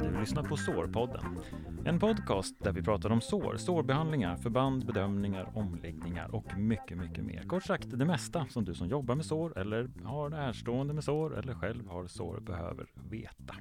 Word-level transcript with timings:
Du 0.00 0.20
lyssnar 0.20 0.42
på 0.42 0.56
Sårpodden. 0.56 1.38
En 1.84 1.98
podcast 1.98 2.54
där 2.58 2.72
vi 2.72 2.82
pratar 2.82 3.10
om 3.10 3.20
sår, 3.20 3.56
sårbehandlingar, 3.56 4.36
förband, 4.36 4.86
bedömningar, 4.86 5.50
omläggningar 5.54 6.34
och 6.34 6.58
mycket, 6.58 6.98
mycket 6.98 7.24
mer. 7.24 7.42
Kort 7.42 7.62
sagt 7.62 7.98
det 7.98 8.04
mesta 8.04 8.46
som 8.50 8.64
du 8.64 8.74
som 8.74 8.88
jobbar 8.88 9.14
med 9.14 9.24
sår 9.24 9.58
eller 9.58 9.90
har 10.04 10.28
närstående 10.28 10.94
med 10.94 11.04
sår 11.04 11.38
eller 11.38 11.54
själv 11.54 11.88
har 11.88 12.06
sår 12.06 12.40
behöver 12.40 12.86
veta. 13.10 13.54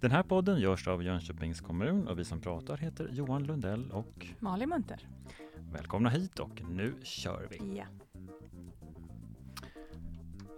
Den 0.00 0.10
här 0.10 0.22
podden 0.22 0.60
görs 0.60 0.88
av 0.88 1.02
Jönköpings 1.02 1.60
kommun 1.60 2.08
och 2.08 2.18
vi 2.18 2.24
som 2.24 2.40
pratar 2.40 2.76
heter 2.76 3.08
Johan 3.12 3.44
Lundell 3.44 3.90
och 3.90 4.26
Malin 4.38 4.68
Munter. 4.68 5.06
Välkomna 5.72 6.08
hit 6.08 6.38
och 6.38 6.62
nu 6.70 6.94
kör 7.02 7.46
vi! 7.50 7.78
Ja. 7.78 7.84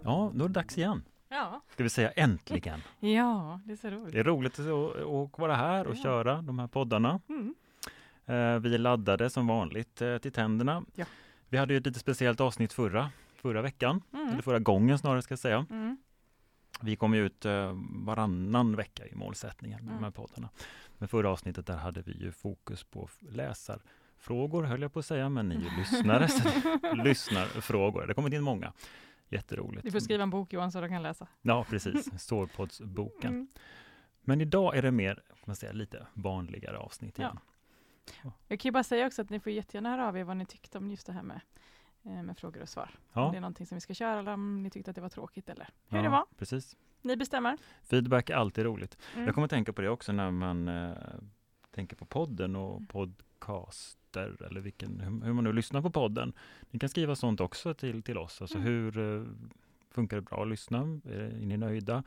Ja, 0.03 0.31
då 0.35 0.43
är 0.43 0.47
det 0.47 0.53
dags 0.53 0.77
igen. 0.77 1.03
Ja. 1.29 1.61
Ska 1.73 1.83
vi 1.83 1.89
säga 1.89 2.11
äntligen. 2.11 2.79
Ja, 2.99 3.59
det 3.65 3.71
är 3.71 3.77
så 3.77 3.89
roligt. 3.89 4.13
Det 4.13 4.19
är 4.19 4.23
roligt 4.23 4.59
att, 4.59 5.39
vara 5.39 5.55
här 5.55 5.87
och 5.87 5.95
Ja. 5.95 6.03
köra 6.03 6.41
de 6.41 6.59
här 6.59 6.67
poddarna. 6.67 7.19
Mm. 7.29 7.55
Eh, 8.25 8.59
Vi 8.59 8.77
laddade 8.77 9.29
som 9.29 9.47
vanligt 9.47 10.01
eh, 10.01 10.17
till 10.17 10.31
tänderna. 10.31 10.83
Ja. 10.95 11.05
Vi 11.49 11.57
hade 11.57 11.73
ju 11.73 11.77
ett 11.77 11.85
lite 11.85 11.99
speciellt 11.99 12.41
avsnitt 12.41 12.73
förra, 12.73 13.11
förra 13.35 13.61
veckan, 13.61 14.01
Mm. 14.13 14.27
eller 14.27 14.41
förra 14.41 14.59
gången 14.59 14.97
snarare 14.99 15.21
ska 15.21 15.31
jag 15.31 15.39
säga. 15.39 15.65
Mm. 15.69 15.97
Vi 16.81 16.95
kommer 16.95 17.17
ut 17.17 17.45
eh, 17.45 17.71
varannan 18.05 18.75
vecka 18.75 19.07
i 19.07 19.15
målsättningen 19.15 19.79
med 19.79 19.89
Mm. 19.91 19.95
de 20.01 20.03
här 20.03 20.11
poddarna. 20.11 20.49
Men 20.97 21.07
förra 21.07 21.29
avsnittet 21.29 21.65
där 21.67 21.77
hade 21.77 22.01
vi 22.01 22.11
ju 22.11 22.31
fokus 22.31 22.83
på 22.83 23.09
läsarfrågor 24.19 24.63
höll 24.63 24.81
jag 24.81 24.93
på 24.93 24.99
att 24.99 25.05
säga, 25.05 25.29
men 25.29 25.49
ni 25.49 25.55
är 25.55 25.77
lyssnare, 25.77 26.27
så 26.27 26.43
det- 26.43 26.93
lyssnarfrågor. 27.03 28.07
Det 28.07 28.13
kommer 28.13 28.33
in 28.33 28.43
många. 28.43 28.73
Jätteroligt. 29.29 29.83
Du 29.85 29.91
får 29.91 29.99
skriva 29.99 30.23
en 30.23 30.29
bok 30.29 30.53
Johan 30.53 30.71
så 30.71 30.81
du 30.81 30.89
kan 30.89 31.03
läsa. 31.03 31.27
Ja, 31.41 31.65
precis. 31.69 32.23
Sårpoddsboken. 32.23 33.29
Mm. 33.33 33.47
Men 34.21 34.41
idag 34.41 34.77
är 34.77 34.81
det 34.81 34.91
mer, 34.91 35.23
man 35.45 35.55
säga, 35.55 35.71
lite 35.71 36.07
vanligare 36.13 36.77
avsnitt 36.77 37.17
Ja. 37.19 37.23
igen. 37.23 37.39
Jag 38.47 38.59
kan 38.59 38.69
ju 38.69 38.71
bara 38.71 38.83
säga 38.83 39.07
också 39.07 39.21
att 39.21 39.29
ni 39.29 39.39
får 39.39 39.51
jättegärna 39.51 39.89
höra 39.89 40.07
av 40.07 40.17
er 40.17 40.23
vad 40.23 40.37
ni 40.37 40.45
tyckte 40.45 40.77
om 40.77 40.91
just 40.91 41.07
det 41.07 41.13
här 41.13 41.23
med, 41.23 41.39
eh, 42.05 42.23
med 42.23 42.37
frågor 42.37 42.61
och 42.61 42.69
svar. 42.69 42.89
Om 43.13 43.23
Ja, 43.23 43.29
det 43.31 43.37
är 43.37 43.41
någonting 43.41 43.65
som 43.65 43.75
vi 43.75 43.81
ska 43.81 43.93
köra 43.93 44.19
eller 44.19 44.33
om 44.33 44.63
ni 44.63 44.69
tyckte 44.69 44.89
att 44.91 44.95
det 44.95 45.01
var 45.01 45.09
tråkigt 45.09 45.49
eller 45.49 45.67
hur 45.87 45.97
ja, 45.97 46.03
det 46.03 46.09
var. 46.09 46.25
Precis. 46.37 46.77
Ni 47.01 47.17
bestämmer. 47.17 47.57
Feedback 47.83 48.29
är 48.29 48.35
alltid 48.35 48.63
roligt. 48.65 48.97
Mm. 49.13 49.25
Jag 49.25 49.33
kommer 49.35 49.45
att 49.45 49.51
tänka 49.51 49.73
på 49.73 49.81
det 49.81 49.89
också 49.89 50.11
när 50.11 50.31
man 50.31 50.67
eh, 50.67 50.91
tänker 51.71 51.95
på 51.95 52.05
podden 52.05 52.55
och 52.55 52.75
Mm. 52.75 52.87
Podcaster 54.15 54.45
eller 54.45 54.61
vilken, 54.61 54.99
hur, 55.23 55.33
man 55.33 55.43
nu 55.43 55.53
lyssnar 55.53 55.81
på 55.81 55.89
podden. 55.89 56.33
Ni 56.71 56.79
kan 56.79 56.89
skriva 56.89 57.15
sånt 57.15 57.41
också 57.41 57.73
till, 57.73 58.03
till 58.03 58.17
oss. 58.17 58.41
Alltså 58.41 58.57
Mm. 58.57 58.67
hur 58.67 58.97
eh, 59.19 59.25
funkar 59.91 60.17
det 60.17 60.21
bra 60.21 60.41
att 60.41 60.47
lyssna? 60.47 60.79
Är, 61.05 61.45
ni 61.45 61.57
nöjda? 61.57 62.03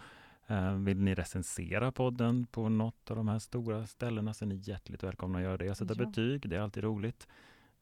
Eh, 0.46 0.72
vill 0.74 0.98
ni 1.00 1.14
recensera 1.14 1.92
podden 1.92 2.46
på 2.46 2.68
något 2.68 3.10
av 3.10 3.16
de 3.16 3.28
här 3.28 3.38
stora 3.38 3.86
ställena 3.86 4.34
så 4.34 4.44
är 4.44 4.46
ni 4.46 4.54
hjärtligt 4.54 5.02
välkomna 5.02 5.38
att 5.38 5.44
göra 5.44 5.56
det. 5.56 5.74
Sätta 5.74 5.94
Ja. 5.98 6.06
betyg, 6.06 6.48
det 6.48 6.56
är 6.56 6.60
alltid 6.60 6.84
roligt. 6.84 7.28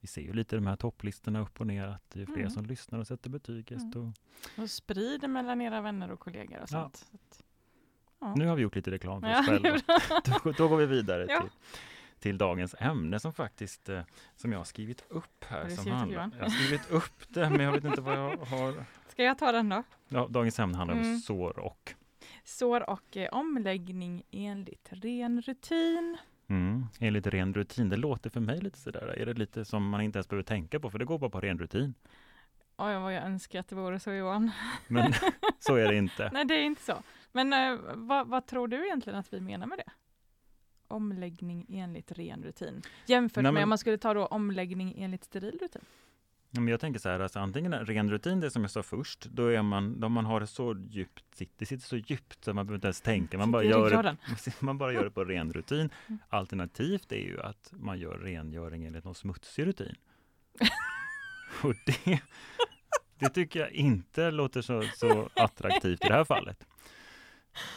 Vi 0.01 0.07
ser 0.09 0.23
ju 0.23 0.33
lite 0.33 0.57
de 0.57 0.67
här 0.67 0.77
topplistorna 0.77 1.41
upp 1.41 1.61
och 1.61 1.67
ner 1.67 1.87
att 1.87 2.13
ju 2.17 2.27
fler 2.27 2.37
Mm. 2.37 2.51
som 2.51 2.67
lyssnar 2.67 2.99
och 2.99 3.07
sätter 3.07 3.31
betyg 3.31 3.65
desto... 3.69 4.13
Och 4.59 4.71
sprid 4.71 5.21
det 5.21 5.29
mellan 5.29 5.61
era 5.61 5.81
vänner 5.81 6.11
och 6.11 6.21
kollegor 6.21 6.57
och 6.57 6.63
Ja. 6.63 6.67
sånt. 6.67 6.97
Så 6.97 7.15
att, 7.17 7.43
ja. 8.21 8.35
Nu 8.37 8.47
har 8.47 8.57
vi 8.57 8.63
gjort 8.63 8.77
lite 8.77 8.91
reklam 8.91 9.21
för 9.21 9.29
Ja, 9.29 9.41
oss 9.41 9.49
är 9.49 9.59
själva. 9.61 9.81
Då, 10.45 10.53
då 10.53 10.69
går 10.69 10.77
vi 10.77 10.87
vidare 10.87 11.27
Ja. 11.29 11.41
till, 11.41 11.51
till 12.21 12.39
dagens 12.39 12.75
ämne 12.79 13.21
som 13.21 13.33
faktiskt 13.33 13.89
eh, 13.89 14.01
som 14.37 14.53
jag 14.53 14.59
har 14.59 14.65
skrivit 14.65 15.05
upp 15.09 15.45
här. 15.49 15.59
Har 15.63 15.69
du 15.69 15.75
som 15.75 15.83
skrivit 15.85 15.95
upp, 15.95 16.19
handlar-? 16.19 16.31
Jag 16.39 16.45
har 16.45 16.51
skrivit 16.51 16.91
upp 16.91 17.23
det 17.29 17.51
men 17.51 17.61
jag 17.61 17.73
vet 17.73 17.85
inte 17.85 18.01
vad 18.01 18.19
jag 18.19 18.37
har. 18.37 18.85
Ska 19.09 19.23
jag 19.25 19.39
ta 19.39 19.53
den 19.53 19.69
då? 19.69 19.83
Ja, 20.09 20.27
dagens 20.31 20.59
ämne 20.61 20.77
handlar 20.77 20.95
om 20.97 21.03
Mm. 21.03 21.19
sår 21.19 21.59
och. 21.59 21.95
Sår 22.45 22.91
och 22.91 23.17
eh, 23.17 23.29
omläggning 23.33 24.23
enligt 24.31 24.89
ren 24.91 25.41
rutin. 25.43 26.17
Mm, 26.49 26.87
enligt 27.01 27.27
ren 27.27 27.55
rutin. 27.55 27.89
Det 27.89 27.97
låter 27.97 28.31
för 28.31 28.41
mig 28.41 28.61
lite 28.61 28.79
sådär. 28.79 29.15
Är 29.19 29.27
det 29.27 29.33
lite 29.35 29.65
som 29.65 29.89
man 29.89 30.01
inte 30.01 30.17
ens 30.19 30.29
behöver 30.29 30.45
tänka 30.45 30.81
på 30.81 30.91
för 30.91 30.99
det 30.99 31.05
går 31.05 31.19
bara 31.19 31.31
på 31.31 31.41
ren 31.41 31.59
rutin. 31.59 31.95
Oj, 32.79 32.95
vad 32.95 33.15
jag 33.15 33.25
önskar 33.25 33.61
att 33.61 33.69
det 33.69 33.75
vore 33.77 34.01
så 34.01 34.13
Johan. 34.13 34.51
Men 34.89 35.13
så 35.59 35.75
är 35.77 35.89
det 35.89 35.97
inte. 35.97 36.31
Nej, 36.33 36.45
det 36.45 36.55
är 36.55 36.63
inte 36.65 36.83
så. 36.83 37.03
Men 37.33 37.53
eh, 37.53 37.79
vad, 37.95 38.29
vad 38.29 38.47
tror 38.47 38.69
du 38.69 38.87
egentligen 38.87 39.19
att 39.19 39.33
vi 39.33 39.41
menar 39.41 39.67
med 39.67 39.79
det? 39.79 39.91
Omläggning 40.89 41.67
enligt 41.69 42.13
ren 42.13 42.43
rutin. 42.43 42.83
Jämfört 43.07 43.37
Nej, 43.37 43.43
med 43.43 43.55
men- 43.55 43.63
om 43.63 43.69
man 43.69 43.79
skulle 43.79 43.99
ta 43.99 44.15
då 44.15 44.27
omläggning 44.27 44.95
enligt 45.03 45.25
steril 45.25 45.59
rutin. 45.63 45.83
Men 46.51 46.69
jag 46.69 46.81
tänker 46.81 47.01
så 47.01 47.09
här, 47.09 47.21
alltså 47.21 47.39
antingen 47.39 47.73
ren 47.87 48.11
rutin, 48.11 48.41
det 48.41 48.51
som 48.51 48.63
jag 48.63 48.71
sa 48.71 48.83
först, 48.83 49.25
då 49.25 49.47
är 49.47 49.63
man, 49.63 50.01
då 50.01 50.09
man 50.09 50.25
har 50.25 50.41
det 50.41 50.47
så 50.47 50.77
djupt, 50.91 51.25
det 51.59 51.67
sitter 51.67 51.87
så 51.87 51.97
djupt 51.97 52.45
så 52.45 52.55
man 52.55 52.67
behöver 52.67 52.75
inte 52.77 52.87
ens 52.87 53.01
tänka, 53.01 53.39
man 53.39 53.51
bara, 53.53 53.63
gör 53.63 54.03
det, 54.03 54.17
man 54.61 54.79
bara 54.79 54.93
gör 54.93 55.05
det 55.05 55.11
på 55.11 55.25
ren 55.25 55.53
rutin. 55.53 55.91
Mm. 56.09 56.19
Alternativt 56.29 57.13
är 57.13 57.17
ju 57.17 57.41
att 57.43 57.73
man 57.73 57.99
gör 57.99 58.19
rengöring 58.19 58.85
enligt 58.85 59.05
någon 59.05 59.15
smutsig 59.15 59.67
rutin. 59.67 59.95
Och 61.63 61.75
det, 61.87 62.21
det 63.19 63.29
tycker 63.29 63.61
jag 63.61 63.71
inte 63.73 64.31
låter 64.31 64.63
så, 64.63 64.83
så 64.95 65.29
attraktivt 65.35 66.05
i 66.05 66.09
det 66.09 66.15
här 66.15 66.25
fallet. 66.25 66.67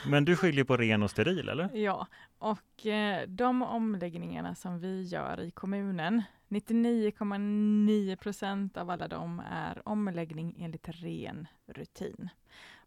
Men 0.08 0.26
du 0.26 0.36
skiljer 0.36 0.64
på 0.64 0.78
ren 0.78 1.04
och 1.04 1.12
steril, 1.12 1.50
eller? 1.50 1.70
Ja, 1.78 2.08
och 2.40 2.86
eh, 2.86 3.28
de 3.28 3.62
omläggningarna 3.62 4.56
som 4.56 4.80
vi 4.80 5.04
gör 5.04 5.40
i 5.40 5.52
kommunen, 5.52 6.24
99,9 6.48 8.16
procent 8.16 8.78
av 8.78 8.90
alla 8.90 9.08
dem 9.08 9.42
är 9.52 9.90
omläggning 9.90 10.56
enligt 10.60 10.90
ren 10.90 11.48
rutin. 11.66 12.30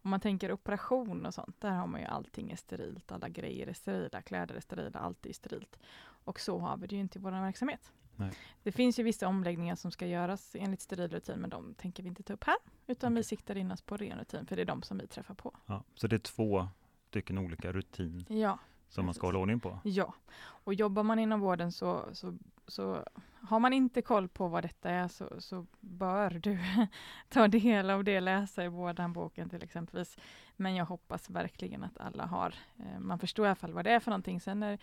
Om 0.02 0.10
man 0.10 0.20
tänker 0.20 0.52
operation 0.52 1.26
och 1.26 1.34
sånt, 1.34 1.60
där 1.60 1.70
har 1.70 1.86
man 1.86 2.00
ju 2.00 2.06
allting 2.06 2.50
är 2.50 2.56
sterilt, 2.56 3.12
alla 3.12 3.28
grejer 3.28 3.66
är 3.66 3.72
sterila, 3.72 4.22
kläder 4.22 4.54
är 4.54 4.60
sterila, 4.60 4.98
allt 4.98 5.26
är 5.26 5.32
sterilt. 5.32 5.78
Och 6.02 6.40
så 6.40 6.58
har 6.58 6.76
vi 6.76 6.86
det 6.86 6.94
ju 6.94 7.00
inte 7.00 7.18
i 7.18 7.22
vår 7.22 7.30
verksamhet. 7.30 7.92
Nej. 8.16 8.32
Det 8.62 8.72
finns 8.72 8.98
ju 8.98 9.02
vissa 9.02 9.28
omläggningar 9.28 9.76
som 9.76 9.90
ska 9.90 10.06
göras 10.06 10.56
enligt 10.58 10.80
steril 10.80 11.10
rutin, 11.10 11.38
men 11.38 11.50
de 11.50 11.74
tänker 11.74 12.02
vi 12.02 12.08
inte 12.08 12.22
ta 12.22 12.32
upp 12.32 12.44
här, 12.44 12.56
utan 12.86 13.14
vi 13.14 13.22
siktar 13.22 13.56
in 13.56 13.72
oss 13.72 13.82
på 13.82 13.96
ren 13.96 14.18
rutin, 14.18 14.46
för 14.46 14.56
det 14.56 14.62
är 14.62 14.66
de 14.66 14.82
som 14.82 14.98
vi 14.98 15.06
träffar 15.06 15.34
på. 15.34 15.54
Ja, 15.66 15.84
så 15.94 16.06
det 16.06 16.16
är 16.16 16.18
två 16.18 16.68
stycken 17.08 17.38
olika 17.38 17.72
rutin 17.72 18.24
Ja, 18.28 18.58
som 18.92 19.04
man 19.04 19.14
ska 19.14 19.26
hålla 19.26 19.38
ordning 19.38 19.60
på. 19.60 19.78
Ja, 19.84 20.14
och 20.42 20.74
jobbar 20.74 21.02
man 21.02 21.18
inom 21.18 21.40
vården 21.40 21.72
så, 21.72 22.08
så, 22.12 22.38
så 22.66 23.04
har 23.40 23.60
man 23.60 23.72
inte 23.72 24.02
koll 24.02 24.28
på 24.28 24.48
vad 24.48 24.64
detta 24.64 24.90
är 24.90 25.08
så, 25.08 25.40
så 25.40 25.66
bör 25.80 26.30
du 26.30 26.58
ta 27.28 27.48
del 27.48 27.90
av 27.90 28.04
det, 28.04 28.20
läsa 28.20 28.64
i 28.64 28.68
vårdhandboken 28.68 29.48
till 29.48 29.62
exempelvis. 29.62 30.18
Men 30.56 30.74
jag 30.76 30.84
hoppas 30.84 31.30
verkligen 31.30 31.84
att 31.84 31.98
alla 31.98 32.26
har, 32.26 32.54
eh, 32.78 32.98
man 33.00 33.18
förstår 33.18 33.46
i 33.46 33.48
alla 33.48 33.54
fall 33.56 33.72
vad 33.72 33.84
det 33.84 33.90
är 33.90 34.00
för 34.00 34.10
någonting. 34.10 34.40
Sen 34.40 34.62
är, 34.62 34.78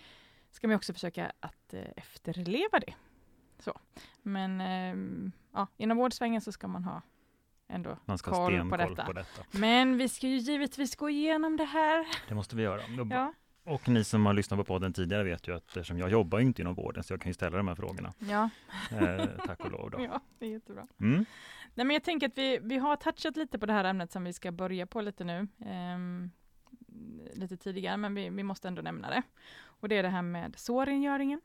ska 0.52 0.68
man 0.68 0.75
också 0.75 0.94
försöka 0.94 1.31
att 1.40 1.74
eh, 1.74 1.84
efterleva 1.96 2.80
det. 2.80 2.94
Så. 3.59 3.80
Men 4.22 4.62
eh, 4.62 5.31
ja, 5.53 5.68
inom 5.78 5.98
vårdsvängen 5.98 6.42
så 6.42 6.52
ska 6.52 6.68
man 6.68 6.84
ha 6.84 7.02
ändå 7.68 7.98
Man 8.06 8.18
ska 8.18 8.31
koll 8.31 8.59
på 8.59 8.69
på 8.69 8.78
detta. 8.78 9.14
detta. 9.14 9.44
Men 9.52 9.98
vi 9.98 10.09
ska 10.09 10.28
ju 10.28 10.38
givetvis 10.38 10.96
gå 10.96 11.09
igenom 11.09 11.58
det 11.58 11.66
här. 11.66 12.08
Det 12.28 12.36
måste 12.36 12.56
vi 12.56 12.64
göra. 12.64 12.81
Ja, 13.09 13.34
Och 13.69 13.88
ni 13.90 14.03
som 14.03 14.25
har 14.25 14.34
lyssnat 14.34 14.57
på 14.59 14.63
podden 14.63 14.94
tidigare 14.94 15.24
vet 15.24 15.47
ju 15.47 15.56
att 15.56 15.68
eftersom 15.68 15.97
jag 16.00 16.09
jobbar 16.12 16.40
inte 16.40 16.62
inom 16.62 16.74
vården 16.75 17.03
så 17.03 17.13
jag 17.13 17.22
kan 17.22 17.30
ju 17.30 17.34
ställa 17.34 17.57
de 17.57 17.68
här 17.68 17.75
frågorna. 17.75 18.13
ja, 18.19 18.50
Eh, 18.91 19.25
tack 19.46 19.59
och 19.59 19.72
lov 19.72 19.91
då. 19.91 20.02
ja 20.03 20.22
det 20.40 20.46
är 20.46 20.50
jättebra. 20.50 20.88
Mm. 21.00 21.25
Nej, 21.75 21.85
men 21.85 21.94
jag 21.94 22.03
tänker 22.03 22.28
att 22.28 22.38
vi, 22.38 22.59
vi 22.62 22.78
har 22.78 22.96
touchat 22.96 23.38
lite 23.38 23.59
på 23.59 23.66
det 23.66 23.74
här 23.74 23.84
ämnet 23.84 24.12
som 24.12 24.24
vi 24.24 24.34
ska 24.34 24.52
börja 24.52 24.85
på 24.88 25.02
lite 25.02 25.24
nu. 25.24 25.47
ehm, 25.66 26.31
lite 27.34 27.57
tidigare, 27.57 27.97
men 27.97 28.16
vi, 28.16 28.30
vi 28.30 28.44
måste 28.44 28.68
ändå 28.68 28.81
nämna 28.81 29.09
det. 29.09 29.22
Och 29.62 29.90
det 29.90 29.97
är 29.97 30.03
det 30.03 30.09
här 30.09 30.22
med 30.22 30.53
sårrengöringen. 30.57 31.41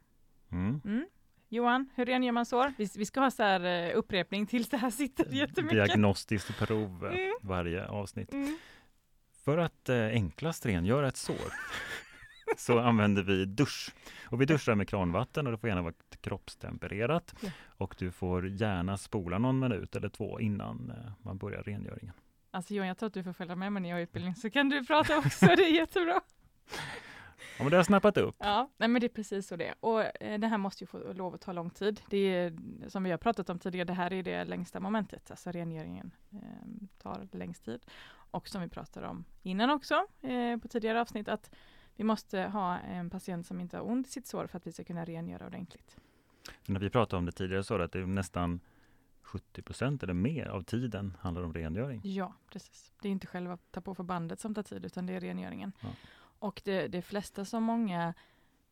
Mm. 0.53 0.81
Mm. 0.85 1.07
Johan, 1.49 1.91
hur 1.95 2.07
rengör 2.07 2.33
man 2.33 2.47
sår? 2.47 2.73
Vi, 2.79 2.89
vi 2.97 3.07
ska 3.07 3.21
ha 3.21 3.31
så 3.31 3.43
här 3.43 3.65
eh, 3.91 3.99
upprepning 3.99 4.47
tills 4.47 4.69
det 4.69 4.77
här 4.77 4.91
sitter 4.91 5.25
jättemycket. 5.33 5.85
Diagnostiskt 5.87 6.59
prov 6.59 7.07
eh, 7.07 7.13
Mm. 7.15 7.33
varje 7.43 7.87
avsnitt. 7.87 8.33
Mm. 8.33 8.59
För 9.45 9.59
att 9.59 9.89
eh, 9.89 9.97
enklast 10.07 10.67
rengöra 10.67 11.09
ett 11.09 11.17
sår 11.17 11.53
så 12.57 12.79
använder 12.79 13.23
vi 13.23 13.45
dusch. 13.45 13.95
Och 14.31 14.41
vi 14.41 14.45
duschar 14.45 14.75
med 14.75 14.89
kranvatten 14.89 15.47
och 15.47 15.53
det 15.53 15.59
får 15.59 15.69
gärna 15.69 15.83
vara 15.83 15.95
kroppstempererat. 16.21 17.35
Ja. 17.41 17.51
Och 17.77 17.95
du 17.99 18.11
får 18.11 18.49
gärna 18.49 18.97
spola 18.97 19.39
någon 19.39 19.59
minut 19.59 19.97
eller 19.97 20.09
två 20.09 20.41
innan 20.41 20.91
eh, 20.91 21.13
man 21.23 21.39
börjar 21.39 21.63
rengöringen. 21.63 22.13
Alltså 22.51 22.75
Johan, 22.75 22.89
jag 22.89 22.99
tror 22.99 23.07
att 23.07 23.15
du 23.15 23.23
får 23.23 23.33
följa 23.33 23.57
med 23.57 23.73
mig 23.73 23.83
när 23.83 23.89
jag 23.89 23.97
har 23.97 24.03
utbildning, 24.03 24.35
så 24.35 24.51
kan 24.51 24.69
du 24.69 24.85
prata 24.85 25.19
också, 25.19 25.47
det 25.47 25.65
är 25.65 25.75
jättebra. 25.75 26.21
Ja, 27.59 27.65
men 27.65 27.71
det 27.71 27.77
har 27.77 27.85
snappat 27.85 28.17
upp. 28.17 28.37
Ja, 28.39 28.71
nej 28.77 28.89
men 28.89 29.01
det 29.01 29.07
är 29.07 29.09
precis 29.09 29.47
så 29.47 29.57
det 29.57 29.67
är. 29.67 29.75
Och 29.81 30.23
eh, 30.23 30.39
det 30.39 30.47
här 30.47 30.59
måste 30.59 30.85
ju 30.85 30.87
få 30.87 31.13
lov 31.13 31.35
att 31.35 31.41
ta 31.41 31.53
lång 31.53 31.71
tid. 31.71 32.01
Det 32.11 32.19
är, 32.19 32.57
som 32.89 33.05
vi 33.05 33.11
har 33.11 33.19
pratat 33.19 33.51
om 33.51 33.59
tidigare, 33.59 33.87
det 33.87 33.93
här 33.93 34.13
är 34.13 34.23
det 34.23 34.45
längsta 34.45 34.81
momentet, 34.81 35.31
alltså 35.31 35.51
rengöringen 35.51 36.11
eh, 36.33 36.87
tar 37.03 37.29
längst 37.33 37.65
tid. 37.65 37.81
Och 38.31 38.49
som 38.49 38.63
vi 38.63 38.69
pratade 38.69 39.09
om 39.09 39.25
innan 39.43 39.71
också, 39.71 40.07
eh, 40.21 40.57
på 40.63 40.69
tidigare 40.69 41.01
avsnitt, 41.01 41.29
att 41.29 41.55
vi 41.97 42.05
måste 42.05 42.41
ha 42.41 42.79
en 42.79 43.11
patient 43.11 43.47
som 43.47 43.61
inte 43.61 43.77
har 43.77 43.85
ont 43.85 44.07
i 44.07 44.11
sitt 44.11 44.27
sår 44.27 44.47
för 44.47 44.57
att 44.57 44.67
vi 44.67 44.73
ska 44.73 44.85
kunna 44.85 45.05
rengöra 45.05 45.47
ordentligt. 45.47 45.97
När 46.67 46.81
vi 46.81 46.91
pratade 46.91 47.19
om 47.19 47.27
det 47.27 47.33
tidigare 47.33 47.65
så 47.65 47.83
att 47.83 47.93
det 47.93 47.99
är 47.99 48.07
nästan 48.07 48.61
70 49.23 49.63
procent 49.63 50.03
eller 50.03 50.15
mer 50.15 50.47
av 50.47 50.63
tiden 50.63 51.17
handlar 51.21 51.43
om 51.43 51.55
rengöring. 51.55 52.01
Ja, 52.05 52.35
precis. 52.51 52.93
Det 53.03 53.09
är 53.09 53.13
inte 53.13 53.27
själva 53.27 53.59
ta 53.71 53.81
på 53.81 53.95
förbandet 53.95 54.41
som 54.41 54.55
tar 54.55 54.63
tid, 54.63 54.85
utan 54.85 55.07
det 55.07 55.13
är 55.13 55.21
rengöringen. 55.21 55.73
Ja. 55.81 55.89
Och 56.39 56.63
det, 56.65 56.89
det 56.89 57.03
flesta 57.03 57.45
som 57.45 57.63
många 57.63 58.15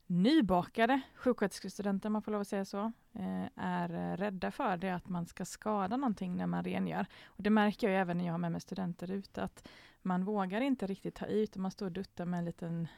nybakade 0.06 1.00
sjuksköterskestudenter, 1.14 2.08
om 2.08 2.12
man 2.12 2.22
får 2.22 2.32
lov 2.32 2.40
att 2.40 2.48
säga 2.48 2.64
så, 2.64 2.92
eh, 3.12 3.46
är 3.56 4.16
rädda 4.16 4.50
för 4.50 4.76
det 4.76 4.90
att 4.90 5.08
man 5.08 5.26
ska 5.26 5.44
skada 5.44 5.96
någonting 5.96 6.36
när 6.36 6.46
man 6.46 6.64
rengör. 6.64 7.06
Och 7.24 7.42
det 7.42 7.50
märker 7.50 7.88
jag 7.88 8.00
även 8.00 8.18
när 8.18 8.24
jag 8.24 8.32
har 8.32 8.38
med 8.38 8.52
mig 8.52 8.60
studenter 8.60 9.10
ute, 9.10 9.42
att 9.42 9.68
man 10.02 10.24
vågar 10.24 10.60
inte 10.60 10.86
riktigt 10.86 11.14
ta 11.14 11.26
i, 11.26 11.42
utan 11.42 11.62
man 11.62 11.70
står 11.70 11.86
och 11.86 11.92
duttar 11.92 12.24
med 12.24 12.38
en 12.38 12.44
liten 12.44 12.88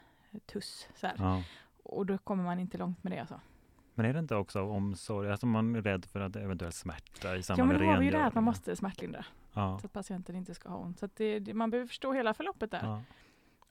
tuss. 0.40 0.88
Så. 0.94 1.10
Ja. 1.18 1.42
Och 1.82 2.06
då 2.06 2.18
kommer 2.18 2.44
man 2.44 2.58
inte 2.58 2.78
långt 2.78 3.04
med 3.04 3.12
det. 3.12 3.18
Alltså. 3.18 3.40
Men 3.94 4.06
är 4.06 4.12
det 4.12 4.18
inte 4.18 4.34
också 4.36 4.58
av 4.60 4.70
omsorg, 4.70 5.30
alltså 5.30 5.46
man 5.46 5.76
är 5.76 5.82
rädd 5.82 6.04
för 6.04 6.20
att 6.20 6.36
eventuellt 6.36 6.74
smärta 6.74 7.34
i 7.34 7.36
Ja, 7.36 7.42
samband 7.42 7.68
men 7.68 7.78
med 7.78 7.86
då 7.86 7.92
har 7.92 7.98
vi 7.98 8.04
ju 8.04 8.10
det 8.10 8.18
här 8.18 8.26
att 8.26 8.34
man 8.34 8.44
måste 8.44 8.76
smärtlindra, 8.76 9.24
Ja. 9.52 9.78
så 9.80 9.86
att 9.86 9.92
patienten 9.92 10.36
inte 10.36 10.54
ska 10.54 10.68
ha 10.68 10.76
ont. 10.76 10.98
Så 10.98 11.08
det, 11.14 11.38
det, 11.38 11.54
man 11.54 11.70
behöver 11.70 11.88
förstå 11.88 12.12
hela 12.12 12.34
förloppet 12.34 12.70
där. 12.70 12.80
Ja. 12.82 13.02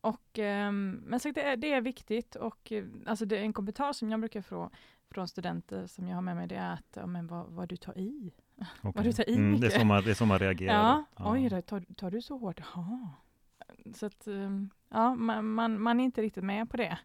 Och, 0.02 0.40
ehm, 0.40 1.02
men 1.06 1.20
så 1.20 1.32
det, 1.32 1.42
är, 1.42 1.58
det 1.58 1.74
är 1.74 1.82
viktigt 1.82 2.36
och 2.36 2.72
eh, 2.72 2.86
alltså 3.06 3.26
det 3.26 3.38
är 3.38 3.42
en 3.42 3.54
kommentar 3.54 3.94
som 3.94 4.12
jag 4.12 4.20
brukar 4.20 4.42
få 4.42 4.70
från 5.12 5.28
studenter 5.28 5.88
som 5.88 6.08
jag 6.08 6.16
har 6.16 6.22
med 6.22 6.36
mig, 6.36 6.48
det 6.48 6.56
är 6.56 6.74
att 6.74 6.86
ja, 6.94 7.06
men 7.06 7.28
vad, 7.28 7.46
vad 7.48 7.70
du 7.70 7.78
tar 7.78 7.98
i. 7.98 8.32
okej. 8.82 9.04
du 9.04 9.14
tar 9.14 9.30
i 9.30 9.36
mm, 9.36 9.60
det, 9.60 9.68
är 9.68 9.80
så 9.80 9.86
man, 9.86 10.04
det 10.04 10.10
är 10.10 10.16
så 10.16 10.26
man 10.26 10.40
reagerar. 10.40 10.74
Ja, 10.74 11.06
då. 11.16 11.32
oj 11.32 11.50
då, 11.50 11.62
tar, 11.62 11.82
tar 11.96 12.12
du 12.12 12.22
så 12.22 12.38
hårt? 12.38 12.60
Jaha. 12.60 13.10
Så 13.96 14.06
att, 14.06 14.28
ehm, 14.28 14.70
ja, 14.94 15.16
man, 15.16 15.54
man, 15.54 15.82
man 15.82 16.00
är 16.00 16.04
inte 16.04 16.22
riktigt 16.22 16.44
med 16.44 16.70
på 16.70 16.78
det, 16.78 16.98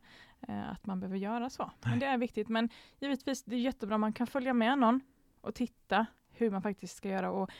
eh, 0.48 0.70
att 0.70 0.86
man 0.86 1.00
behöver 1.00 1.18
göra 1.18 1.50
så. 1.50 1.70
Men 1.84 1.98
det 1.98 2.06
är 2.06 2.18
viktigt. 2.18 2.48
Men 2.48 2.68
givetvis, 3.00 3.44
det 3.44 3.56
är 3.56 3.60
jättebra 3.60 3.94
om 3.94 4.00
man 4.00 4.12
kan 4.12 4.26
följa 4.26 4.52
med 4.52 4.78
någon 4.78 5.00
och 5.40 5.54
titta 5.54 6.06
hur 6.30 6.50
man 6.50 6.62
faktiskt 6.62 6.96
ska 6.96 7.08
göra 7.08 7.30
och 7.30 7.50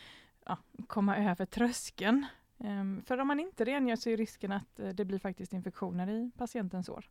ja, 0.46 0.58
komma 0.86 1.16
över 1.16 1.46
tröskeln. 1.46 2.26
Ehm, 2.58 3.02
för 3.02 3.18
om 3.18 3.28
man 3.28 3.40
inte 3.40 3.64
rengör 3.64 3.96
så 3.96 4.10
är 4.10 4.16
risken 4.16 4.52
att 4.52 4.80
eh, 4.80 4.88
det 4.88 5.04
blir 5.04 5.18
faktiskt 5.18 5.52
infektioner 5.52 6.10
i 6.10 6.30
patientens 6.36 6.88
år. 6.88 7.08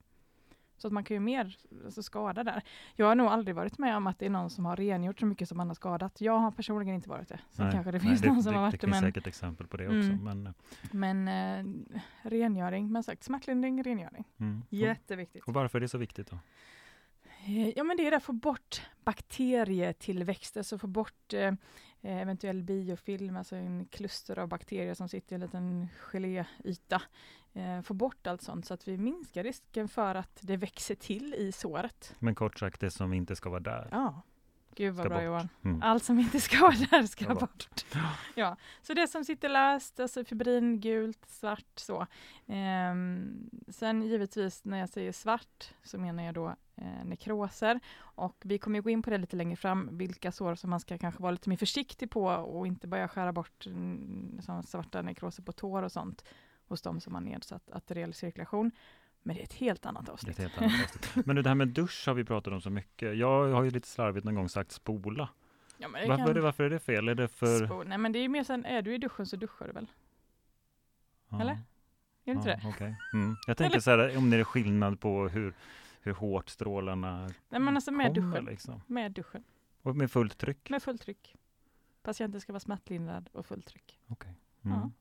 Så 0.78 0.88
att 0.88 0.94
man 0.94 1.04
kan 1.04 1.16
ju 1.16 1.20
mer 1.20 1.58
alltså, 1.86 2.04
skada 2.04 2.44
där. 2.44 2.64
Jag 2.96 3.06
har 3.06 3.16
nog 3.16 3.28
aldrig 3.28 3.56
varit 3.56 3.78
med 3.78 3.98
om 3.98 4.08
att 4.08 4.20
det 4.20 4.26
är 4.26 4.30
någon 4.30 4.50
som 4.50 4.66
har 4.66 4.76
rengjort 4.76 5.20
så 5.20 5.26
mycket 5.26 5.50
som 5.50 5.58
man 5.58 5.68
har 5.68 5.76
skadat. 5.76 6.22
Jag 6.22 6.40
har 6.40 6.52
personligen 6.52 6.96
inte 6.96 7.10
varit 7.10 7.28
det. 7.30 7.40
Sen 7.50 7.66
Nej, 7.66 7.74
kanske 7.74 7.92
det 7.92 7.98
nej, 7.98 8.08
finns 8.08 8.24
någon 8.24 8.44
som 8.44 8.52
det, 8.52 8.58
har 8.58 8.66
det 8.66 8.68
varit 8.72 8.82
det. 8.82 8.88
finns 8.88 9.02
Men, 9.02 9.02
säkert 9.02 9.28
exempel 9.28 9.68
på 9.68 9.78
det 9.78 9.86
också. 9.86 10.12
Mm. 10.12 10.24
Men, 10.24 10.54
men 10.92 11.28
eh, 11.28 12.30
rengöring, 12.30 12.92
men 12.92 13.04
sagt 13.04 13.24
smärtlindring, 13.24 13.84
rengöring. 13.84 14.24
mm. 14.38 14.64
Jätteviktigt. 14.70 15.44
och 15.44 15.54
varför 15.54 15.78
är 15.78 15.82
det 15.82 15.88
så 15.88 15.98
viktigt 15.98 16.30
då? 16.30 16.40
Eh, 17.48 17.70
Ja 17.76 17.84
men 17.84 17.98
det 17.98 18.08
är 18.08 18.12
att 18.12 18.24
få 18.24 18.34
bort 18.34 18.82
bakterietillväxt, 19.04 20.58
alltså 20.58 20.78
få 20.78 20.88
bort 20.88 21.34
eh, 21.34 21.54
eh, 22.02 22.22
eventuell 22.22 22.64
biofilm, 22.64 23.38
alltså 23.38 23.56
en 23.56 23.86
kluster 23.86 24.40
av 24.40 24.48
bakterier 24.48 24.94
som 24.94 25.10
sitter 25.10 25.34
i 25.34 25.36
en 25.36 25.42
liten 25.42 25.88
geléyta. 26.00 27.02
Eh, 27.54 27.82
få 27.82 27.94
bort 27.94 28.28
allt 28.28 28.42
sånt 28.42 28.66
så 28.66 28.74
att 28.74 28.88
vi 28.88 28.98
minskar 28.98 29.44
risken 29.44 29.88
för 29.88 30.16
att 30.16 30.40
det 30.42 30.58
växer 30.58 30.96
till 30.96 31.34
i 31.34 31.52
såret. 31.52 32.16
Men 32.20 32.36
kort 32.36 32.60
sagt, 32.60 32.82
det 32.82 32.92
som 32.92 33.14
inte 33.14 33.36
ska 33.36 33.50
vara 33.50 33.60
där. 33.60 33.88
Ja. 33.92 34.22
Gud 34.76 34.94
vad 34.94 35.08
bra 35.08 35.18
bort. 35.18 35.26
Johan. 35.26 35.50
Mm. 35.64 35.82
Allt 35.82 36.04
som 36.04 36.20
inte 36.20 36.40
ska 36.42 36.62
vara 36.62 36.76
där 36.92 37.04
ska 37.04 37.26
Ska 37.26 37.34
bort. 37.36 37.86
Ja, 38.36 38.58
så 38.82 38.94
det 38.94 39.08
som 39.08 39.26
sitter 39.26 39.50
löst, 39.50 40.00
alltså 40.00 40.24
fibrin, 40.26 40.80
gult, 40.80 41.26
svart 41.26 41.72
så. 41.76 42.08
Ehm, 42.48 43.50
sen 43.68 44.02
givetvis 44.02 44.66
när 44.66 44.80
jag 44.80 44.90
säger 44.90 45.12
svart 45.12 45.74
så 45.84 45.98
menar 45.98 46.24
jag 46.24 46.34
då 46.34 46.56
eh, 46.78 47.06
nekroser 47.06 47.80
och 48.00 48.36
vi 48.46 48.58
kommer 48.58 48.78
ju 48.78 48.82
gå 48.84 48.90
in 48.90 49.02
på 49.02 49.10
det 49.10 49.18
lite 49.18 49.36
längre 49.36 49.56
fram, 49.56 49.98
vilka 49.98 50.32
sår 50.32 50.56
som 50.56 50.70
man 50.70 50.80
ska 50.80 50.98
kanske 50.98 51.22
vara 51.22 51.32
lite 51.32 51.50
mer 51.50 51.58
försiktig 51.58 52.10
på 52.12 52.26
och 52.28 52.68
inte 52.68 52.88
börja 52.88 53.08
skära 53.08 53.32
bort 53.34 53.66
mm, 53.66 54.40
svarta 54.66 55.02
nekroser 55.02 55.44
på 55.44 55.52
tår 55.52 55.84
och 55.84 55.92
sånt 55.92 56.24
hos 56.68 56.82
de 56.82 57.00
som 57.00 57.14
har 57.14 57.22
nedsatt 57.22 57.72
arteriell 57.72 58.14
cirkulation. 58.14 58.72
Men 59.24 59.36
det 59.36 59.42
är 59.42 59.44
ett 59.44 59.54
helt 59.54 59.86
annat 59.86 60.06
Det 60.06 60.10
är 60.10 60.14
avsnitt. 60.14 60.38
helt 60.38 60.58
annat 60.58 60.72
avsnitt. 60.84 61.26
Men 61.26 61.36
det 61.36 61.48
här 61.50 61.56
med 61.56 61.68
dusch 61.68 62.04
har 62.08 62.14
vi 62.14 62.24
pratat 62.24 62.54
om 62.54 62.62
så 62.62 62.70
mycket. 62.70 63.18
Jag 63.18 63.52
har 63.54 63.64
ju 63.64 63.70
lite 63.70 63.88
slarvigt 63.88 64.26
någon 64.26 64.36
gång 64.36 64.50
sagt 64.50 64.72
spola. 64.72 65.30
Ja, 65.78 65.88
Varför, 65.92 66.08
kan- 66.18 66.30
är 66.30 66.34
det, 66.34 66.42
varför 66.42 66.64
är 66.64 66.70
det 66.70 66.80
fel? 66.80 67.08
Är 67.08 67.16
det 67.16 67.28
för... 67.28 67.66
Spo- 67.68 67.84
Nej 67.88 67.98
men 67.98 68.12
det 68.12 68.20
är 68.20 68.30
mer 68.30 68.44
sen, 68.44 68.66
är 68.66 68.82
du 68.82 68.96
i 68.96 68.98
duschen 68.98 69.26
så 69.26 69.36
duschar 69.36 69.68
du 69.68 69.74
väl? 69.74 69.88
Ja. 71.30 71.42
eller? 71.42 71.52
Är 71.54 71.60
det 72.24 72.32
inte 72.32 72.50
det? 72.50 72.60
Ja, 72.64 72.70
okej. 72.70 72.96
mm. 73.14 73.36
Jag 73.48 73.58
tänker 73.58 73.74
Eller? 73.76 73.82
så 73.82 73.92
här, 73.92 74.18
om 74.18 74.30
det 74.30 74.38
är 74.38 74.44
skillnad 74.44 75.00
på 75.00 75.28
hur, 75.28 75.54
hur 76.08 76.14
hårt 76.16 76.50
strålarna 76.50 77.30
Nej 77.50 77.62
men 77.62 77.76
alltså 77.76 77.92
med 77.92 78.16
kommer. 78.16 78.32
duschen. 78.32 78.46
Liksom. 78.46 78.82
Med 78.88 79.12
duschen. 79.12 79.44
Och 79.82 79.96
med 79.96 80.12
fullt 80.12 80.38
tryck. 80.38 80.70
Med 80.70 80.84
fullt 80.84 81.02
tryck. 81.02 81.36
Patienten 82.04 82.42
ska 82.42 82.54
vara 82.54 82.60
smärtlindrad 82.60 83.30
och 83.34 83.46
fullt 83.46 83.66
tryck. 83.66 84.00
Okej. 84.08 84.34
Mm. 84.66 84.78
Ja. 84.78 84.92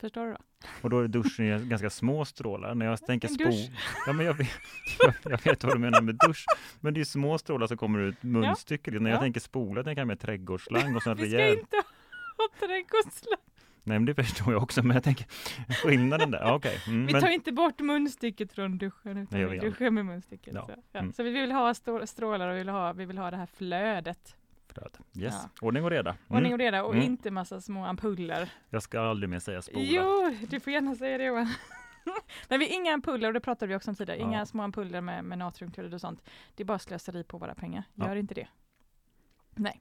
Förstår 0.00 0.26
du 0.26 0.32
då? 0.32 0.38
Och 0.82 0.90
då 0.90 1.00
är 1.00 1.08
duschen 1.08 1.68
ganska 1.68 1.90
små 1.90 2.24
strålar. 2.24 2.74
När 2.74 2.86
jag 2.86 3.06
tänker 3.06 3.28
dusch. 3.28 3.70
Ja, 4.06 4.12
men 4.12 4.26
jag, 4.26 4.34
vet, 4.34 4.48
jag, 4.98 5.14
jag 5.32 5.44
vet 5.44 5.64
vad 5.64 5.74
du 5.74 5.78
menar 5.78 6.00
med 6.02 6.14
dusch. 6.26 6.44
Men 6.80 6.94
det 6.94 7.00
är 7.00 7.04
små 7.04 7.38
strålar 7.38 7.66
som 7.66 7.76
kommer 7.76 7.98
ut 7.98 8.22
munstycket. 8.22 9.02
När 9.02 9.10
jag 9.10 9.16
Ja. 9.16 9.20
tänker 9.20 9.40
spola 9.40 9.82
tänker 9.84 10.00
jag 10.00 10.06
med 10.08 10.20
trädgårdsslang 10.20 10.96
och 10.96 11.02
sån 11.02 11.16
Vi 11.16 11.28
ska 11.30 11.38
rejäl... 11.38 11.58
inte 11.58 11.76
ha 12.36 12.66
trädgårdsland. 12.66 13.42
Nej, 13.82 13.98
men 13.98 14.04
det 14.04 14.14
förstår 14.14 14.52
jag 14.52 14.62
också. 14.62 14.82
Men 14.82 14.94
jag 14.94 15.04
tänker 15.04 15.26
skillnaden 15.82 16.30
där. 16.30 16.52
Okej. 16.54 16.78
Mm, 16.86 17.06
Vi 17.06 17.12
men... 17.12 17.22
tar 17.22 17.28
inte 17.30 17.52
bort 17.52 17.80
munstycket 17.80 18.52
från 18.52 18.78
duschen 18.78 19.16
utan 19.16 19.40
gör 19.40 19.48
vi 19.48 19.58
duschar 19.58 19.90
med 19.90 20.06
munstycket. 20.06 20.54
Ja. 20.54 20.66
Så, 20.66 20.74
ja. 20.92 21.00
Mm. 21.00 21.12
så 21.12 21.22
vi 21.22 21.30
vill 21.30 21.52
ha 21.52 21.74
strålar 22.06 22.48
och 22.48 22.54
vi 22.54 22.58
vill 22.58 22.68
ha, 22.68 22.92
vi 22.92 23.04
vill 23.04 23.18
ha 23.18 23.30
det 23.30 23.36
här 23.36 23.46
flödet. 23.46 24.36
Flöd. 24.72 24.98
Yes. 25.18 25.34
Ja. 25.42 25.50
Ordning 25.66 25.84
och 25.84 25.90
reda. 25.90 26.16
Ordning 26.28 26.38
Mm. 26.38 26.52
och 26.52 26.58
reda 26.58 26.84
och 26.84 26.94
Mm. 26.94 27.06
inte 27.06 27.30
massa 27.30 27.60
små 27.60 27.84
ampuller. 27.84 28.50
Jag 28.70 28.82
ska 28.82 29.00
aldrig 29.00 29.30
mer 29.30 29.38
säga 29.38 29.62
spola. 29.62 29.84
Jo, 29.84 30.34
du 30.48 30.60
får 30.60 30.72
gärna 30.72 30.94
säga 30.94 31.18
det 31.18 31.24
Johan. 31.24 31.48
Men 32.48 32.58
vi 32.60 32.66
inga 32.66 32.92
ampuller, 32.94 33.28
och 33.28 33.34
det 33.34 33.40
pratade 33.40 33.66
vi 33.68 33.74
också 33.74 33.90
om 33.90 33.94
tidigare, 33.94 34.20
inga 34.20 34.46
små 34.46 34.62
ampuller 34.62 35.00
med, 35.00 35.24
med 35.24 35.38
natriumklorid 35.38 35.94
och 35.94 36.00
sånt. 36.00 36.22
Det 36.54 36.62
är 36.62 36.64
bara 36.64 36.78
slöseri 36.78 37.24
på 37.24 37.38
våra 37.38 37.54
pengar. 37.54 37.84
Gör 37.94 38.16
inte 38.16 38.34
det. 38.34 38.48
Nej. 39.54 39.80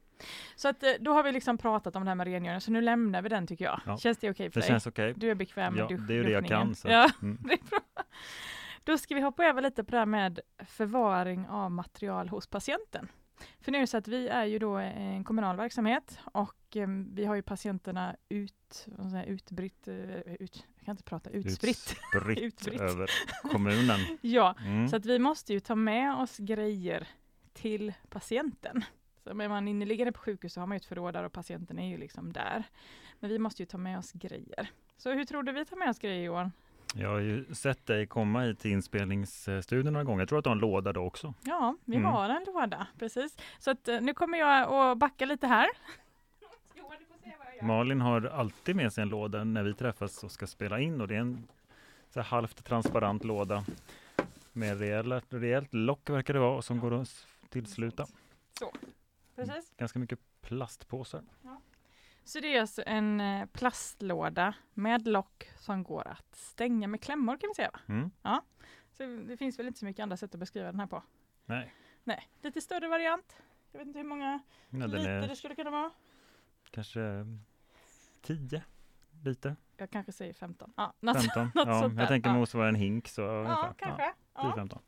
Så 0.55 0.67
att 0.67 0.83
eh, 0.83 0.91
då 0.99 1.13
har 1.13 1.23
vi 1.23 1.31
liksom 1.31 1.57
pratat 1.57 1.95
om 1.95 2.03
det 2.03 2.09
här 2.09 2.15
med 2.15 2.27
rengöring, 2.27 2.61
så 2.61 2.71
nu 2.71 2.81
lämnar 2.81 3.21
vi 3.21 3.29
den 3.29 3.47
tycker 3.47 3.65
jag. 3.65 3.81
Ja. 3.85 3.97
Känns 3.97 4.17
det 4.17 4.29
okej 4.29 4.49
för 4.51 4.59
Det 4.59 4.65
dig? 4.65 4.67
känns 4.67 4.87
okej. 4.87 5.13
Du 5.17 5.31
är 5.31 5.35
bekväm 5.35 5.73
med 5.73 5.81
Ja, 5.83 5.87
dusch, 5.87 6.07
det 6.07 6.13
är 6.13 6.17
ju 6.17 6.23
det 6.23 6.31
jag 6.31 6.47
kan. 6.47 6.75
Så. 6.75 6.87
Ja, 6.87 7.09
Mm. 7.21 7.37
det 7.47 7.53
är 7.53 7.69
bra. 7.69 7.79
Då 8.83 8.97
ska 8.97 9.15
vi 9.15 9.21
hoppa 9.21 9.45
över 9.45 9.61
lite 9.61 9.83
på 9.83 9.91
det 9.91 9.97
här 9.97 10.05
med 10.05 10.39
förvaring 10.67 11.47
av 11.47 11.71
material 11.71 12.29
hos 12.29 12.47
patienten. 12.47 13.07
För 13.61 13.71
nu 13.71 13.77
är 13.77 13.81
det 13.81 13.87
så 13.87 13.97
att 13.97 14.07
vi 14.07 14.27
är 14.27 14.45
ju 14.45 14.59
då 14.59 14.75
en 14.77 15.23
kommunal 15.23 15.57
verksamhet 15.57 16.19
och 16.25 16.75
eh, 16.77 16.87
vi 17.13 17.25
har 17.25 17.35
ju 17.35 17.41
patienterna 17.41 18.15
ut, 18.29 18.87
utbritt, 19.27 19.87
eh, 19.87 19.95
ut, 20.39 20.65
jag 20.77 20.85
kan 20.85 20.91
inte 20.91 21.03
prata, 21.03 21.29
utspritt. 21.29 21.95
Utspritt 22.15 22.39
Utspritt. 22.43 22.81
över 22.81 23.09
kommunen. 23.51 23.99
Ja, 24.21 24.55
Mm. 24.65 24.87
så 24.89 24.95
att 24.95 25.05
vi 25.05 25.19
måste 25.19 25.53
ju 25.53 25.59
ta 25.59 25.75
med 25.75 26.15
oss 26.15 26.37
grejer 26.37 27.07
till 27.53 27.93
patienten. 28.09 28.83
Så 29.23 29.29
är 29.29 29.33
man 29.49 29.67
inneliggande 29.67 30.11
på 30.11 30.19
sjukhus 30.19 30.53
så 30.53 30.59
har 30.59 30.67
man 30.67 30.75
ju 30.75 30.77
ett 30.77 30.85
förråd 30.85 31.13
där 31.13 31.23
och 31.23 31.31
patienten 31.33 31.79
är 31.79 31.87
ju 31.87 31.97
liksom 31.97 32.33
där. 32.33 32.63
Men 33.19 33.29
vi 33.29 33.39
måste 33.39 33.61
ju 33.61 33.65
ta 33.65 33.77
med 33.77 33.97
oss 33.99 34.11
grejer. 34.11 34.69
Så 34.97 35.11
hur 35.11 35.25
tror 35.25 35.43
du 35.43 35.51
vi 35.51 35.65
tar 35.65 35.77
med 35.77 35.89
oss 35.89 35.99
grejer 35.99 36.23
Johan? 36.25 36.51
Jag 36.95 37.09
har 37.09 37.19
ju 37.19 37.45
sett 37.55 37.85
dig 37.85 38.07
komma 38.07 38.41
hit 38.41 38.59
till 38.59 38.71
inspelningsstudion 38.71 39.93
några 39.93 40.03
gånger. 40.03 40.21
Jag 40.21 40.29
tror 40.29 40.37
att 40.39 40.43
du 40.43 40.49
har 40.49 40.55
en 40.55 40.59
låda 40.61 40.93
då 40.93 41.01
också. 41.01 41.33
Ja, 41.43 41.75
vi 41.85 41.95
Mm. 41.95 42.11
har 42.11 42.29
en 42.29 42.43
låda, 42.47 42.87
precis. 42.99 43.37
Så 43.59 43.71
att, 43.71 43.87
eh, 43.87 44.01
nu 44.01 44.13
kommer 44.13 44.37
jag 44.37 44.73
att 44.73 44.97
backa 44.97 45.25
lite 45.25 45.47
här. 45.47 45.67
Malin 47.61 48.01
har 48.01 48.21
alltid 48.25 48.75
med 48.75 48.93
sig 48.93 49.01
en 49.01 49.09
låda 49.09 49.43
när 49.43 49.63
vi 49.63 49.73
träffas 49.73 50.23
och 50.23 50.31
ska 50.31 50.47
spela 50.47 50.79
in 50.79 51.01
och 51.01 51.07
det 51.07 51.15
är 51.15 51.19
en 51.19 51.47
så 52.13 52.19
här 52.19 52.27
halvt 52.27 52.65
transparent 52.65 53.23
låda 53.23 53.65
med 54.53 54.79
rejält, 54.79 55.25
rejält 55.29 55.73
lock 55.73 56.09
verkar 56.09 56.33
det 56.33 56.39
vara 56.39 56.55
och 56.57 56.65
som 56.65 56.79
går 56.79 57.01
att 57.01 57.25
tillsluta. 57.49 58.05
Precis. 59.45 59.73
Ganska 59.77 59.99
mycket 59.99 60.19
plastpåsar. 60.41 61.23
Så 62.23 62.39
det 62.39 62.55
är 62.55 62.61
alltså 62.61 62.83
en 62.85 63.21
eh, 63.21 63.45
plastlåda 63.45 64.53
med 64.73 65.07
lock 65.07 65.49
som 65.59 65.83
går 65.83 66.07
att 66.07 66.35
stänga 66.35 66.87
med 66.87 67.01
klämmor 67.01 67.37
kan 67.37 67.49
vi 67.49 67.55
säga. 67.55 67.71
Mm. 67.87 68.11
Så 68.91 69.03
det 69.27 69.37
finns 69.37 69.59
väl 69.59 69.67
inte 69.67 69.79
så 69.79 69.85
mycket 69.85 70.03
andra 70.03 70.17
sätt 70.17 70.33
att 70.33 70.39
beskriva 70.39 70.71
den 70.71 70.79
här 70.79 70.87
på. 70.87 71.03
Nej, 71.45 71.73
Nej, 72.03 72.29
lite 72.41 72.61
större 72.61 72.87
variant. 72.87 73.41
Jag 73.71 73.79
vet 73.79 73.87
inte 73.87 73.99
hur 73.99 74.05
många 74.05 74.39
ja, 74.69 74.77
den 74.79 74.91
liter 74.91 75.09
är 75.09 75.27
det 75.27 75.35
skulle 75.35 75.55
kunna 75.55 75.69
vara. 75.71 75.91
kanske 76.71 77.25
10 78.21 78.63
liter, 79.23 79.55
Jag 79.77 79.89
kanske 79.89 80.11
säger 80.11 80.33
15. 80.33 80.73
Ja, 80.77 80.93
något, 80.99 81.17
15. 81.17 81.43
något 81.55 81.67
ja, 81.67 81.81
sånt 81.81 81.99
jag 81.99 82.07
tänker 82.07 82.29
Ja. 82.29 82.35
motsvara 82.35 82.69
en 82.69 82.75
hink. 82.75 83.07
Så 83.07 83.21
ja 83.21 83.73
kanske. 83.77 84.13
Ja, 84.33 84.53
10, 84.55 84.67
Ja. 84.71 84.79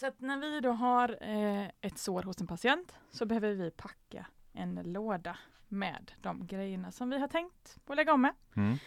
Så 0.00 0.06
att 0.06 0.20
när 0.20 0.38
vi 0.38 0.60
då 0.60 0.70
har 0.70 1.18
eh, 1.20 1.70
ett 1.80 1.98
sår 1.98 2.22
hos 2.22 2.40
en 2.40 2.46
patient 2.46 2.98
så 3.10 3.26
behöver 3.26 3.54
vi 3.54 3.70
packa 3.70 4.26
en 4.52 4.74
låda 4.74 5.38
med 5.68 6.12
de 6.20 6.46
grejerna 6.46 6.90
som 6.90 7.10
vi 7.10 7.18
har 7.18 7.28
tänkt 7.28 7.78
att 7.86 7.96
lägga 7.96 8.12
om 8.12 8.22
med. 8.22 8.34
Mm. 8.56 8.78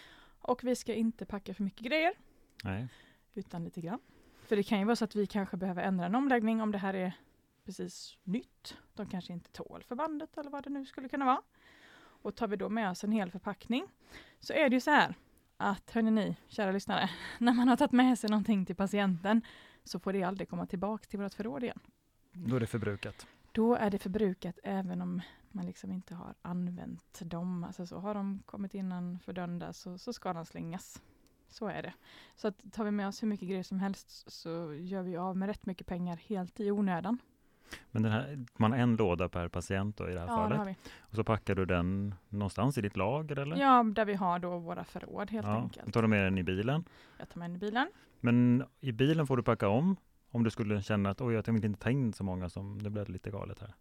Och 0.42 0.64
vi 0.64 0.76
ska 0.76 0.94
inte 0.94 1.26
packa 1.26 1.54
för 1.54 1.64
mycket 1.64 1.86
grejer 1.86 2.14
Nej. 2.64 2.88
utan 3.34 3.64
lite 3.64 3.82
grann. 3.82 4.00
För 4.44 4.56
det 4.56 4.64
kan 4.64 4.80
ju 4.80 4.86
vara 4.86 4.96
så 4.96 5.06
att 5.06 5.16
vi 5.16 5.28
kanske 5.28 5.58
behöver 5.58 5.84
ändra 5.84 6.06
en 6.06 6.16
omläggning 6.16 6.62
om 6.62 6.72
det 6.72 6.78
här 6.78 6.94
är 6.94 7.14
precis 7.66 8.18
nytt. 8.24 8.78
De 8.94 9.06
kanske 9.06 9.34
inte 9.34 9.52
tål 9.52 9.84
förbandet 9.84 10.38
eller 10.38 10.52
vad 10.52 10.64
det 10.64 10.70
nu 10.70 10.86
skulle 10.86 11.10
kunna 11.10 11.26
vara. 11.26 11.42
Och 12.24 12.36
tar 12.36 12.48
vi 12.48 12.56
då 12.56 12.70
med 12.70 12.90
oss 12.90 13.04
en 13.04 13.12
hel 13.12 13.32
förpackning 13.32 13.88
så 14.40 14.54
är 14.54 14.70
det 14.70 14.76
ju 14.76 14.80
så 14.80 14.92
här 14.92 15.16
att, 15.58 15.92
hörni 15.92 16.12
ni, 16.12 16.36
kära 16.48 16.72
lyssnare, 16.72 17.10
när 17.38 17.54
man 17.54 17.68
har 17.68 17.78
tagit 17.78 17.92
med 17.92 18.20
sig 18.20 18.30
någonting 18.30 18.66
till 18.66 18.76
patienten 18.76 19.42
så 19.84 20.00
får 20.00 20.14
det 20.14 20.24
aldrig 20.24 20.50
komma 20.50 20.66
tillbaka 20.66 21.06
till 21.10 21.20
vårt 21.20 21.34
förråd 21.34 21.64
igen. 21.64 21.80
Då 22.32 22.56
är 22.56 22.60
det 22.60 22.68
förbrukat. 22.68 23.28
Då 23.52 23.76
är 23.76 23.90
det 23.90 23.98
förbrukat 24.00 24.60
även 24.64 25.02
om 25.02 25.22
man 25.52 25.66
liksom 25.66 25.92
inte 25.92 26.16
har 26.16 26.34
använt 26.42 27.22
dem. 27.22 27.64
Alltså 27.64 27.86
så 27.86 27.98
har 28.00 28.14
de 28.14 28.44
kommit 28.46 28.74
innanför 28.74 29.34
dörren 29.34 29.60
där 29.60 29.72
så, 29.72 29.98
så 29.98 30.14
ska 30.14 30.34
de 30.34 30.46
slängas. 30.46 31.02
Så 31.50 31.68
är 31.68 31.82
det. 31.84 31.94
Så 32.36 32.48
att 32.48 32.72
tar 32.72 32.84
vi 32.84 32.92
med 32.92 33.08
oss 33.08 33.24
hur 33.24 33.28
mycket 33.28 33.48
grejer 33.50 33.64
som 33.64 33.80
helst 33.80 34.32
så 34.32 34.74
gör 34.74 35.02
vi 35.02 35.18
av 35.18 35.38
med 35.38 35.48
rätt 35.48 35.66
mycket 35.66 35.88
pengar 35.88 36.16
helt 36.18 36.60
i 36.60 36.72
onödan. 36.72 37.18
Men 37.92 38.04
den 38.04 38.12
här, 38.12 38.46
man 38.58 38.72
har 38.72 38.80
en 38.80 38.96
låda 38.96 39.30
per 39.30 39.48
patient 39.48 39.98
då 39.98 40.10
i 40.10 40.14
det 40.14 40.20
här 40.20 40.28
Ja, 40.28 40.34
det 40.36 40.42
har 40.42 40.50
fallet. 40.58 40.78
vi. 40.84 40.90
Och 41.00 41.16
så 41.16 41.24
packar 41.24 41.56
du 41.56 41.66
den 41.66 42.16
någonstans 42.30 42.78
i 42.78 42.82
ditt 42.82 42.98
lager 42.98 43.40
eller? 43.40 43.56
Ja, 43.58 43.84
där 43.84 44.06
vi 44.06 44.14
har 44.14 44.40
då 44.40 44.58
våra 44.60 44.84
förråd 44.84 45.32
helt 45.32 45.48
Ja, 45.48 45.56
enkelt. 45.58 45.94
Tar 45.94 46.02
du 46.02 46.08
med 46.08 46.24
den 46.24 46.38
i 46.38 46.44
bilen? 46.44 46.84
Jag 47.18 47.30
tar 47.30 47.40
med 47.40 47.50
den 47.50 47.56
i 47.56 47.60
bilen. 47.60 47.88
Men 48.24 48.64
i 48.82 48.92
bilen 48.92 49.28
får 49.28 49.38
du 49.38 49.44
packa 49.44 49.68
om 49.70 49.96
om 50.32 50.44
du 50.44 50.50
skulle 50.50 50.82
känna 50.82 51.10
att 51.10 51.22
oj, 51.22 51.34
jag 51.34 51.54
vill 51.54 51.66
inte 51.66 51.80
ta 51.80 51.90
in 51.90 52.14
så 52.14 52.24
många 52.24 52.50
som 52.50 52.82
det 52.84 52.90
blev 52.90 53.10
lite 53.10 53.32
galet 53.32 53.60
här. 53.60 53.74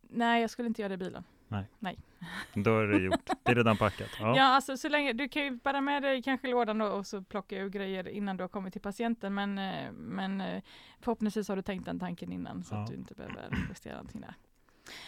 Nej, 0.00 0.40
jag 0.40 0.50
skulle 0.50 0.68
inte 0.68 0.82
göra 0.82 0.88
det 0.88 0.94
i 0.94 0.98
bilen. 1.08 1.24
Då 2.54 2.78
är 2.80 2.86
det 2.86 2.98
gjort. 2.98 3.26
Det 3.42 3.50
är 3.52 3.54
redan 3.54 3.76
packat. 3.76 4.08
Ja, 4.20 4.36
Ja. 4.36 4.42
alltså 4.44 4.76
så 4.76 4.88
länge, 4.88 5.12
du 5.12 5.28
kan 5.28 5.44
ju 5.44 5.50
bära 5.50 5.80
med 5.80 6.02
dig 6.02 6.22
kanske 6.22 6.48
lådan 6.48 6.78
då 6.78 6.86
och 6.86 7.06
så 7.06 7.22
plocka 7.22 7.58
ur 7.58 7.68
grejer 7.68 8.08
innan 8.08 8.36
du 8.36 8.42
har 8.44 8.48
kommit 8.48 8.72
till 8.72 8.82
patienten 8.82 9.34
men, 9.34 9.58
eh, 9.58 9.92
men 9.92 10.40
eh, 10.40 10.62
förhoppningsvis 11.00 11.48
har 11.48 11.56
du 11.56 11.62
tänkt 11.62 11.84
den 11.84 11.98
tanken 12.00 12.32
innan 12.32 12.64
så 12.64 12.74
att 12.74 12.80
Ja. 12.88 12.94
du 12.94 13.00
inte 13.00 13.14
behöver 13.14 13.66
justera 13.68 13.94
någonting 13.94 14.20
där. 14.20 14.34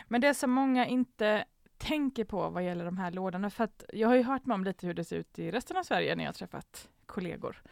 Men 0.09 0.21
det 0.21 0.35
som 0.35 0.51
många 0.51 0.87
inte 0.87 1.45
tänker 1.79 2.25
på 2.25 2.51
vad 2.51 2.65
gäller 2.65 2.85
de 2.85 2.99
här 2.99 3.11
lådorna 3.11 3.51
för 3.51 3.65
att 3.65 3.85
jag 3.93 4.09
har 4.09 4.15
ju 4.17 4.23
hört 4.23 4.47
med 4.47 4.55
om 4.55 4.65
lite 4.65 4.87
hur 4.87 4.95
det 4.95 5.05
ser 5.05 5.17
ut 5.17 5.39
i 5.39 5.51
resten 5.51 5.77
av 5.77 5.83
Sverige 5.83 6.17
när 6.17 6.25
jag 6.25 6.35
träffat 6.35 6.89
kollegor 7.07 7.63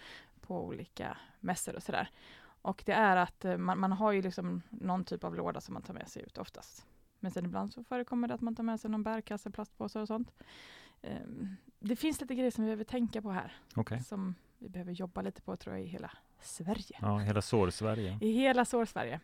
på 0.47 0.65
olika 0.65 1.17
mässor 1.41 1.76
och 1.76 1.83
sådär. 1.83 2.11
Och 2.62 2.83
det 2.87 2.93
är 2.93 3.17
att 3.17 3.45
eh, 3.45 3.57
man, 3.57 3.79
man 3.81 3.93
har 3.93 4.12
ju 4.12 4.23
liksom 4.23 4.62
någon 4.71 5.05
typ 5.05 5.25
av 5.25 5.35
låda 5.35 5.61
som 5.61 5.73
man 5.75 5.83
tar 5.83 5.95
med 5.95 6.09
sig 6.09 6.23
ut 6.23 6.38
oftast. 6.38 6.87
Men 7.21 7.31
sen 7.31 7.45
ibland 7.45 7.73
så 7.73 7.85
förekommer 7.85 8.29
det 8.29 8.35
att 8.35 8.41
man 8.41 8.55
tar 8.55 8.62
med 8.62 8.81
sig 8.81 8.91
någon 8.91 9.03
bärkasse, 9.03 9.50
plastpåsar 9.50 10.00
och 10.00 10.07
sånt. 10.09 10.33
Ehm, 11.03 11.57
Det 11.79 11.97
finns 11.97 12.21
lite 12.21 12.35
grejer 12.35 12.50
som 12.50 12.65
vi 12.65 12.69
behöver 12.69 12.85
tänka 12.85 13.23
på 13.23 13.31
här, 13.31 13.53
Okej. 13.75 14.03
som 14.03 14.35
vi 14.59 14.69
behöver 14.69 14.93
jobba 14.93 15.23
lite 15.23 15.43
på 15.43 15.57
tror 15.57 15.76
jag 15.76 15.85
i 15.85 15.88
hela 15.88 16.11
Sverige. 16.41 16.99
Ja, 17.00 17.19
hela 17.19 17.43
sår-Sverige. 17.43 18.19
I 18.21 18.33
hela 18.33 18.65
sår-Sverige. 18.65 19.21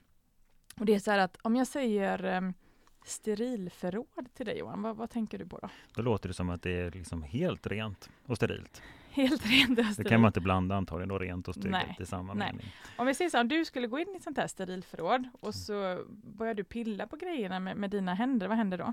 Och 0.78 0.86
det 0.86 0.94
är 0.94 0.98
så 0.98 1.10
här 1.10 1.18
att 1.18 1.36
om 1.42 1.56
jag 1.56 1.66
säger 1.66 2.24
um, 2.36 2.54
sterilförråd 3.04 4.28
till 4.34 4.46
dig 4.46 4.58
Johan, 4.58 4.82
vad, 4.82 4.96
vad 4.96 5.10
tänker 5.10 5.38
du 5.38 5.46
på 5.46 5.58
då? 5.58 5.68
Då 5.94 6.02
låter 6.02 6.28
det 6.28 6.34
som 6.34 6.50
att 6.50 6.62
det 6.62 6.80
är 6.80 6.90
liksom 6.90 7.22
helt 7.22 7.66
rent 7.66 8.10
och 8.26 8.36
sterilt. 8.36 8.82
Helt 9.22 9.46
rent 9.46 9.70
och 9.70 9.76
Det 9.84 9.92
sterilt. 9.92 10.08
kan 10.08 10.20
man 10.20 10.28
inte 10.28 10.40
blanda 10.40 10.76
antagligen 10.76 11.08
då 11.08 11.18
rent 11.18 11.48
och 11.48 11.56
Nej, 11.56 11.82
stycket 11.84 12.00
i 12.00 12.06
samma 12.06 12.34
nej. 12.34 12.52
mening. 12.52 12.72
Om 12.96 13.06
vi 13.06 13.14
säger 13.14 13.30
så, 13.30 13.40
om 13.40 13.48
du 13.48 13.64
skulle 13.64 13.86
gå 13.86 13.98
in 13.98 14.08
i 14.14 14.16
ett 14.16 14.22
sånt 14.22 14.36
här 14.38 14.46
sterilförråd 14.46 15.28
och 15.40 15.54
så 15.54 16.04
börjar 16.08 16.54
du 16.54 16.64
pilla 16.64 17.06
på 17.06 17.16
grejerna 17.16 17.60
med, 17.60 17.76
med 17.76 17.90
dina 17.90 18.14
händer, 18.14 18.48
vad 18.48 18.56
händer 18.56 18.78
då? 18.78 18.92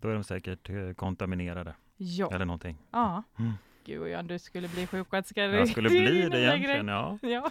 Då 0.00 0.08
är 0.08 0.14
de 0.14 0.24
säkert 0.24 0.70
eh, 0.70 0.92
kontaminerade 0.92 1.74
Ja. 1.96 2.30
eller 2.34 2.44
någonting. 2.44 2.78
Ja. 2.90 3.22
Mm. 3.38 3.52
Gud 3.84 4.00
och 4.00 4.08
jag, 4.08 4.24
du 4.24 4.38
skulle 4.38 4.68
bli 4.68 4.86
sjuksköterska. 4.86 5.44
Jag 5.44 5.68
skulle 5.68 5.88
Det 5.88 6.00
bli 6.00 6.28
det 6.28 6.40
egentligen, 6.42 6.88
ja. 6.88 7.18
Ja. 7.22 7.50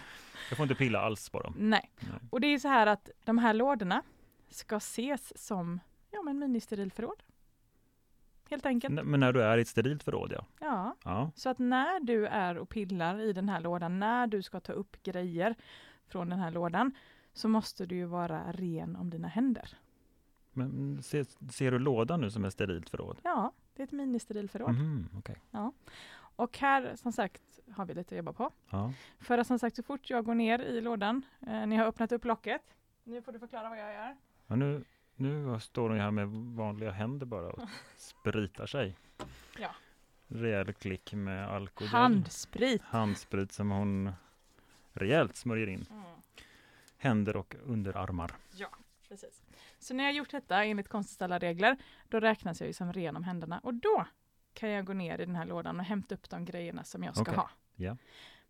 Jag 0.50 0.58
får 0.58 0.64
inte 0.64 0.76
pilla 0.76 1.00
alls 1.00 1.30
på 1.30 1.42
dem. 1.42 1.54
Nej. 1.58 1.92
Nej. 2.00 2.20
Och 2.30 2.42
det 2.42 2.48
är 2.48 2.60
så 2.60 2.68
här 2.68 2.88
att 2.88 3.10
de 3.24 3.38
här 3.38 3.54
lådorna 3.54 4.02
ska 4.50 4.76
ses 4.76 5.48
som 5.48 5.80
ja, 6.12 6.22
men 6.22 6.40
ministerilförråd. 6.40 7.24
Helt 8.50 8.66
enkelt. 8.66 9.00
N- 9.00 9.06
Men 9.12 9.20
när 9.20 9.34
du 9.34 9.44
är 9.44 9.58
i 9.58 9.62
ett 9.62 9.68
sterilt 9.68 10.04
förråd, 10.04 10.32
ja. 10.32 10.46
Ja. 10.60 10.96
ja. 11.04 11.32
Så 11.36 11.50
att 11.50 11.60
när 11.60 12.00
du 12.00 12.26
är 12.28 12.58
och 12.58 12.70
pillar 12.70 13.20
i 13.20 13.34
den 13.34 13.50
här 13.50 13.60
lådan, 13.62 14.00
när 14.00 14.28
du 14.28 14.42
ska 14.42 14.60
ta 14.60 14.74
upp 14.74 15.04
grejer 15.04 15.56
från 16.08 16.30
den 16.30 16.40
här 16.40 16.52
lådan, 16.52 16.92
så 17.34 17.48
måste 17.48 17.86
du 17.86 17.96
ju 17.96 18.06
vara 18.06 18.52
ren 18.52 18.96
om 18.96 19.10
dina 19.10 19.28
händer. 19.28 19.78
Men 20.52 21.04
ser, 21.04 21.52
ser 21.52 21.72
du 21.72 21.80
lådan 21.80 22.22
nu 22.22 22.32
som 22.32 22.46
ett 22.46 22.54
sterilt 22.54 22.90
förråd? 22.90 23.18
Ja, 23.24 23.52
det 23.74 23.84
är 23.84 23.88
ett 23.88 23.92
ministerilförråd. 23.92 24.72
Mhm, 24.74 25.10
okej. 25.18 25.36
Och 26.38 26.58
här, 26.58 26.96
som 26.96 27.12
sagt, 27.12 27.42
har 27.76 27.86
vi 27.86 27.94
lite 27.94 28.16
att 28.16 28.18
jobba 28.18 28.34
på. 28.34 28.52
Ja. 28.70 28.94
För 29.20 29.38
att 29.38 29.48
som 29.48 29.60
sagt, 29.60 29.76
så 29.76 29.84
fort 29.84 30.10
jag 30.10 30.26
går 30.26 30.36
ner 30.36 30.60
i 30.60 30.82
lådan, 30.82 31.22
eh, 31.48 31.68
ni 31.68 31.76
har 31.76 31.86
öppnat 31.86 32.12
upp 32.12 32.26
locket. 32.26 32.62
Nu 33.04 33.22
får 33.22 33.32
du 33.32 33.40
förklara 33.40 33.70
vad 33.70 33.80
jag 33.80 33.94
gör. 33.94 34.16
Ja, 34.48 34.56
nu, 34.56 34.84
nu 35.16 35.60
står 35.60 35.90
hon 35.90 35.98
ju 35.98 36.04
här 36.04 36.12
med 36.12 36.28
vanliga 36.56 36.92
händer 36.92 37.26
bara 37.26 37.50
och 37.50 37.70
spritar 37.98 38.66
sig. 38.66 38.98
Ja. 39.60 39.70
Rejäl 40.28 40.74
klick 40.74 41.14
med 41.14 41.50
alkogel. 41.50 41.90
Handsprit. 41.92 42.82
Handsprit 42.82 43.52
som 43.52 43.72
hon 43.72 44.12
rejält 44.94 45.36
smörjer 45.36 45.68
in 45.68 45.86
Mm. 45.92 46.04
händer 46.98 47.36
och 47.36 47.56
underarmar. 47.64 48.32
Precis. 49.10 49.44
Så 49.80 49.94
när 49.94 50.04
jag 50.04 50.14
gjort 50.14 50.32
detta 50.32 50.64
enligt 50.64 50.88
konstens 50.90 51.22
alla 51.22 51.40
regler, 51.40 51.78
då 52.10 52.20
räknas 52.20 52.60
jag 52.62 52.68
ju 52.68 52.74
som 52.74 52.94
ren 52.94 53.16
om 53.16 53.24
händerna 53.24 53.60
och 53.60 53.74
då 53.74 54.06
kan 54.54 54.70
jag 54.70 54.86
gå 54.86 54.94
ner 54.94 55.20
i 55.22 55.26
den 55.26 55.36
här 55.36 55.46
lådan 55.46 55.80
och 55.80 55.86
hämta 55.86 56.16
upp 56.16 56.30
de 56.30 56.46
grejerna 56.46 56.84
som 56.84 57.04
jag 57.04 57.14
ska 57.16 57.22
Okej. 57.22 57.36
ha. 57.36 57.50
Ja. 57.76 57.98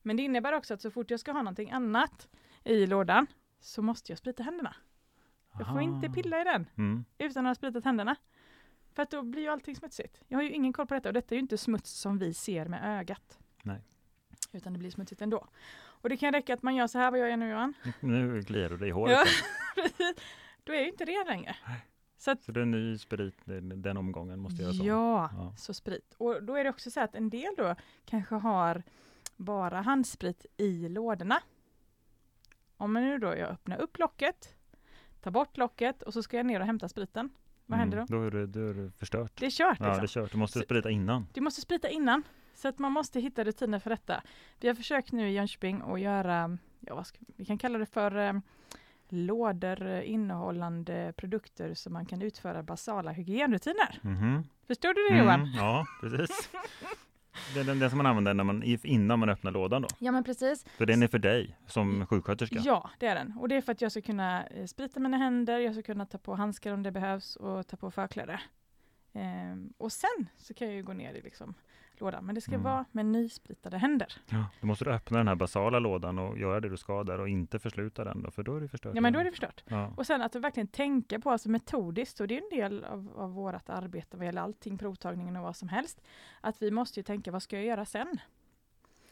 Men 0.01 0.17
det 0.17 0.23
innebär 0.23 0.53
också 0.53 0.73
att 0.73 0.81
så 0.81 0.91
fort 0.91 1.11
jag 1.11 1.19
ska 1.19 1.31
ha 1.31 1.41
någonting 1.41 1.71
annat 1.71 2.27
i 2.63 2.85
lådan 2.85 3.27
så 3.59 3.81
måste 3.81 4.11
jag 4.11 4.19
sprita 4.19 4.43
händerna. 4.43 4.75
Jag 5.59 5.67
får 5.67 5.81
inte 5.81 6.09
pilla 6.09 6.41
i 6.41 6.43
den 6.43 6.69
Mm. 6.77 7.05
utan 7.17 7.45
att 7.45 7.49
ha 7.49 7.55
spritat 7.55 7.83
händerna. 7.85 8.15
För 8.93 9.03
att 9.03 9.11
då 9.11 9.21
blir 9.23 9.41
ju 9.41 9.47
allting 9.47 9.75
smutsigt. 9.75 10.21
Jag 10.27 10.37
har 10.37 10.43
ju 10.43 10.51
ingen 10.51 10.73
koll 10.73 10.87
på 10.87 10.93
detta 10.93 11.09
och 11.09 11.13
detta 11.13 11.35
är 11.35 11.37
ju 11.37 11.41
inte 11.41 11.57
smuts 11.57 11.91
som 11.91 12.17
vi 12.17 12.33
ser 12.33 12.65
med 12.65 12.99
ögat. 12.99 13.39
Nej. 13.63 13.81
Utan 14.51 14.73
det 14.73 14.79
blir 14.79 14.89
smutsigt 14.91 15.21
ändå. 15.21 15.47
Och 15.77 16.09
det 16.09 16.17
kan 16.17 16.33
räcka 16.33 16.53
att 16.53 16.63
man 16.63 16.75
gör 16.75 16.87
så 16.87 16.97
här, 16.99 17.11
vad 17.11 17.19
gör 17.19 17.27
jag 17.27 17.39
nu 17.39 17.49
Johan? 17.49 17.73
Nu 17.99 18.43
kliar 18.43 18.69
du 18.69 18.77
dig 18.77 18.87
i 18.87 18.91
håret. 18.91 19.17
Ja. 19.17 19.25
då. 20.63 20.71
är 20.71 20.75
jag 20.75 20.83
ju 20.83 20.89
inte 20.91 21.05
ren 21.05 21.27
längre. 21.27 21.55
Nej. 21.67 21.85
Så 22.17 22.31
att 22.31 22.43
Så 22.43 22.51
det 22.51 22.61
är 22.61 22.65
ny 22.65 22.97
sprit 22.97 23.37
den 23.75 23.97
omgången 23.97 24.39
måste 24.39 24.61
jag 24.63 24.73
göra 24.73 24.77
så. 24.77 24.85
Ja, 24.87 25.29
Ja. 25.33 25.53
så 25.57 25.73
sprit. 25.73 26.15
Och 26.17 26.43
då 26.43 26.55
är 26.55 26.63
det 26.63 26.69
också 26.69 26.91
så 26.91 27.01
att 27.01 27.15
en 27.15 27.29
del 27.29 27.53
då 27.57 27.75
kanske 28.05 28.35
har 28.35 28.83
bara 29.37 29.81
handsprit 29.81 30.45
i 30.57 30.89
lådorna. 30.89 31.41
Om 32.77 32.93
man 32.93 33.03
nu 33.03 33.17
då 33.17 33.27
jag 33.27 33.49
öppnar 33.49 33.77
upp 33.81 33.99
locket, 33.99 34.54
tar 35.25 35.31
bort 35.31 35.57
locket 35.57 36.01
och 36.01 36.13
så 36.13 36.23
ska 36.23 36.37
jag 36.37 36.45
ner 36.45 36.59
och 36.59 36.65
hämta 36.65 36.89
spriten. 36.89 37.29
Vad 37.65 37.79
händer 37.79 37.97
då? 37.97 38.05
Då 38.17 38.23
är 38.23 38.31
det, 38.31 38.47
då 38.47 38.59
är 38.69 38.73
det 38.73 38.91
förstört. 38.91 39.31
Det 39.39 39.45
är 39.45 39.49
kört 39.49 39.77
Ja, 39.79 39.85
liksom. 39.85 39.97
det 40.01 40.05
är 40.05 40.07
kört. 40.07 40.31
Du 40.31 40.37
måste 40.37 40.59
Så- 40.59 40.65
sprita 40.65 40.89
innan. 40.89 41.27
Du 41.33 41.41
måste 41.41 41.61
sprita 41.61 41.89
innan. 41.89 42.23
Så 42.55 42.67
att 42.67 42.79
man 42.79 42.91
måste 42.91 43.19
hitta 43.19 43.43
rutiner 43.43 43.79
för 43.79 43.89
detta. 43.89 44.21
Vi 44.59 44.67
har 44.67 44.75
försökt 44.75 45.11
nu 45.11 45.29
i 45.29 45.33
Jönköping 45.33 45.81
att 45.85 45.99
göra, 45.99 46.57
ja 46.79 46.95
vad 46.95 47.07
ska, 47.07 47.19
vi 47.37 47.45
kan 47.45 47.57
kalla 47.57 47.77
det 47.79 47.85
för 47.85 48.15
eh, 48.17 48.33
lådor 49.09 49.87
eh, 49.87 50.11
innehållande 50.11 51.13
produkter 51.17 51.73
som 51.73 51.93
man 51.93 52.05
kan 52.05 52.21
utföra 52.21 52.63
basala 52.63 53.11
hygienrutiner. 53.11 53.99
Mhm. 54.01 54.43
Förstår 54.67 54.93
du 54.93 55.09
det 55.15 55.23
Johan? 55.23 55.41
Mm, 55.41 55.53
ja, 55.55 55.85
precis. 56.01 56.49
Det 57.53 57.59
är 57.59 57.63
den, 57.63 57.79
den 57.79 57.89
som 57.89 57.97
man 57.97 58.05
använder 58.05 58.33
när 58.33 58.43
man, 58.43 58.63
innan 58.63 59.19
man 59.19 59.29
öppnar 59.29 59.51
lådan 59.51 59.81
då. 59.81 59.87
Ja 59.99 60.11
men 60.11 60.23
precis. 60.23 60.65
Så 60.77 60.85
den 60.85 61.03
är 61.03 61.07
för 61.07 61.19
dig 61.19 61.57
som 61.67 62.07
sjuksköterska. 62.07 62.61
Ja, 62.63 62.89
det 62.99 63.07
är 63.07 63.15
den. 63.15 63.33
Och 63.37 63.49
det 63.49 63.55
är 63.55 63.61
för 63.61 63.71
att 63.71 63.81
jag 63.81 63.91
ska 63.91 64.01
kunna 64.01 64.47
eh, 64.47 64.65
sprita 64.65 64.99
mina 64.99 65.17
händer, 65.17 65.59
jag 65.59 65.73
ska 65.73 65.83
kunna 65.83 66.05
ta 66.05 66.17
på 66.17 66.35
handskar 66.35 66.73
om 66.73 66.83
det 66.83 66.91
behövs 66.91 67.35
och 67.35 67.67
ta 67.67 67.77
på 67.77 67.91
förkläde. 67.91 68.39
Ehm, 69.13 69.73
och 69.77 69.91
sen 69.91 70.29
så 70.37 70.53
kan 70.53 70.67
jag 70.67 70.75
ju 70.75 70.83
gå 70.83 70.93
ner 70.93 71.13
i 71.13 71.21
liksom 71.21 71.53
lådan, 72.01 72.25
men 72.25 72.35
det 72.35 72.41
ska 72.41 72.51
Mm. 72.51 72.63
vara 72.63 72.85
med 72.91 73.05
nyspritade 73.05 73.77
händer. 73.77 74.13
Ja, 74.29 74.45
då 74.61 74.67
måste 74.67 74.85
du 74.85 74.91
öppna 74.91 75.17
den 75.17 75.27
här 75.27 75.35
basala 75.35 75.79
lådan 75.79 76.19
och 76.19 76.37
göra 76.39 76.59
det 76.59 76.69
du 76.69 76.77
ska 76.77 77.03
där 77.03 77.19
och 77.19 77.29
inte 77.29 77.59
försluta 77.59 78.03
den 78.03 78.23
då, 78.23 78.31
för 78.31 78.43
då 78.43 78.55
är 78.55 78.61
det 78.61 78.67
förstört. 78.67 78.95
Ja, 78.95 79.01
men 79.01 79.13
då 79.13 79.19
är 79.19 79.23
det 79.23 79.31
förstört. 79.31 79.63
Ja. 79.67 79.93
Och 79.97 80.05
sen 80.05 80.21
att 80.21 80.35
verkligen 80.35 80.67
tänka 80.67 81.19
på, 81.19 81.31
alltså 81.31 81.49
metodiskt, 81.49 82.19
och 82.19 82.27
det 82.27 82.37
är 82.37 82.41
en 82.41 82.59
del 82.59 82.83
av, 82.83 83.11
av 83.15 83.31
vårt 83.33 83.69
arbete 83.69 84.17
vad 84.17 84.25
gäller 84.25 84.41
allting, 84.41 84.77
provtagningen 84.77 85.35
och 85.35 85.43
vad 85.43 85.55
som 85.55 85.69
helst, 85.69 86.01
att 86.41 86.61
vi 86.61 86.71
måste 86.71 86.99
ju 86.99 87.03
tänka, 87.03 87.31
vad 87.31 87.43
ska 87.43 87.55
jag 87.55 87.65
göra 87.65 87.85
sen? 87.85 88.17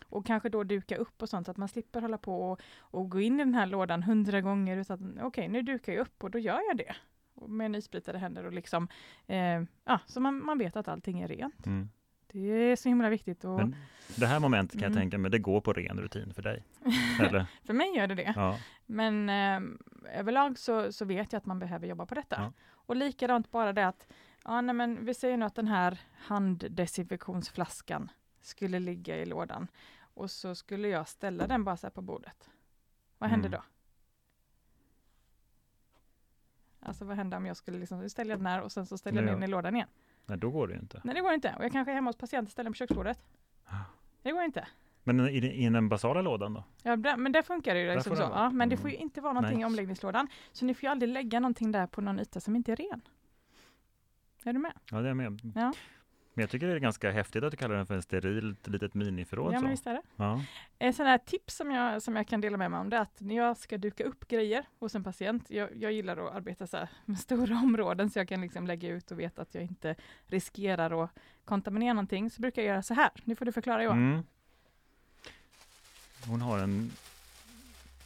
Och 0.05 0.25
kanske 0.25 0.49
då 0.49 0.63
duka 0.63 0.95
upp 0.97 1.21
och 1.21 1.29
sånt, 1.29 1.45
så 1.45 1.51
att 1.51 1.57
man 1.57 1.67
slipper 1.67 2.01
hålla 2.01 2.17
på 2.17 2.51
och, 2.51 2.61
och 2.79 3.09
gå 3.09 3.21
in 3.21 3.35
i 3.39 3.43
den 3.43 3.53
här 3.53 3.65
lådan 3.65 4.03
hundra 4.03 4.41
gånger, 4.41 4.77
utan 4.77 5.19
okej, 5.21 5.47
nu 5.47 5.61
dukar 5.61 5.93
jag 5.93 6.01
upp 6.01 6.23
och 6.23 6.31
då 6.31 6.39
gör 6.39 6.59
jag 6.69 6.77
det. 6.77 6.95
Och 7.35 7.49
med 7.49 7.71
nyspritade 7.71 8.17
händer 8.17 8.45
och 8.45 8.53
liksom, 8.53 8.87
eh, 9.27 9.61
ja, 9.85 9.99
så 10.05 10.19
man, 10.19 10.45
man 10.45 10.57
vet 10.57 10.75
att 10.75 10.87
allting 10.87 11.21
är 11.21 11.27
rent. 11.27 11.65
Mm. 11.65 11.89
Det 12.33 12.39
är 12.71 12.75
så 12.75 12.89
himla 12.89 13.09
viktigt 13.09 13.43
och 13.43 13.55
Men 13.57 13.75
det 14.15 14.25
här 14.27 14.39
momentet 14.39 14.79
kan 14.79 14.83
Mm. 14.87 14.93
jag 14.93 15.01
tänka 15.01 15.17
mig, 15.17 15.31
det 15.31 15.39
går 15.39 15.61
på 15.61 15.73
ren 15.73 15.99
rutin 15.99 16.33
för 16.33 16.41
dig. 16.41 16.63
Eller? 17.19 17.45
för 17.63 17.73
mig 17.73 17.95
gör 17.97 18.07
det 18.07 18.15
det. 18.15 18.33
Ja. 18.35 18.59
Men 18.85 19.29
eh, 19.29 19.61
överlag 20.19 20.57
så, 20.59 20.91
så 20.93 21.05
vet 21.05 21.33
jag 21.33 21.37
att 21.39 21.45
man 21.45 21.59
behöver 21.59 21.87
jobba 21.87 22.05
på 22.05 22.15
detta. 22.15 22.35
Ja. 22.39 22.53
Och 22.71 22.95
likadant 22.95 23.51
bara 23.51 23.73
det 23.73 23.87
att, 23.87 24.07
ja 24.43 24.61
nej 24.61 24.75
men 24.75 25.05
vi 25.05 25.13
säger 25.13 25.37
nu 25.37 25.45
att 25.45 25.55
den 25.55 25.67
här 25.67 25.99
handdesinfektionsflaskan 26.13 28.11
skulle 28.41 28.79
ligga 28.79 29.17
i 29.17 29.25
lådan 29.25 29.67
och 29.99 30.31
så 30.31 30.55
skulle 30.55 30.87
jag 30.87 31.07
ställa 31.07 31.47
den 31.47 31.63
bara 31.63 31.77
så 31.77 31.87
här 31.87 31.91
på 31.91 32.01
bordet. 32.01 32.49
Vad 33.17 33.29
händer 33.29 33.47
Mm. 33.49 33.59
då? 33.59 33.65
Alltså 36.87 37.05
vad 37.05 37.17
händer 37.17 37.37
om 37.37 37.45
jag 37.45 37.57
skulle 37.57 37.79
liksom 37.79 38.09
ställa 38.09 38.35
den 38.37 38.45
här 38.45 38.61
och 38.61 38.71
sen 38.71 38.85
så 38.85 38.97
ställa 38.97 39.21
den 39.21 39.29
Ja. 39.29 39.35
in 39.35 39.43
i 39.43 39.47
lådan 39.47 39.75
igen? 39.75 39.87
Nej, 40.25 40.37
då 40.37 40.49
går 40.49 40.67
det 40.67 40.73
ju 40.73 40.79
inte. 40.79 41.01
Nej 41.03 41.15
det 41.15 41.21
går 41.21 41.33
inte. 41.33 41.55
Och 41.57 41.63
jag 41.63 41.71
kanske 41.71 41.91
är 41.91 41.95
hemma 41.95 42.09
hos 42.09 42.17
patienten 42.17 42.51
ställer 42.51 42.63
den 42.63 42.73
på 42.73 42.77
köksbordet. 42.77 43.19
Ah. 43.65 43.75
Det 44.21 44.31
går 44.31 44.43
inte. 44.43 44.67
Men 45.03 45.19
i, 45.19 45.37
i 45.65 45.69
den 45.69 45.89
basala 45.89 46.21
lådan 46.21 46.53
då? 46.53 46.63
Ja, 46.83 46.95
där- 46.95 47.17
men 47.17 47.31
där 47.31 47.41
funkar 47.41 47.73
det 47.73 47.81
ju 47.81 47.93
liksom 47.95 48.15
så. 48.15 48.21
Ja, 48.21 48.49
men 48.49 48.69
det 48.69 48.75
Mm. 48.75 48.81
får 48.81 48.89
ju 48.89 48.95
inte 48.97 49.21
vara 49.21 49.33
någonting 49.33 49.57
Nej. 49.57 49.61
i 49.63 49.65
omläggningslådan. 49.65 50.27
Så 50.51 50.65
ni 50.65 50.73
får 50.73 50.83
ju 50.83 50.89
aldrig 50.91 51.11
lägga 51.11 51.39
någonting 51.39 51.71
där 51.71 51.87
på 51.87 52.01
någon 52.01 52.19
yta 52.19 52.39
som 52.39 52.55
inte 52.55 52.71
är 52.71 52.75
ren. 52.75 53.01
Är 54.43 54.53
du 54.53 54.59
med? 54.59 54.73
Ja, 54.91 54.97
det 54.97 55.03
är 55.03 55.07
jag 55.07 55.17
med. 55.17 55.39
Ja. 55.55 55.73
Men 56.33 56.43
jag 56.43 56.49
tycker 56.49 56.67
det 56.67 56.73
är 56.73 56.79
ganska 56.79 57.11
häftigt 57.11 57.43
att 57.43 57.51
du 57.51 57.57
kallar 57.57 57.75
den 57.75 57.85
för 57.85 57.95
en 57.95 58.01
sterilt 58.01 58.67
litet 58.67 58.93
miniförråd. 58.93 59.53
Ja, 59.53 59.57
så. 59.57 59.61
men 59.61 59.71
visst 59.71 59.87
är 59.87 59.93
det. 59.93 60.01
Ja. 60.15 60.43
Ett 60.79 60.95
sånt 60.95 61.07
här 61.07 61.17
tips 61.17 61.55
som 61.55 61.71
jag, 61.71 62.01
som 62.01 62.15
jag 62.15 62.27
kan 62.27 62.41
dela 62.41 62.57
med 62.57 62.71
mig 62.71 62.79
om 62.79 62.89
det 62.89 62.97
är 62.97 63.01
att 63.01 63.21
när 63.21 63.35
jag 63.35 63.57
ska 63.57 63.77
duka 63.77 64.03
upp 64.03 64.27
grejer 64.27 64.65
hos 64.79 64.95
en 64.95 65.03
patient, 65.03 65.49
jag, 65.49 65.69
jag 65.75 65.91
gillar 65.91 66.17
att 66.17 66.35
arbeta 66.35 66.67
så 66.67 66.87
med 67.05 67.19
stora 67.19 67.55
områden 67.63 68.09
så 68.09 68.19
jag 68.19 68.27
kan 68.27 68.41
liksom 68.41 68.67
lägga 68.67 68.89
ut 68.89 69.11
och 69.11 69.19
veta 69.19 69.41
att 69.41 69.55
jag 69.55 69.63
inte 69.63 69.95
riskerar 70.27 71.03
att 71.03 71.11
kontaminera 71.45 71.93
någonting, 71.93 72.29
så 72.29 72.41
brukar 72.41 72.61
jag 72.61 72.69
göra 72.69 72.83
så 72.83 72.93
här. 72.93 73.11
Nu 73.23 73.35
får 73.35 73.45
du 73.45 73.51
förklara 73.51 73.83
Johan. 73.83 73.97
Mm. 73.97 74.23
Hon 76.27 76.41
har 76.41 76.59
en 76.59 76.91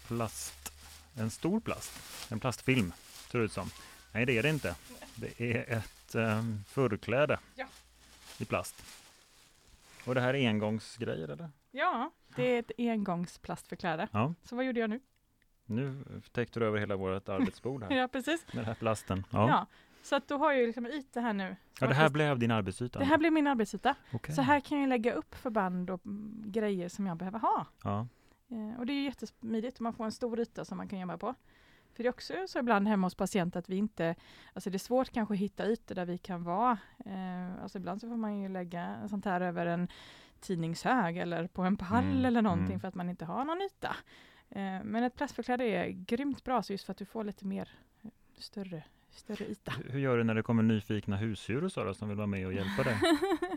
plast, 0.08 0.74
en 1.16 1.30
stor 1.30 1.60
plast, 1.60 2.32
en 2.32 2.40
plastfilm 2.40 2.94
ser 3.32 3.40
det 3.40 3.46
ut 3.46 3.52
som. 3.52 3.70
Nej, 4.12 4.26
det 4.26 4.38
är 4.38 4.44
det 4.44 4.50
inte. 4.50 4.76
Det 5.16 5.42
är 5.42 5.78
ett 5.78 6.16
um, 6.16 6.64
förkläde 6.68 7.40
Ja. 7.56 7.66
I 8.38 8.46
plast. 8.46 8.84
Och 10.06 10.16
det 10.16 10.22
här 10.22 10.34
är 10.34 10.50
engångsgrejer 10.50 11.28
eller? 11.28 11.50
Ja, 11.72 12.12
det 12.36 12.44
är 12.56 12.60
ett 12.60 12.72
engångsplastförkläde. 12.78 14.08
Ja. 14.12 14.34
Så 14.44 14.56
vad 14.56 14.66
gjorde 14.66 14.80
jag 14.80 14.90
nu? 14.90 15.00
Nu 15.66 16.04
täckte 16.32 16.60
du 16.60 16.66
över 16.66 16.80
hela 16.80 16.96
vårt 16.96 17.30
arbetsbord 17.30 17.84
här 17.84 17.92
Ja, 17.98 18.08
precis. 18.08 18.46
med 18.48 18.56
den 18.56 18.66
här 18.66 18.74
plasten. 18.76 19.24
Ja. 19.32 19.50
Ja. 19.50 19.66
Så 20.04 20.16
att 20.16 20.28
då 20.28 20.38
har 20.38 20.52
jag 20.52 20.62
ju 20.62 20.68
liksom 20.68 20.86
yta 20.88 21.20
här 21.22 21.34
nu. 21.34 21.56
ja, 21.80 21.88
det 21.88 21.94
här 21.94 22.10
blev 22.10 22.40
din 22.40 22.52
arbetsyta. 22.52 23.00
det 23.00 23.06
här 23.06 23.18
blir 23.18 23.32
min 23.32 23.48
arbetsyta. 23.48 23.96
Okej. 24.14 24.36
Så 24.36 24.42
här 24.42 24.60
kan 24.60 24.80
jag 24.80 24.90
lägga 24.90 25.14
upp 25.14 25.36
förband 25.36 25.90
och 25.90 26.06
mm, 26.06 26.44
grejer 26.46 26.90
som 26.90 27.08
jag 27.08 27.18
behöver 27.18 27.40
ha. 27.40 27.66
Ja. 27.84 28.08
Eh, 28.50 28.80
och 28.80 28.86
det 28.86 28.94
är 28.94 28.96
ju 28.96 29.04
jättesmidigt 29.04 29.80
man 29.80 29.94
får 29.94 30.06
en 30.06 30.12
stor 30.12 30.40
yta 30.40 30.66
som 30.66 30.78
man 30.78 30.88
kan 30.88 31.00
jobba 31.00 31.18
på. 31.18 31.36
För 31.98 32.04
det 32.04 32.08
är 32.08 32.14
också 32.14 32.34
så 32.48 32.60
ibland 32.60 32.88
hemma 32.88 33.08
hos 33.08 33.16
patient 33.16 33.56
att 33.56 33.70
vi 33.70 33.76
inte, 33.76 34.16
alltså 34.54 34.70
det 34.70 34.76
är 34.76 34.80
svårt 34.80 35.10
kanske 35.10 35.34
att 35.34 35.40
hitta 35.40 35.66
ytor 35.66 35.96
där 35.96 36.06
vi 36.06 36.18
kan 36.18 36.44
vara. 36.44 36.78
Eh, 37.06 37.64
alltså 37.64 37.78
ibland 37.78 38.02
så 38.02 38.10
får 38.10 38.16
man 38.16 38.40
ju 38.42 38.50
lägga 38.50 39.08
sånt 39.10 39.26
här 39.26 39.42
över 39.42 39.66
en 39.66 39.88
tidningshög 40.40 41.18
eller 41.18 41.48
på 41.48 41.62
en 41.62 41.78
pall 41.78 42.04
Mm, 42.04 42.26
eller 42.26 42.42
någonting 42.42 42.68
mm. 42.68 42.80
för 42.80 42.88
att 42.88 42.96
man 42.96 43.10
inte 43.10 43.26
har 43.26 43.46
någon 43.46 43.62
yta. 43.62 43.96
Eh, 44.50 44.84
men 44.84 45.04
ett 45.04 45.16
plastförkläde 45.16 45.64
är 45.64 45.90
grymt 45.90 46.44
bra 46.44 46.64
så 46.64 46.74
just 46.74 46.86
för 46.86 46.92
att 46.92 46.98
du 46.98 47.06
får 47.06 47.24
lite 47.24 47.46
mer 47.46 47.70
eh, 48.02 48.10
större, 48.38 48.84
större 49.18 49.46
yta. 49.46 49.74
Hur- 49.90 50.00
gör 50.00 50.18
du 50.18 50.24
när 50.24 50.36
det 50.36 50.44
kommer 50.44 50.64
nyfikna 50.64 51.18
husdjur 51.18 51.64
och 51.64 51.72
så 51.72 51.94
som 51.94 52.08
vill 52.10 52.18
vara 52.18 52.28
med 52.28 52.46
och 52.48 52.54
hjälpa 52.54 52.84
dig? 52.84 52.98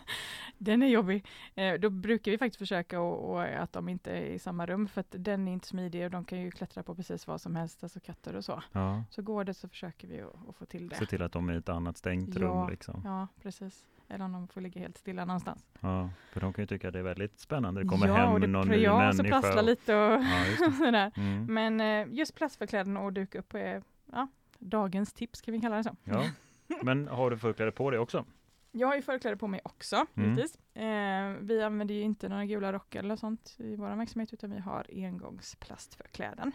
den 0.59 0.83
är 0.83 0.87
jobbig. 0.87 1.27
Eh, 1.55 1.75
då 1.75 1.91
brukar 1.91 2.31
vi 2.33 2.39
faktiskt 2.39 2.59
försöka 2.59 3.01
och, 3.01 3.31
och 3.35 3.43
att 3.45 3.73
de 3.73 3.89
inte 3.89 4.11
är 4.11 4.23
i 4.23 4.39
samma 4.39 4.67
rum 4.67 4.89
för 4.89 5.01
att 5.01 5.15
den 5.19 5.49
är 5.49 5.53
inte 5.53 5.67
smidig 5.67 6.05
och 6.05 6.11
de 6.11 6.25
kan 6.25 6.41
ju 6.41 6.51
klättra 6.51 6.83
på 6.83 6.95
precis 6.95 7.27
vad 7.27 7.41
som 7.41 7.57
helst, 7.57 7.83
alltså 7.83 8.01
katter 8.01 8.37
och 8.37 8.45
så. 8.45 8.63
Ja. 8.73 9.05
Så 9.11 9.23
går 9.23 9.45
det 9.45 9.55
så 9.55 9.69
försöker 9.69 10.09
vi 10.09 10.21
att, 10.49 10.57
få 10.57 10.67
till 10.67 10.89
det. 10.89 10.97
Se 10.97 11.07
till 11.07 11.23
att 11.23 11.33
de 11.33 11.49
är 11.49 11.53
i 11.55 11.57
ett 11.57 11.69
annat 11.69 11.97
stängt 11.97 12.35
Ja. 12.35 12.41
rum 12.41 12.71
liksom. 12.71 13.03
Ja, 13.05 13.29
precis. 13.43 13.85
Eller 14.09 14.25
om 14.25 14.33
de 14.33 14.49
får 14.49 14.61
ligga 14.61 14.81
helt 14.81 14.99
stilla 14.99 15.25
någonstans. 15.25 15.67
Ja, 15.81 16.11
för 16.33 16.41
de 16.41 16.53
kan 16.53 16.63
ju 16.63 16.67
tycka 16.67 16.89
att 16.89 16.93
det 16.93 16.99
är 16.99 17.03
väldigt 17.03 17.39
spännande. 17.41 17.83
Det 17.83 17.89
kommer 17.89 18.07
ja, 18.07 18.13
och 18.27 18.31
hem 18.33 18.41
det 18.41 18.47
någon 18.47 18.69
ny 18.69 18.77
ja, 18.77 19.13
så 19.13 19.17
människa. 19.23 19.41
prasslar 19.41 19.63
och- 19.63 19.69
lite 19.69 19.95
och 19.97 20.13
Ja, 20.23 20.47
just. 20.47 20.81
Mm. 21.17 21.55
Men 21.55 21.81
eh, 21.81 22.15
just 22.19 22.35
plastförkläden 22.35 22.97
och 22.97 23.13
duka 23.13 23.39
upp 23.39 23.55
är 23.55 23.83
ja, 24.13 24.29
dagens 24.61 25.13
tips, 25.13 25.41
kan 25.41 25.53
vi 25.55 25.61
kalla 25.61 25.77
det 25.77 25.85
så. 25.85 25.97
Ja. 26.05 26.31
Men 26.83 27.09
har 27.09 27.31
du 27.31 27.39
förkläde 27.39 27.73
på 27.73 27.91
dig 27.91 28.01
också? 28.01 28.25
Jag 28.73 28.89
har 28.89 28.97
ju 28.97 29.03
förkläde 29.03 29.37
på 29.37 29.47
mig 29.47 29.61
också, 29.65 29.97
Mm. 30.15 30.31
givetvis. 30.31 30.59
Eh, 30.75 31.31
vi 31.41 31.63
använder 31.63 31.95
ju 31.95 32.01
inte 32.01 32.29
några 32.29 32.45
gula 32.45 32.73
rockar 32.73 33.01
eller 33.03 33.17
sånt 33.17 33.57
i 33.59 33.77
vår 33.77 33.97
verksamhet, 33.97 34.33
utan 34.33 34.51
vi 34.51 34.59
har 34.61 34.87
engångsplastförkläden. 34.93 36.53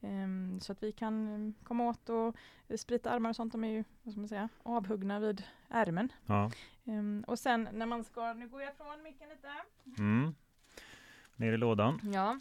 Ehm, 0.00 0.60
så 0.60 0.72
att 0.72 0.82
vi 0.82 0.92
kan 0.92 1.46
eh, 1.48 1.64
komma 1.64 1.84
åt 1.88 2.08
och 2.08 2.36
eh, 2.68 2.76
sprita 2.76 3.10
armar 3.10 3.30
och 3.30 3.36
sånt, 3.36 3.52
de 3.52 3.64
är 3.64 3.68
ju 3.68 3.84
vad 4.02 4.12
ska 4.12 4.20
man 4.20 4.28
säga, 4.28 4.48
avhuggna 4.62 5.20
vid 5.20 5.42
ärmen. 5.68 6.12
Ja. 6.26 6.50
Ehm, 6.84 7.24
och 7.26 7.38
sen 7.38 7.68
när 7.72 7.86
man 7.86 8.04
ska, 8.04 8.32
nu 8.32 8.48
går 8.48 8.62
jag 8.62 8.76
från 8.76 9.02
micken 9.02 9.28
lite. 9.28 9.48
Mm. 9.98 10.34
Ner 11.36 11.52
i 11.52 11.56
lådan. 11.56 12.00
Ja. 12.14 12.40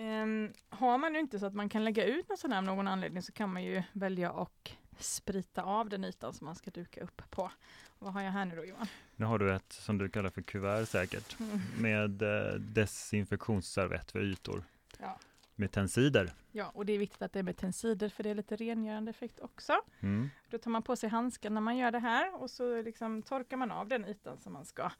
Ehm, 0.00 0.52
har 0.68 0.98
man 0.98 1.12
nu 1.12 1.18
inte 1.18 1.38
så 1.38 1.46
att 1.46 1.54
man 1.54 1.68
kan 1.68 1.84
lägga 1.84 2.04
ut 2.04 2.28
någon 2.28 2.38
sån 2.38 2.52
här 2.52 2.58
av 2.58 2.64
någon 2.64 2.88
anledning 2.88 3.22
så 3.22 3.32
kan 3.32 3.52
man 3.52 3.64
ju 3.64 3.82
välja 3.92 4.32
och 4.32 4.70
sprita 4.98 5.62
av 5.62 5.88
den 5.88 6.04
ytan 6.04 6.34
som 6.34 6.44
man 6.44 6.54
ska 6.54 6.70
duka 6.70 7.00
upp 7.00 7.22
på. 7.30 7.50
Vad 7.98 8.12
har 8.12 8.22
jag 8.22 8.30
här 8.30 8.44
nu 8.44 8.56
då 8.56 8.64
Johan? 8.64 8.86
Nu 9.16 9.26
har 9.26 9.38
du 9.38 9.54
ett 9.54 9.72
som 9.72 9.98
du 9.98 10.08
kallar 10.08 10.30
för 10.30 10.42
kuvert 10.42 10.86
säkert. 10.86 11.40
Mm. 11.40 11.60
Med 11.78 12.22
eh, 12.22 12.54
desinfektionsservett 12.54 14.10
för 14.10 14.20
ytor. 14.20 14.64
Ja. 14.98 15.18
Med 15.54 15.72
tensider. 15.72 16.32
Ja, 16.52 16.70
och 16.74 16.86
det 16.86 16.92
är 16.92 16.98
viktigt 16.98 17.22
att 17.22 17.32
det 17.32 17.38
är 17.38 17.42
med 17.42 17.56
tensider 17.56 18.08
för 18.08 18.22
det 18.22 18.30
är 18.30 18.34
lite 18.34 18.56
rengörande 18.56 19.10
effekt 19.10 19.40
också. 19.40 19.72
Mm. 20.00 20.30
Då 20.50 20.58
tar 20.58 20.70
man 20.70 20.82
på 20.82 20.96
sig 20.96 21.08
handsken 21.08 21.54
när 21.54 21.60
man 21.60 21.76
gör 21.76 21.90
det 21.90 21.98
här 21.98 22.42
och 22.42 22.50
så 22.50 22.82
liksom 22.82 23.22
torkar 23.22 23.56
man 23.56 23.70
av 23.70 23.88
den 23.88 24.04
ytan 24.04 24.38
som 24.38 24.52
man 24.52 24.64
ska 24.64 24.90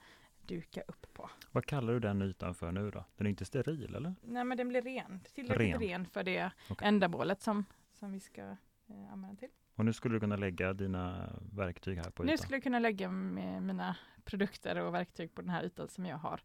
duka 0.55 0.81
upp 0.89 1.07
på. 1.15 1.31
Vad 1.51 1.67
kallar 1.67 1.93
du 1.93 2.01
den 2.01 2.23
ytan 2.23 2.55
för 2.55 2.73
nu 2.73 2.91
då? 2.91 3.05
Den 3.17 3.27
är 3.27 3.31
inte 3.31 3.45
steril 3.45 3.95
eller? 3.95 4.15
Nej 4.23 4.45
men 4.45 4.59
den 4.59 4.69
blir 4.69 4.83
ren, 4.83 5.21
tillräckligt 5.35 5.71
Ren. 5.71 5.81
ren, 5.81 6.07
för 6.07 6.23
det 6.25 6.51
Okej. 6.71 6.89
ändamålet 6.89 7.43
som, 7.43 7.65
som 7.93 8.13
vi 8.13 8.21
ska 8.21 8.41
eh, 8.87 9.13
använda 9.13 9.37
till. 9.37 9.49
Och 9.75 9.85
nu 9.85 9.93
skulle 9.93 10.15
du 10.17 10.21
kunna 10.21 10.37
lägga 10.37 10.73
dina 10.73 11.33
verktyg 11.53 11.97
här 11.99 12.11
på 12.11 12.23
Nu 12.23 12.33
ytan. 12.33 12.39
skulle 12.43 12.57
jag 12.57 12.63
kunna 12.63 12.79
lägga 12.79 13.11
mina 13.11 13.97
produkter 14.25 14.77
och 14.81 14.95
verktyg 14.95 15.35
på 15.35 15.41
den 15.41 15.51
här 15.51 15.65
ytan 15.65 15.89
som 15.89 16.07
jag 16.07 16.17
har 16.17 16.41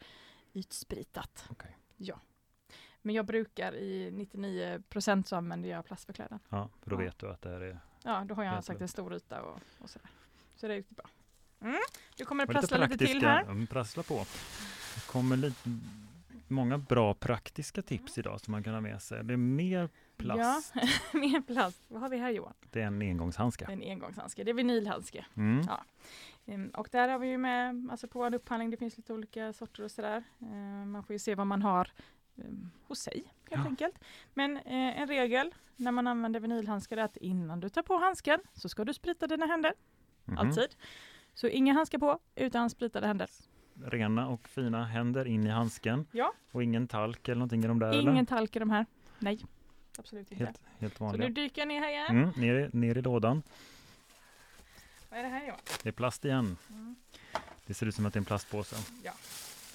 ytspritat. 0.53 1.47
Okej. 1.49 1.77
Ja. 1.97 2.19
Men 3.01 3.15
jag 3.15 3.25
brukar 3.25 3.75
i 3.75 4.11
99 4.11 4.83
procent 4.89 5.27
så 5.27 5.35
använder 5.35 5.69
jag 5.69 5.85
plastförkläden. 5.85 6.39
Ja, 6.49 6.69
för 6.81 6.89
då 6.89 6.95
Ja. 6.95 6.99
vet 6.99 7.19
du 7.19 7.29
att 7.29 7.41
det 7.41 7.49
här 7.49 7.61
är 7.61 7.79
Ja, 8.03 8.23
då 8.27 8.35
har 8.35 8.43
jag 8.43 8.63
sagt 8.63 8.81
en 8.81 8.87
stor 8.87 9.13
yta 9.15 9.41
och, 9.41 9.59
och 9.79 9.89
sådär. 9.89 10.09
Så 10.55 10.67
det 10.67 10.73
är 10.73 10.77
riktigt 10.77 10.97
bra. 10.97 11.05
Mm. 11.61 11.75
Kommer 12.25 12.45
det 12.45 12.53
var 12.53 12.61
lite 12.61 12.67
prassla 12.75 12.87
lite 12.87 13.05
till 13.05 13.21
här. 13.21 13.41
Mm, 13.41 13.67
prassla 13.67 14.03
på. 14.03 14.25
Det 14.95 15.07
kommer 15.07 15.37
lite, 15.37 15.69
många 16.47 16.77
bra 16.77 17.13
praktiska 17.13 17.81
tips 17.81 18.17
idag 18.17 18.41
som 18.41 18.51
man 18.51 18.63
kan 18.63 18.73
ha 18.73 18.81
med 18.81 19.01
sig. 19.01 19.23
Det 19.23 19.33
är 19.33 19.37
mer 19.37 19.89
plast. 20.17 20.73
Ja, 20.75 20.81
mer 21.19 21.41
plast. 21.41 21.81
Vad 21.87 22.01
har 22.01 22.09
vi 22.09 22.17
här 22.17 22.29
Johan? 22.31 22.53
Det 22.71 22.81
är 22.81 22.87
en 22.87 23.01
engångshandske. 23.01 23.65
Det 23.65 23.71
är 23.71 23.75
en 23.77 23.91
engångshandske. 23.91 24.43
Det 24.43 24.51
är 24.51 24.53
vinylhandske. 24.53 25.25
Mm. 25.35 25.65
Ja. 25.67 25.83
Ehm, 26.45 26.69
Och 26.69 26.87
där 26.91 27.07
har 27.09 27.19
vi 27.19 27.27
ju 27.27 27.37
med, 27.37 27.87
alltså 27.91 28.07
på 28.07 28.19
vår 28.19 28.33
upphandling, 28.35 28.69
det 28.69 28.77
finns 28.77 28.97
lite 28.97 29.13
olika 29.13 29.53
sorter 29.53 29.83
och 29.83 29.91
sådär. 29.91 30.23
Ehm, 30.41 30.91
Man 30.91 31.03
får 31.03 31.13
ju 31.13 31.19
se 31.19 31.35
vad 31.35 31.47
man 31.47 31.61
har 31.61 31.91
ehm, 32.37 32.69
hos 32.87 32.99
sig 32.99 33.23
helt 33.49 33.63
Ja. 33.63 33.69
enkelt. 33.69 33.95
Men 34.33 34.57
eh, 34.57 34.99
en 35.01 35.07
regel 35.07 35.55
när 35.75 35.91
man 35.91 36.07
använder 36.07 36.39
vinylhandskar 36.39 36.97
är 36.97 37.03
att 37.03 37.17
innan 37.17 37.59
du 37.59 37.69
tar 37.69 37.81
på 37.83 37.97
handsken 37.97 38.39
så 38.53 38.69
ska 38.69 38.85
du 38.85 38.93
sprita 38.93 39.27
dina 39.27 39.45
händer, 39.45 39.73
Mhm. 40.25 40.37
alltid. 40.37 40.75
Så 41.35 41.47
inga 41.47 41.73
handskar 41.73 41.97
på 41.97 42.19
utan 42.35 42.69
spritade 42.69 43.07
händer. 43.07 43.29
Rena 43.85 44.27
och 44.27 44.47
fina 44.47 44.85
händer 44.85 45.25
in 45.27 45.47
i 45.47 45.49
handsken. 45.49 46.07
Ja. 46.11 46.33
Och 46.51 46.63
ingen 46.63 46.87
talk 46.87 47.27
eller 47.27 47.35
någonting 47.39 47.63
i 47.63 47.67
de 47.67 47.79
där 47.79 47.93
Ingen 48.01 48.13
eller? 48.17 48.25
talk 48.25 48.55
i 48.55 48.59
de 48.59 48.69
här. 48.69 48.85
Nej, 49.19 49.45
absolut 49.97 50.31
inte. 50.31 50.45
Helt, 50.45 50.61
helt 50.79 50.97
så 50.97 51.03
nu 51.03 51.09
vanliga. 51.09 51.29
dyker 51.29 51.61
jag 51.61 51.67
ner 51.67 51.79
här 51.79 51.89
igen. 51.89 52.05
Mm, 52.09 52.29
ner, 52.29 52.69
ner 52.73 52.97
i 52.97 53.01
lådan. 53.01 53.43
Vad 55.09 55.19
är 55.19 55.23
det 55.23 55.29
här 55.29 55.45
Johan? 55.47 55.59
Det 55.83 55.89
är 55.89 55.93
plast 55.93 56.25
igen. 56.25 56.57
Mm. 56.69 56.95
Det 57.65 57.73
ser 57.73 57.85
ut 57.85 57.95
som 57.95 58.05
att 58.05 58.13
det 58.13 58.17
är 58.17 58.21
en 58.21 58.25
plastpåse. 58.25 58.75
Ja. 59.03 59.11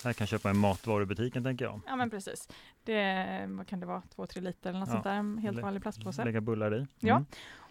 Här 0.05 0.13
kan 0.13 0.23
jag 0.25 0.29
köpa 0.29 0.49
i 0.49 0.51
en 0.51 0.59
matvarubutiken 0.59 1.45
tänker 1.45 1.65
jag. 1.65 1.81
Ja 1.87 1.97
men 1.97 2.11
precis. 2.11 2.49
Det 2.85 3.45
vad 3.49 3.67
kan 3.67 3.81
det 3.81 3.87
vara, 3.87 4.03
två, 4.15 4.27
tre 4.27 4.41
liter 4.43 4.71
eller 4.71 4.81
något 4.81 4.89
Ja. 4.89 4.93
sånt 4.93 5.05
där. 5.05 5.15
En 5.15 5.39
helt 5.39 5.63
vanlig 5.63 5.83
plastpåse. 5.83 6.25
Lägga 6.25 6.41
bullar 6.41 6.75
i. 6.83 6.87
Ja. 6.99 7.25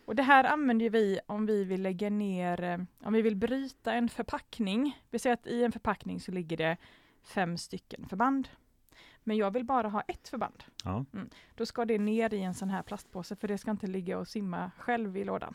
Mm. 0.09 0.11
Och 0.11 0.15
det 0.15 0.23
här 0.23 0.43
använder 0.43 0.89
vi 0.89 1.19
om 1.27 1.45
vi 1.45 1.63
vill 1.63 1.81
lägga 1.81 2.09
ner, 2.09 2.63
eh, 2.63 2.77
om 3.03 3.13
vi 3.13 3.21
vill 3.21 3.35
bryta 3.35 3.93
en 3.93 4.09
förpackning. 4.09 4.97
Vi 5.09 5.19
säger 5.19 5.33
att 5.33 5.47
i 5.47 5.63
en 5.63 5.71
förpackning 5.71 6.19
så 6.19 6.31
ligger 6.31 6.57
det 6.57 6.77
fem 7.23 7.57
stycken 7.57 8.05
förband. 8.09 8.49
Men 9.23 9.37
jag 9.37 9.51
vill 9.51 9.65
bara 9.65 9.89
ha 9.89 10.01
ett 10.01 10.27
förband. 10.27 10.63
Ja. 10.83 11.05
Då 11.55 11.65
ska 11.65 11.85
det 11.85 11.97
ner 11.99 12.33
i 12.33 12.41
en 12.41 12.53
sån 12.53 12.69
här 12.69 12.83
plastpåse 12.83 13.35
för 13.35 13.47
det 13.47 13.57
ska 13.57 13.71
inte 13.71 13.87
ligga 13.87 14.17
och 14.17 14.27
simma 14.27 14.71
själv 14.77 15.17
i 15.17 15.23
lådan. 15.23 15.53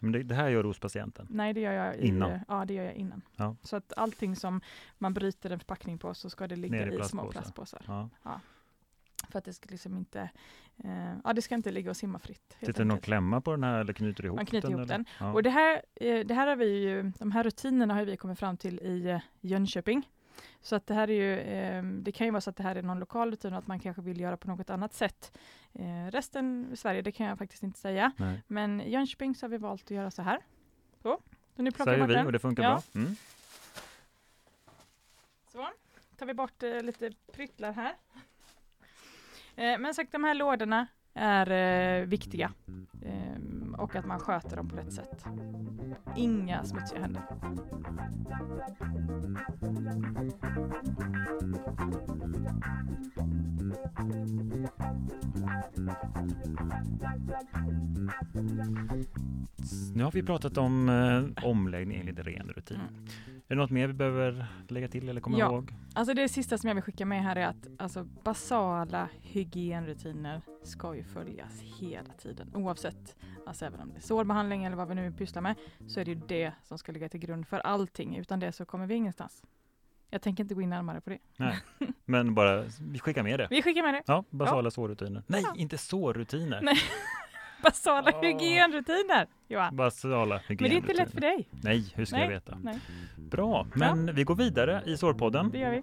Men 0.00 0.12
det, 0.12 0.22
det 0.22 0.34
här 0.34 0.48
gör 0.48 0.62
du 0.62 0.68
hos 0.68 0.80
patienten. 0.80 1.26
Nej, 1.30 1.52
det 1.52 1.60
gör 1.60 1.72
jag 1.72 1.96
i, 1.96 2.06
Innan? 2.06 2.40
Ja, 2.48 2.64
det 2.64 2.74
gör 2.74 2.84
jag 2.84 2.94
innan. 2.94 3.22
Ja. 3.36 3.56
Så 3.62 3.76
att 3.76 3.92
allting 3.96 4.36
som 4.36 4.60
man 4.98 5.14
bryter 5.14 5.50
en 5.50 5.58
förpackning 5.58 5.98
på 5.98 6.14
så 6.14 6.30
ska 6.30 6.46
det 6.46 6.56
ligga 6.56 6.86
i 6.86 7.00
i, 7.00 7.02
små 7.04 7.30
plastpåsar. 7.30 7.78
plastpåsar. 7.78 8.10
Ja. 8.22 8.40
För 9.32 9.38
att 9.38 9.44
det 9.44 9.52
ska 9.52 9.66
liksom 9.70 9.96
inte, 9.96 10.30
eh, 10.84 11.14
ja 11.24 11.32
det 11.32 11.42
ska 11.42 11.54
inte 11.54 11.70
ligga 11.70 11.90
och 11.90 11.96
simma 11.96 12.18
fritt. 12.18 12.56
Sitter 12.60 12.72
det 12.72 12.84
någon 12.84 13.00
klämma 13.00 13.40
på 13.40 13.50
den 13.50 13.64
här 13.64 13.80
eller 13.80 13.92
knyter 13.92 14.24
ihop 14.24 14.36
Man 14.36 14.46
knyter 14.46 14.68
den? 14.68 14.78
ihop 14.78 14.88
den. 14.88 15.04
Ja. 15.20 15.32
Och 15.32 15.42
det 15.42 15.50
här, 15.50 15.82
eh, 15.94 16.26
det 16.26 16.34
här 16.34 16.46
har 16.46 16.56
vi 16.56 16.78
ju, 16.88 17.12
de 17.18 17.32
här 17.32 17.44
rutinerna 17.44 17.94
har 17.94 18.04
vi 18.04 18.16
kommit 18.16 18.38
fram 18.38 18.56
till 18.56 18.78
i 18.80 19.08
eh, 19.10 19.20
Jönköping. 19.40 20.08
Så 20.60 20.76
att 20.76 20.86
det 20.86 20.94
här 20.94 21.10
är 21.10 21.14
ju, 21.14 21.38
eh, 21.38 21.82
det 21.82 22.12
kan 22.12 22.26
ju 22.26 22.30
vara 22.30 22.40
så 22.40 22.50
att 22.50 22.56
det 22.56 22.62
här 22.62 22.76
är 22.76 22.82
någon 22.82 22.98
lokal 22.98 23.30
rutin 23.30 23.52
och 23.52 23.58
att 23.58 23.66
man 23.66 23.80
kanske 23.80 24.02
vill 24.02 24.20
göra 24.20 24.36
på 24.36 24.48
något 24.48 24.70
annat 24.70 24.94
sätt. 24.94 25.38
Eh, 25.72 26.06
resten 26.10 26.68
i 26.72 26.76
Sverige, 26.76 27.02
det 27.02 27.12
kan 27.12 27.26
jag 27.26 27.38
faktiskt 27.38 27.62
inte 27.62 27.78
säga. 27.78 28.12
Nej. 28.16 28.42
Men 28.46 28.80
i 28.80 28.90
Jönköping 28.90 29.34
så 29.34 29.44
har 29.46 29.50
vi 29.50 29.58
valt 29.58 29.82
att 29.84 29.90
göra 29.90 30.10
så 30.10 30.22
här. 30.22 30.38
Så, 31.02 31.18
så 31.56 31.62
nu 31.62 31.70
plockar 31.70 31.92
Säger 31.92 32.06
vi 32.06 32.14
den. 32.14 32.26
och 32.26 32.32
det 32.32 32.38
funkar 32.38 32.62
Ja. 32.62 32.68
bra. 32.92 33.00
Mm. 33.00 33.16
Så, 35.52 35.68
tar 36.16 36.26
vi 36.26 36.34
bort 36.34 36.62
eh, 36.62 36.82
lite 36.82 37.10
pryttlar 37.32 37.72
här. 37.72 37.94
Eh, 39.62 39.78
men 39.78 39.94
sagt, 39.94 40.12
de 40.12 40.24
här 40.24 40.34
lådorna 40.34 40.86
är 41.14 41.50
eh, 41.50 42.06
viktiga 42.06 42.52
Ehm, 43.04 43.74
och 43.78 43.96
att 43.96 44.06
man 44.06 44.18
sköter 44.18 44.56
dem 44.56 44.68
på 44.68 44.76
rätt 44.76 44.92
sätt. 44.92 45.24
Inga 46.16 46.64
smutsiga 46.64 47.00
händer. 47.00 47.22
Nu 59.94 60.04
har 60.04 60.12
vi 60.12 60.22
pratat 60.22 60.58
om 60.58 60.88
eh, 60.88 61.44
omläggning 61.44 62.00
enligt 62.00 62.18
ren 62.18 62.48
rutin. 62.48 62.80
Mm. 62.80 63.41
Är 63.52 63.56
det 63.56 63.62
något 63.62 63.70
mer 63.70 63.86
vi 63.86 63.92
behöver 63.92 64.46
lägga 64.68 64.88
till 64.88 65.08
eller 65.08 65.20
komma 65.20 65.38
Ja. 65.38 65.46
ihåg? 65.46 65.72
Alltså 65.94 66.14
det 66.14 66.28
sista 66.28 66.58
som 66.58 66.68
jag 66.68 66.74
vill 66.74 66.84
skicka 66.84 67.06
med 67.06 67.22
här 67.22 67.36
är 67.36 67.46
att 67.46 67.68
alltså, 67.78 68.04
basala 68.04 69.08
hygienrutiner 69.22 70.42
ska 70.62 70.94
ju 70.96 71.04
följas 71.04 71.60
hela 71.60 72.12
tiden. 72.12 72.50
Oavsett, 72.54 73.16
alltså 73.46 73.64
även 73.64 73.80
om 73.80 73.88
det 73.92 73.96
är 73.96 74.00
sårbehandling 74.00 74.64
eller 74.64 74.76
vad 74.76 74.88
vi 74.88 74.94
nu 74.94 75.12
pysslar 75.12 75.42
med, 75.42 75.54
så 75.88 76.00
är 76.00 76.04
det 76.04 76.10
ju 76.10 76.20
det 76.28 76.52
som 76.62 76.78
ska 76.78 76.92
ligga 76.92 77.08
till 77.08 77.20
grund 77.20 77.46
för 77.48 77.58
allting. 77.58 78.16
Utan 78.16 78.40
det 78.40 78.52
så 78.52 78.64
kommer 78.64 78.86
vi 78.86 78.94
ingenstans. 78.94 79.42
Jag 80.10 80.22
tänker 80.22 80.42
inte 80.44 80.54
gå 80.54 80.62
in 80.62 80.70
närmare 80.70 81.00
på 81.00 81.10
det. 81.10 81.18
Nej, 81.36 81.58
men 82.04 82.34
bara 82.34 82.64
vi 82.80 82.98
skickar 82.98 83.22
med 83.22 83.40
det. 83.40 83.46
Vi 83.50 83.62
skickar 83.62 83.82
med 83.82 83.94
det. 83.94 84.02
Ja, 84.06 84.24
basala 84.30 84.70
sårrutiner. 84.70 85.22
Nej, 85.26 85.42
Ja. 85.44 85.54
inte 85.56 85.78
sårrutiner. 85.78 86.60
Nej. 86.62 86.76
Basala 87.62 88.12
Åh. 88.14 88.22
hygienrutiner, 88.22 89.26
Johan. 89.48 89.76
Basala 89.76 90.40
Men 90.48 90.56
det 90.56 90.64
är 90.64 90.72
inte 90.72 90.92
lätt 90.94 91.10
för 91.12 91.20
dig. 91.20 91.48
Nej, 91.50 91.92
hur 91.94 92.04
ska 92.04 92.16
Nej. 92.16 92.24
jag 92.24 92.32
veta? 92.32 92.58
Nej, 92.62 92.78
Bra, 93.16 93.66
men 93.74 94.14
vi 94.14 94.24
går 94.24 94.34
vidare 94.34 94.82
i 94.86 94.96
sårpodden. 94.96 95.50
det 95.50 95.58
gör 95.58 95.70
vi. 95.70 95.82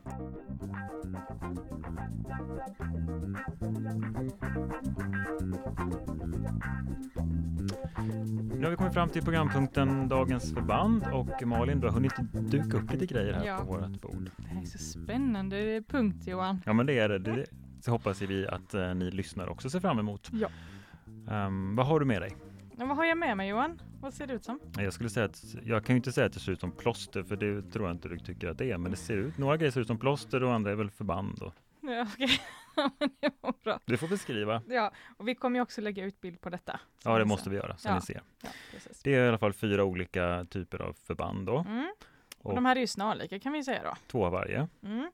Nu 8.57 8.63
har 8.63 8.69
vi 8.71 8.75
kommit 8.75 8.93
fram 8.93 9.09
till 9.09 9.23
programpunkten 9.23 10.07
Dagens 10.07 10.53
förband 10.53 11.03
och 11.13 11.43
Malin, 11.47 11.79
du 11.79 11.87
har 11.87 11.93
hunnit 11.93 12.13
duka 12.33 12.77
upp 12.77 12.91
lite 12.91 13.05
grejer 13.05 13.33
här 13.33 13.45
Ja. 13.45 13.57
på 13.57 13.63
vårt 13.65 14.01
bord. 14.01 14.29
Det 14.37 14.47
här 14.47 14.61
är 14.61 14.65
så 14.65 14.77
spännande 14.77 15.83
punkt, 15.87 16.27
Johan. 16.27 16.61
Ja, 16.65 16.73
men 16.73 16.85
det 16.85 16.99
är 16.99 17.09
det. 17.09 17.19
det 17.19 17.45
så 17.81 17.91
hoppas 17.91 18.21
vi 18.21 18.47
att 18.47 18.73
eh, 18.73 18.93
ni 18.95 19.11
lyssnar 19.11 19.47
också 19.49 19.69
ser 19.69 19.79
fram 19.79 19.99
emot. 19.99 20.29
Ja. 20.31 20.47
Ehm, 21.29 21.75
vad 21.75 21.85
har 21.87 21.99
du 21.99 22.05
med 22.05 22.21
dig? 22.21 22.35
Men 22.77 22.87
vad 22.87 22.97
har 22.97 23.05
jag 23.05 23.17
med 23.17 23.37
mig, 23.37 23.49
Johan? 23.49 23.81
Vad 24.01 24.13
ser 24.13 24.27
det 24.27 24.33
ut 24.33 24.45
som? 24.45 24.59
Jag 24.77 24.93
skulle 24.93 25.09
säga 25.09 25.25
att 25.25 25.43
jag 25.63 25.85
kan 25.85 25.95
ju 25.95 25.97
inte 25.97 26.11
säga 26.11 26.27
att 26.27 26.33
det 26.33 26.39
ser 26.39 26.51
ut 26.51 26.59
som 26.59 26.71
plåster 26.71 27.23
för 27.23 27.35
det 27.35 27.61
tror 27.71 27.85
jag 27.87 27.95
inte 27.95 28.09
du 28.09 28.19
tycker 28.19 28.47
att 28.47 28.57
det 28.57 28.71
är. 28.71 28.77
Men 28.77 28.91
det 28.91 28.97
ser 28.97 29.17
ut, 29.17 29.37
några 29.37 29.57
grejer 29.57 29.71
ser 29.71 29.81
ut 29.81 29.87
som 29.87 29.97
plåster 29.97 30.43
och 30.43 30.53
andra 30.53 30.71
är 30.71 30.75
väl 30.75 30.89
förband. 30.91 31.41
Och, 31.41 31.53
Ja. 31.81 32.07
Ja, 32.75 32.89
men 32.99 33.09
det 33.19 33.31
var 33.41 33.53
bra. 33.63 33.79
du 33.85 33.97
får 33.97 34.07
beskriva. 34.07 34.61
Ja, 34.67 34.91
och 35.17 35.27
vi 35.27 35.35
kommer 35.35 35.59
ju 35.59 35.63
också 35.63 35.81
lägga 35.81 36.05
ut 36.05 36.21
bild 36.21 36.41
på 36.41 36.49
detta. 36.49 36.79
Ja, 37.03 37.17
det 37.17 37.25
måste 37.25 37.49
vi 37.49 37.55
göra 37.55 37.77
så 37.77 37.87
Ja. 37.89 37.95
ni 37.95 38.01
ser. 38.01 38.21
Ja. 38.41 38.49
Det 39.03 39.15
är 39.15 39.25
i 39.25 39.27
alla 39.27 39.37
fall 39.37 39.53
fyra 39.53 39.83
olika 39.83 40.45
typer 40.49 40.81
av 40.81 40.93
förband 40.93 41.45
då. 41.45 41.57
Mm. 41.67 41.87
Och 42.37 42.45
Och 42.45 42.55
de 42.55 42.65
här 42.65 42.75
är 42.75 42.79
ju 42.79 42.87
snarlika 42.87 43.39
kan 43.39 43.53
vi 43.53 43.63
säga 43.63 43.83
då. 43.83 43.93
två 44.07 44.25
av 44.25 44.31
varje. 44.31 44.67
Mm. 44.83 45.11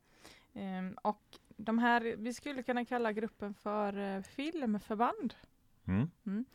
Ehm, 0.54 0.98
och 1.02 1.22
de 1.58 1.80
här, 1.80 2.16
vi 2.18 2.34
skulle 2.34 2.64
kunna 2.64 2.86
kalla 2.86 3.12
gruppen 3.12 3.54
för 3.54 4.16
eh, 4.18 4.22
filmförband. 4.22 5.34
Mm. 5.88 6.46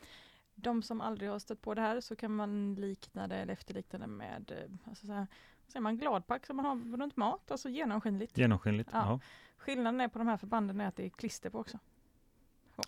De 0.55 0.83
som 0.83 1.01
aldrig 1.01 1.29
har 1.29 1.39
stött 1.39 1.61
på 1.61 1.73
det 1.73 1.81
här 1.81 2.01
så 2.01 2.15
kan 2.15 2.35
man 2.35 2.75
likna 2.75 3.27
det 3.27 3.35
eller 3.35 3.53
efterlikna 3.53 3.99
det 3.99 4.07
med 4.07 4.51
eh, 4.51 4.89
alltså 4.89 5.05
så 5.07 5.13
här, 5.13 5.27
säger 5.67 5.81
man, 5.81 5.97
gladpack 5.97 6.45
som 6.45 6.55
man 6.55 6.65
har 6.65 6.97
runt 6.97 7.17
mat, 7.17 7.51
alltså 7.51 7.69
genomskinligt. 7.69 8.37
Genomskinligt. 8.37 8.89
Ja. 8.93 8.99
Ja. 8.99 9.19
Skillnaden 9.57 10.01
är 10.01 10.07
på 10.07 10.19
de 10.19 10.27
här 10.27 10.37
förbanden 10.37 10.81
är 10.81 10.87
att 10.87 10.95
det 10.95 11.05
är 11.05 11.09
klister 11.09 11.49
på 11.49 11.59
också. 11.59 11.79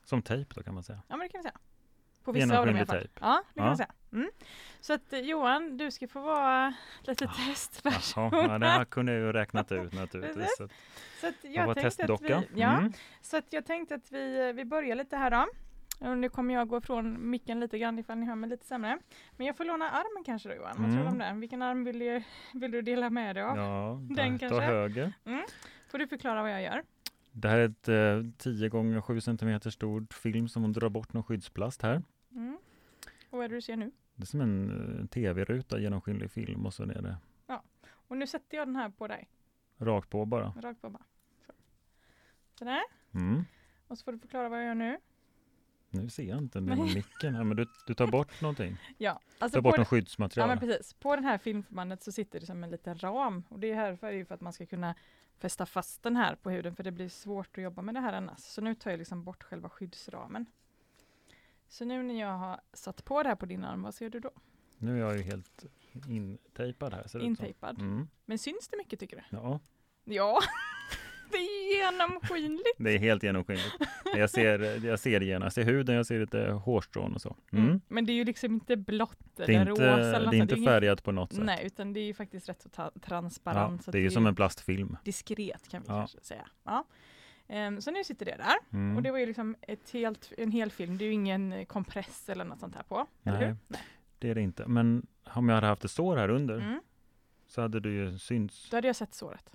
Som 0.03 0.21
tejp 0.21 0.53
då 0.55 0.63
kan 0.63 0.73
man 0.73 0.83
säga. 0.83 1.01
Ja, 1.07 1.17
men 1.17 1.27
det 1.27 1.29
kan 1.31 1.39
vi 1.39 1.43
säga. 1.43 1.57
På 2.23 2.31
vissa 2.31 2.59
av 2.59 2.65
dem 2.65 2.75
i 2.75 2.79
alla 2.79 2.85
fall. 2.85 2.97
tejp. 2.97 3.13
Ja, 3.21 3.43
det 3.53 3.59
kan 3.59 3.63
Ja. 3.63 3.69
man 3.69 3.77
säga. 3.77 3.91
Mm. 4.11 4.29
Så 4.81 4.93
att 4.93 5.13
eh, 5.13 5.19
Johan, 5.19 5.77
du 5.77 5.91
ska 5.91 6.07
få 6.07 6.21
vara 6.21 6.73
lite 7.03 7.27
testperson. 7.27 8.29
Jaha, 8.33 8.47
ja, 8.47 8.57
det 8.59 8.67
här 8.67 8.85
kunde 8.85 9.11
jag 9.13 9.21
ju 9.21 9.31
räknat 9.33 9.71
ut 9.71 9.93
naturligtvis. 9.93 10.57
Så 10.57 10.63
att 10.63 10.71
Så 11.21 11.27
att 11.27 11.35
Jag 11.43 11.53
jag 11.53 11.67
var 11.67 11.73
tänkte 11.73 11.87
att 11.87 11.97
testdocka. 12.19 12.43
vi, 12.53 12.61
ja, 12.61 12.77
Mm. 12.77 12.93
så 13.21 13.37
att 13.37 13.53
jag 13.53 13.65
tänkte 13.65 13.95
att 13.95 14.11
vi, 14.11 14.53
vi 14.53 14.65
börjar 14.65 14.95
lite 14.95 15.17
här 15.17 15.31
då. 15.31 15.47
Nu 16.03 16.29
kommer 16.29 16.53
jag 16.53 16.67
gå 16.67 16.77
ifrån 16.77 17.29
micken 17.29 17.59
lite 17.59 17.79
grann 17.79 17.99
ifall 17.99 18.17
ni 18.17 18.25
hör 18.25 18.35
mig 18.35 18.49
lite 18.49 18.65
sämre. 18.65 18.99
Men 19.37 19.47
jag 19.47 19.57
får 19.57 19.65
låna 19.65 19.89
armen 19.89 20.23
kanske 20.23 20.49
då 20.49 20.55
Johan. 20.55 20.75
Vad 20.77 20.91
tror 20.93 21.03
du 21.03 21.09
om 21.09 21.17
det? 21.17 21.33
Vilken 21.33 21.61
arm 21.61 21.83
vill 21.83 21.99
du, 21.99 22.23
vill 22.53 22.71
du 22.71 22.81
dela 22.81 23.09
med 23.09 23.35
dig 23.35 23.43
av? 23.43 23.57
Ja, 23.57 23.99
Den 24.01 24.39
ta, 24.39 24.49
ta 24.49 24.55
kanske? 24.59 24.73
höger. 24.73 25.13
Får 25.91 25.97
du 25.97 26.07
förklara 26.07 26.41
vad 26.41 26.51
jag 26.51 26.61
gör? 26.61 26.83
Det 27.31 27.47
här 27.49 27.57
är 27.59 27.65
ett 27.69 27.87
eh, 27.89 28.31
10 28.37 28.69
gånger 28.69 29.01
7 29.01 29.21
cm 29.21 29.59
stort 29.61 30.13
film 30.13 30.47
som 30.47 30.61
hon 30.61 30.73
drar 30.73 30.89
bort 30.89 31.13
någon 31.13 31.23
skyddsplast 31.23 31.81
här. 31.81 32.01
Mm. 32.31 32.57
Och 33.29 33.37
vad 33.37 33.45
är 33.45 33.49
det 33.49 33.55
du 33.55 33.61
ser 33.61 33.75
nu? 33.77 33.91
Det 34.15 34.23
är 34.23 34.25
som 34.25 34.41
en 34.41 34.99
eh, 34.99 35.05
tv-ruta, 35.07 35.79
genomskinlig 35.79 36.31
film 36.31 36.65
och 36.65 36.73
så 36.73 36.83
är 36.83 36.87
det 36.87 37.17
Och 38.07 38.17
nu 38.17 38.27
sätter 38.27 38.57
jag 38.57 38.67
den 38.67 38.75
här 38.75 38.89
på 38.89 39.07
dig. 39.07 39.29
rakt 39.77 40.09
på 40.09 40.25
bara. 40.25 40.53
Rakt 40.61 40.81
på 40.81 40.89
bara. 40.89 41.03
Så. 41.45 41.53
Sådär. 42.59 42.81
Mm. 43.13 43.43
Och 43.87 43.97
så 43.97 44.03
får 44.03 44.11
du 44.11 44.19
förklara 44.19 44.49
vad 44.49 44.59
jag 44.59 44.65
gör 44.65 44.75
nu. 44.75 44.97
Nu 45.93 46.09
ser 46.09 46.23
jag 46.23 46.37
inte 46.37 46.59
den 46.59 46.65
med 46.65 46.77
micken 46.77 47.35
här, 47.35 47.43
men 47.43 47.57
du, 47.57 47.67
du 47.87 47.93
tar 47.93 48.07
bort 48.07 48.41
någonting. 48.41 48.77
Ja, 48.97 49.19
alltså 49.39 49.57
Ta 49.57 49.61
på 49.61 49.69
bort 49.69 49.77
något 49.77 49.87
skyddsmaterial. 49.87 50.49
Ja 50.49 50.55
men 50.55 50.59
precis. 50.59 50.93
På 50.93 51.15
den 51.15 51.25
här 51.25 51.37
filmförbandet 51.37 52.03
så 52.03 52.11
sitter 52.11 52.39
det 52.39 52.45
som 52.45 52.63
en 52.63 52.69
liten 52.69 52.97
ram. 52.97 53.43
Och 53.49 53.59
det 53.59 53.71
är 53.71 53.75
här 53.75 53.95
för, 53.95 54.25
för 54.25 54.35
att 54.35 54.41
man 54.41 54.53
ska 54.53 54.65
kunna 54.65 54.95
fästa 55.37 55.65
fast 55.65 56.03
den 56.03 56.15
här 56.15 56.35
på 56.35 56.49
huden 56.49 56.75
för 56.75 56.83
det 56.83 56.91
blir 56.91 57.09
svårt 57.09 57.57
att 57.57 57.63
jobba 57.63 57.81
med 57.81 57.95
det 57.95 58.01
här 58.01 58.13
annars. 58.13 58.39
Så 58.39 58.61
nu 58.61 58.75
tar 58.75 58.91
jag 58.91 58.97
liksom 58.97 59.23
bort 59.23 59.43
själva 59.43 59.69
skyddsramen. 59.69 60.45
Så 61.67 61.85
nu 61.85 62.03
när 62.03 62.19
jag 62.19 62.37
har 62.37 62.61
satt 62.73 63.05
på 63.05 63.23
det 63.23 63.29
här 63.29 63.35
på 63.35 63.45
din 63.45 63.63
arm, 63.63 63.81
vad 63.81 63.95
ser 63.95 64.09
du 64.09 64.19
då? 64.19 64.31
Nu 64.77 64.95
är 64.95 64.99
jag 64.99 65.17
ju 65.17 65.23
helt 65.23 65.65
intejpad 66.07 66.93
här. 66.93 67.21
Intejpad. 67.21 67.79
Mm. 67.79 68.07
Men 68.25 68.37
syns 68.39 68.67
det 68.67 68.77
mycket 68.77 68.99
tycker 68.99 69.15
du? 69.15 69.23
Ja, 69.37 69.59
Ja, 70.05 70.39
det 71.31 71.37
är 71.37 71.75
genomskinligt. 71.91 72.75
det 72.77 72.91
är 72.91 72.97
helt 72.99 73.23
genomskinligt. 73.23 73.75
Jag 74.15 74.29
ser, 74.29 74.85
jag 74.85 74.99
ser 74.99 75.23
igenom. 75.23 75.43
Jag 75.45 75.53
ser 75.53 75.63
huden, 75.63 75.95
jag 75.95 76.05
ser 76.05 76.19
lite 76.19 76.51
hårstrån 76.51 77.13
och 77.13 77.21
så. 77.21 77.35
Mm. 77.51 77.65
Mm. 77.65 77.81
Men 77.87 78.05
det 78.05 78.11
är 78.11 78.15
ju 78.15 78.23
liksom 78.23 78.53
inte 78.53 78.77
blått 78.77 79.17
Det 79.35 79.43
eller 79.43 79.59
inte, 79.69 79.71
rosa 79.71 80.15
eller 80.15 80.31
det 80.31 80.37
är 80.37 80.41
inte 80.41 80.55
ingen- 80.55 80.65
färgat 80.67 81.03
på 81.03 81.11
något 81.11 81.33
sätt. 81.33 81.43
Nej, 81.45 81.65
utan 81.65 81.93
det 81.93 81.99
är 81.99 82.03
ju 82.05 82.13
faktiskt 82.13 82.49
rätt 82.49 82.61
så 82.61 82.69
Ja, 82.77 82.91
transparent. 83.05 83.83
så 83.83 83.91
det 83.91 83.97
är 83.97 84.01
ju 84.01 84.11
som 84.11 84.27
en 84.27 84.35
plastfilm. 84.35 84.97
diskret 85.03 85.69
kan 85.69 85.81
vi 85.81 85.87
Ja. 85.87 85.93
kanske 85.99 86.17
säga. 86.21 86.47
Ja. 86.63 86.85
Ehm, 87.47 87.81
så 87.81 87.91
nu 87.91 88.03
sitter 88.03 88.25
det 88.25 88.35
där. 88.37 88.77
Mm. 88.79 88.97
Och 88.97 89.03
det 89.03 89.11
var 89.11 89.19
ju 89.19 89.25
liksom 89.25 89.55
ett 89.61 89.89
helt, 89.93 90.31
en 90.37 90.51
hel 90.51 90.71
film. 90.71 90.97
Det 90.97 91.03
är 91.05 91.07
ju 91.07 91.13
ingen 91.13 91.65
kompress 91.65 92.29
eller 92.29 92.45
något 92.45 92.59
sånt 92.59 92.75
här 92.75 92.83
på. 92.83 93.07
Nej. 93.21 93.55
Nej. 93.67 93.81
Det 94.19 94.29
är 94.29 94.35
det 94.35 94.41
inte. 94.41 94.65
Men 94.67 95.05
om 95.23 95.49
jag 95.49 95.55
hade 95.55 95.67
haft 95.67 95.85
ett 95.85 95.91
sår 95.91 96.17
här 96.17 96.29
under 96.29 96.55
Mm. 96.55 96.79
så 97.47 97.61
hade 97.61 97.79
du 97.79 97.93
ju 97.93 98.19
synts. 98.19 98.69
Då 98.69 98.77
hade 98.77 98.87
jag 98.87 98.95
sett 98.95 99.13
såret. 99.13 99.49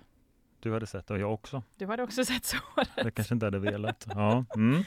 Du 0.59 0.73
hade 0.73 0.87
sett 0.87 1.07
det 1.07 1.13
och 1.13 1.19
jag 1.19 1.33
också. 1.33 1.63
Du 1.77 1.85
hade 1.85 2.03
också 2.03 2.25
sett 2.31 2.45
såret. 2.45 2.89
Jag 2.95 3.13
kanske 3.13 3.33
inte 3.33 3.45
hade 3.45 3.59
velat. 3.59 4.05
Ja. 4.09 4.45
Mm. 4.55 4.83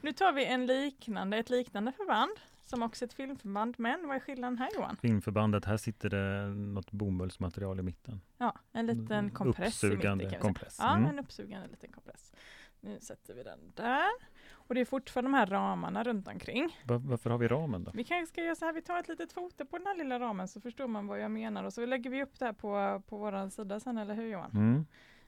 Nu 0.00 0.12
tar 0.12 0.32
vi 0.32 0.44
en 0.46 0.66
liknande, 0.66 1.36
ett 1.36 1.50
liknande 1.50 1.92
förband. 1.92 2.30
Som 2.62 2.82
också 2.82 3.04
är 3.04 3.06
ett 3.06 3.12
filmförband. 3.12 3.74
Men 3.78 4.06
vad 4.08 4.16
är 4.16 4.20
skillnaden 4.20 4.58
här 4.58 4.68
Johan? 4.74 4.96
Filmförbandet, 4.96 5.64
här 5.64 5.76
sitter 5.76 6.10
det 6.10 6.48
något 6.54 6.90
bomullsmaterial 6.92 7.80
i 7.80 7.82
mitten. 7.82 8.20
Ja, 8.38 8.54
en 8.72 8.86
liten 8.86 9.30
kompress 9.30 9.84
i 9.84 9.86
mitten. 9.86 9.98
Uppsugande 9.98 10.24
Kan 10.24 10.28
vi 10.30 10.34
säga. 10.34 10.40
kompress. 10.42 10.76
Ja, 10.80 10.96
Mm. 10.96 11.10
en 11.10 11.18
uppsugande 11.18 11.68
liten 11.68 11.92
kompress. 11.92 12.32
Nu 12.80 12.98
sätter 13.00 13.34
vi 13.34 13.42
den 13.42 13.72
där. 13.76 14.04
Och 14.50 14.74
det 14.74 14.80
är 14.80 14.84
fortfarande 14.84 15.30
de 15.30 15.34
här 15.34 15.46
ramarna 15.46 16.04
runt 16.04 16.28
omkring. 16.28 16.78
Va- 16.84 16.98
varför 17.04 17.30
har 17.30 17.38
vi 17.38 17.48
ramen 17.48 17.84
då? 17.84 17.90
Vi 17.94 18.04
kanske 18.04 18.32
ska 18.32 18.42
göra 18.44 18.54
så 18.54 18.64
här, 18.64 18.72
vi 18.72 18.82
tar 18.82 18.98
ett 19.00 19.08
litet 19.08 19.32
foto 19.32 19.66
på 19.66 19.78
den 19.78 19.86
här 19.86 19.96
lilla 19.96 20.18
ramen 20.20 20.48
så 20.48 20.60
förstår 20.60 20.86
man 20.86 21.06
vad 21.06 21.20
jag 21.20 21.30
menar 21.30 21.64
och 21.64 21.72
så 21.72 21.86
lägger 21.86 22.10
vi 22.10 22.22
upp 22.22 22.38
det 22.38 22.44
här 22.44 22.52
på, 22.52 23.02
på 23.08 23.16
vår 23.16 23.50
sida 23.50 23.80
sen, 23.80 23.98
eller 23.98 24.14
hur 24.14 24.26
Johan? 24.26 24.50
Mm. 24.54 24.86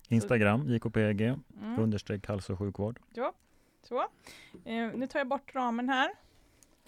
Instagram, 0.09 0.69
JKPG, 0.69 1.21
Mm. 1.61 1.79
understreck 1.81 2.29
hälso 2.29 2.53
och 2.53 2.59
sjukvård. 2.59 2.99
Så. 3.83 3.99
Eh, 4.65 4.89
nu 4.95 5.07
tar 5.07 5.19
jag 5.21 5.29
bort 5.29 5.55
ramen 5.55 5.89
här. 5.89 6.11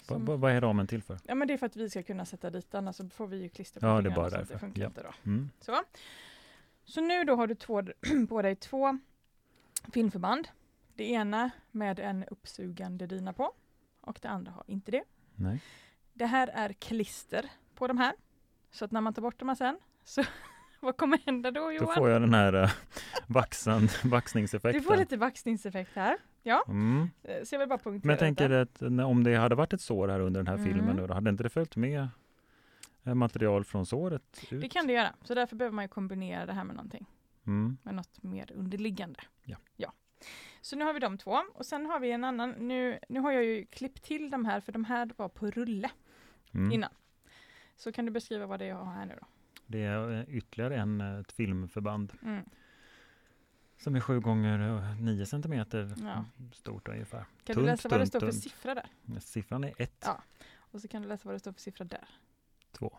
Som- 0.01 0.25
va, 0.25 0.35
vad 0.35 0.51
är 0.51 0.61
ramen 0.61 0.87
till 0.87 1.03
för? 1.03 1.17
Ja 1.27 1.35
men 1.35 1.47
det 1.47 1.53
är 1.53 1.57
för 1.57 1.65
att 1.65 1.75
vi 1.75 1.89
ska 1.89 2.03
kunna 2.03 2.25
sätta 2.25 2.49
dit 2.49 2.71
den, 2.71 2.77
annars 2.83 2.95
så 2.95 3.09
får 3.09 3.27
vi 3.27 3.41
ju 3.41 3.49
klister 3.49 3.79
på 3.79 3.85
Ja, 3.87 4.01
det 4.01 4.09
är 4.09 4.15
bara 4.15 4.29
därför. 4.29 4.53
Det 4.53 4.59
funkar 4.59 4.81
Ja. 4.81 4.87
inte 4.87 5.03
då. 5.03 5.09
Mm. 5.25 5.49
Så. 5.59 5.81
så 6.85 7.01
nu 7.01 7.23
då 7.23 7.35
har 7.35 7.47
du 7.47 7.55
två, 7.55 7.83
på 8.29 8.41
dig 8.41 8.55
två 8.55 8.97
filmförband. 9.93 10.47
Det 10.95 11.03
ena 11.03 11.51
med 11.71 11.99
en 11.99 12.23
uppsugande 12.23 13.07
dyna 13.07 13.33
på 13.33 13.53
och 14.01 14.19
det 14.21 14.27
andra 14.29 14.51
har 14.51 14.63
inte 14.67 14.91
det. 14.91 15.03
Nej. 15.35 15.61
Det 16.13 16.25
här 16.25 16.47
är 16.47 16.73
klister 16.73 17.49
på 17.75 17.87
de 17.87 17.97
här. 17.97 18.13
Så 18.71 18.85
att 18.85 18.91
när 18.91 19.01
man 19.01 19.13
tar 19.13 19.21
bort 19.21 19.39
dem 19.39 19.47
här 19.47 19.55
sen 19.55 19.79
så 20.03 20.23
Vad 20.79 20.97
kommer 20.97 21.17
hända 21.25 21.51
då 21.51 21.61
Då 21.61 21.71
Johan? 21.71 21.95
får 21.95 22.09
jag 22.09 22.21
den 22.21 22.33
här 22.33 22.55
uh, 22.63 22.69
vaxan, 23.27 23.87
Du 24.03 24.09
vaxningseffekten. 24.09 24.83
får 24.83 24.95
lite 24.95 25.17
vaxningseffekt 25.17 25.95
här. 25.95 26.17
Mm. 26.67 27.09
Eh, 27.23 27.43
Så 27.43 27.55
jag 27.55 27.59
vill 27.59 27.69
bara 27.69 27.77
punktera 27.79 28.01
Men 28.07 28.09
jag 28.09 28.19
tänker 28.19 28.49
detta. 28.49 28.85
att 28.85 28.91
när- 28.91 29.05
om 29.05 29.23
det 29.23 29.35
hade 29.35 29.55
varit 29.55 29.73
ett 29.73 29.81
sår 29.81 30.07
här 30.07 30.19
under 30.19 30.39
den 30.39 30.47
här 30.47 30.55
Mm. 30.57 30.65
filmen, 30.73 30.95
då 31.07 31.13
hade 31.13 31.29
inte 31.29 31.43
det 31.43 31.49
följt 31.49 31.75
med 31.75 32.07
eh, 33.03 33.13
material 33.15 33.63
från 33.65 33.85
såret? 33.85 34.43
Ut? 34.51 34.61
Det 34.61 34.69
kan 34.69 34.87
det 34.87 34.93
göra. 34.93 35.15
Så 35.23 35.33
därför 35.35 35.55
behöver 35.55 35.75
man 35.75 35.87
kombinera 35.89 36.45
det 36.45 36.53
här 36.53 36.63
med 36.63 36.75
någonting. 36.75 37.05
Mm. 37.47 37.77
Med 37.83 37.95
något 37.95 38.23
mer 38.23 38.51
underliggande. 38.55 39.19
Ja. 39.43 39.57
ja. 39.75 39.93
Så 40.63 40.75
nu 40.75 40.85
har 40.85 40.93
vi 40.93 40.99
de 40.99 41.17
två. 41.17 41.39
Och 41.53 41.65
sen 41.65 41.85
har 41.85 41.99
vi 41.99 42.11
en 42.11 42.23
annan. 42.23 42.51
Nu, 42.51 42.99
nu 43.09 43.19
har 43.19 43.31
jag 43.31 43.43
ju 43.43 43.65
klippt 43.65 44.03
till 44.03 44.29
de 44.29 44.45
här, 44.45 44.59
för 44.61 44.71
de 44.71 44.85
här 44.85 45.09
var 45.17 45.29
på 45.29 45.51
rulle 45.51 45.91
Mm. 46.53 46.71
innan. 46.71 46.89
Så 47.75 47.91
kan 47.91 48.05
du 48.05 48.11
beskriva 48.11 48.45
vad 48.45 48.59
det 48.59 48.65
är 48.65 48.69
jag 48.69 48.75
har 48.75 48.93
här 48.93 49.05
nu 49.05 49.15
då? 49.21 49.27
Det 49.65 49.83
är 49.83 50.11
eh, 50.19 50.35
ytterligare 50.35 50.75
en, 50.77 51.01
eh, 51.01 51.19
ett 51.19 51.31
filmförband 51.31 52.13
Mm. 52.23 52.45
som 53.77 53.95
är 53.95 53.99
sju 53.99 54.19
gånger 54.19 54.59
eh, 54.77 55.01
nio 55.01 55.25
centimeter 55.25 55.95
Ja. 56.03 56.25
stort 56.53 56.87
ungefär. 56.87 57.19
Kan 57.43 57.53
Tunt, 57.53 57.57
du 57.57 57.65
läsa 57.65 57.89
vad 57.89 57.99
det 57.99 58.05
står 58.07 58.19
för 58.19 58.27
tunt. 58.31 58.43
siffra 58.43 58.75
där? 58.75 59.19
Siffran 59.19 59.63
är 59.63 59.73
ett, 59.77 60.03
Ja. 60.05 60.21
Och 60.55 60.81
så 60.81 60.87
kan 60.87 61.01
du 61.01 61.07
läsa 61.07 61.21
vad 61.27 61.35
det 61.35 61.39
står 61.39 61.51
för 61.53 61.61
siffra 61.61 61.85
där. 61.85 62.07
två. 62.71 62.97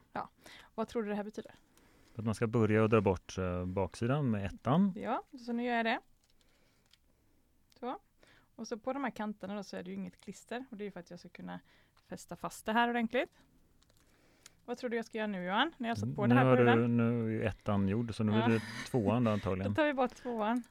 Vad 0.75 0.89
tror 0.89 1.03
du 1.03 1.09
det 1.09 1.15
här 1.15 1.25
betyder? 1.25 1.55
Att 2.17 2.25
man 2.25 2.35
ska 2.35 2.47
börja 2.47 2.83
och 2.83 2.89
dra 2.89 3.01
bort 3.01 3.37
baksidan 3.67 4.31
med 4.31 4.45
ettan. 4.47 4.93
Ja, 4.97 5.23
så 5.47 5.53
nu 5.53 5.65
gör 5.65 5.75
jag 5.77 5.85
det. 5.87 6.01
Och 8.57 8.69
så 8.69 8.79
på 8.79 8.93
de 8.93 9.05
här 9.05 9.11
kanterna 9.11 9.55
då 9.55 9.63
så 9.63 9.77
är 9.77 9.83
det 9.83 9.91
ju 9.91 9.97
inget 9.97 10.21
klister. 10.21 10.65
Och 10.71 10.77
det 10.77 10.85
är 10.85 10.91
för 10.91 11.01
att 11.01 11.11
jag 11.11 11.19
ska 11.21 11.29
kunna 11.29 11.61
fästa 12.09 12.37
fast 12.37 12.67
det 12.67 12.73
här 12.73 12.91
ordentligt. 12.91 13.31
Vad 14.65 14.79
tror 14.79 14.91
du 14.91 14.97
jag 14.97 15.07
ska 15.07 15.19
göra 15.19 15.27
nu 15.27 15.45
Johan? 15.45 15.73
När 15.79 15.89
jag 15.89 15.99
satt 15.99 16.17
på 16.17 16.23
det 16.27 16.29
nu, 16.29 16.35
här 16.35 16.57
på 16.57 16.71
har 16.71 16.77
du, 16.77 16.89
nu 16.89 17.43
är 17.43 17.47
ettan 17.49 17.89
gjord, 17.89 18.15
så 18.15 18.25
nu 18.25 18.33
Ja. 18.33 18.43
är 18.45 18.49
det 18.49 18.61
tvåan 18.91 19.25
då 19.25 19.31
Då 19.31 19.35
antagligen. 19.35 19.75
tar 19.75 19.85
vi 19.87 19.95
bort 19.95 20.15
tvåan. 20.15 20.63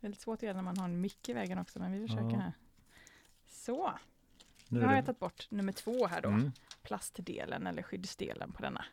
Det 0.00 0.08
lite 0.08 0.22
svårt 0.22 0.38
att 0.38 0.42
göra 0.42 0.54
när 0.56 0.62
man 0.62 0.76
har 0.78 0.84
en 0.84 1.00
mick 1.00 1.28
i 1.28 1.32
vägen 1.32 1.58
också, 1.58 1.78
men 1.78 1.92
vi 1.92 2.00
försöker 2.08 2.24
Ja. 2.30 2.38
här. 2.40 2.52
Så, 3.46 3.92
Nu 4.68 4.78
nu 4.78 4.84
har 4.84 4.92
det- 4.92 4.96
jag 4.98 5.06
tagit 5.06 5.18
bort 5.18 5.50
nummer 5.50 5.72
två 5.72 6.06
här 6.06 6.20
då. 6.20 6.28
Mm. 6.28 6.52
Plastdelen 6.82 7.66
eller 7.66 7.82
skyddsdelen 7.82 8.52
på 8.52 8.62
denna. 8.62 8.84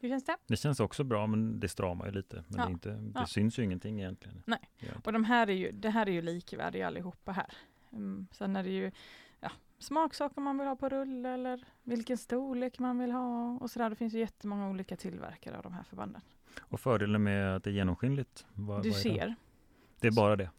Hur 0.00 0.08
känns 0.08 0.24
det? 0.24 0.36
Det 0.46 0.56
känns 0.56 0.80
också 0.80 1.04
bra, 1.04 1.26
men 1.26 1.60
det 1.60 1.68
stramar 1.68 2.06
ju 2.06 2.12
lite. 2.12 2.44
Men 2.48 2.58
Ja. 2.60 2.64
det, 2.66 2.70
inte, 2.72 2.90
det 2.90 3.12
Ja. 3.20 3.26
syns 3.26 3.58
ju 3.58 3.62
ingenting 3.64 4.00
egentligen. 4.00 4.42
Nej. 4.46 4.70
Och 5.04 5.12
de 5.12 5.24
här 5.24 5.50
är 5.50 5.54
ju, 5.54 5.70
det 5.72 5.90
här 5.90 6.08
är 6.08 6.12
ju 6.12 6.22
likvärdiga 6.22 6.86
allihopa 6.86 7.32
här. 7.32 7.52
Mm, 7.92 8.26
sen 8.32 8.56
är 8.56 8.62
det 8.62 8.70
ju 8.70 8.90
ja, 9.40 9.50
smaksaker 9.78 10.40
man 10.40 10.58
vill 10.58 10.66
ha 10.68 10.76
på 10.76 10.88
rulle 10.88 11.28
eller 11.28 11.64
vilken 11.82 12.16
storlek 12.18 12.78
man 12.78 12.98
vill 12.98 13.10
ha 13.12 13.58
och 13.60 13.70
sådär. 13.70 13.90
Det 13.90 13.96
finns 13.96 14.14
ju 14.14 14.18
jättemånga 14.18 14.70
olika 14.70 14.96
tillverkare 14.96 15.56
av 15.56 15.62
de 15.62 15.72
här 15.72 15.82
förbanden. 15.82 16.22
Och 16.60 16.80
fördelen 16.80 17.22
med 17.22 17.56
att 17.56 17.64
det 17.64 17.70
är 17.70 17.74
genomskinligt? 17.74 18.46
Vad, 18.54 18.82
Du 18.82 18.90
vad 18.90 18.98
är 18.98 19.04
det? 19.04 19.18
ser. 19.18 19.34
Det 20.00 20.06
är 20.06 20.12
bara 20.12 20.36
det? 20.36 20.50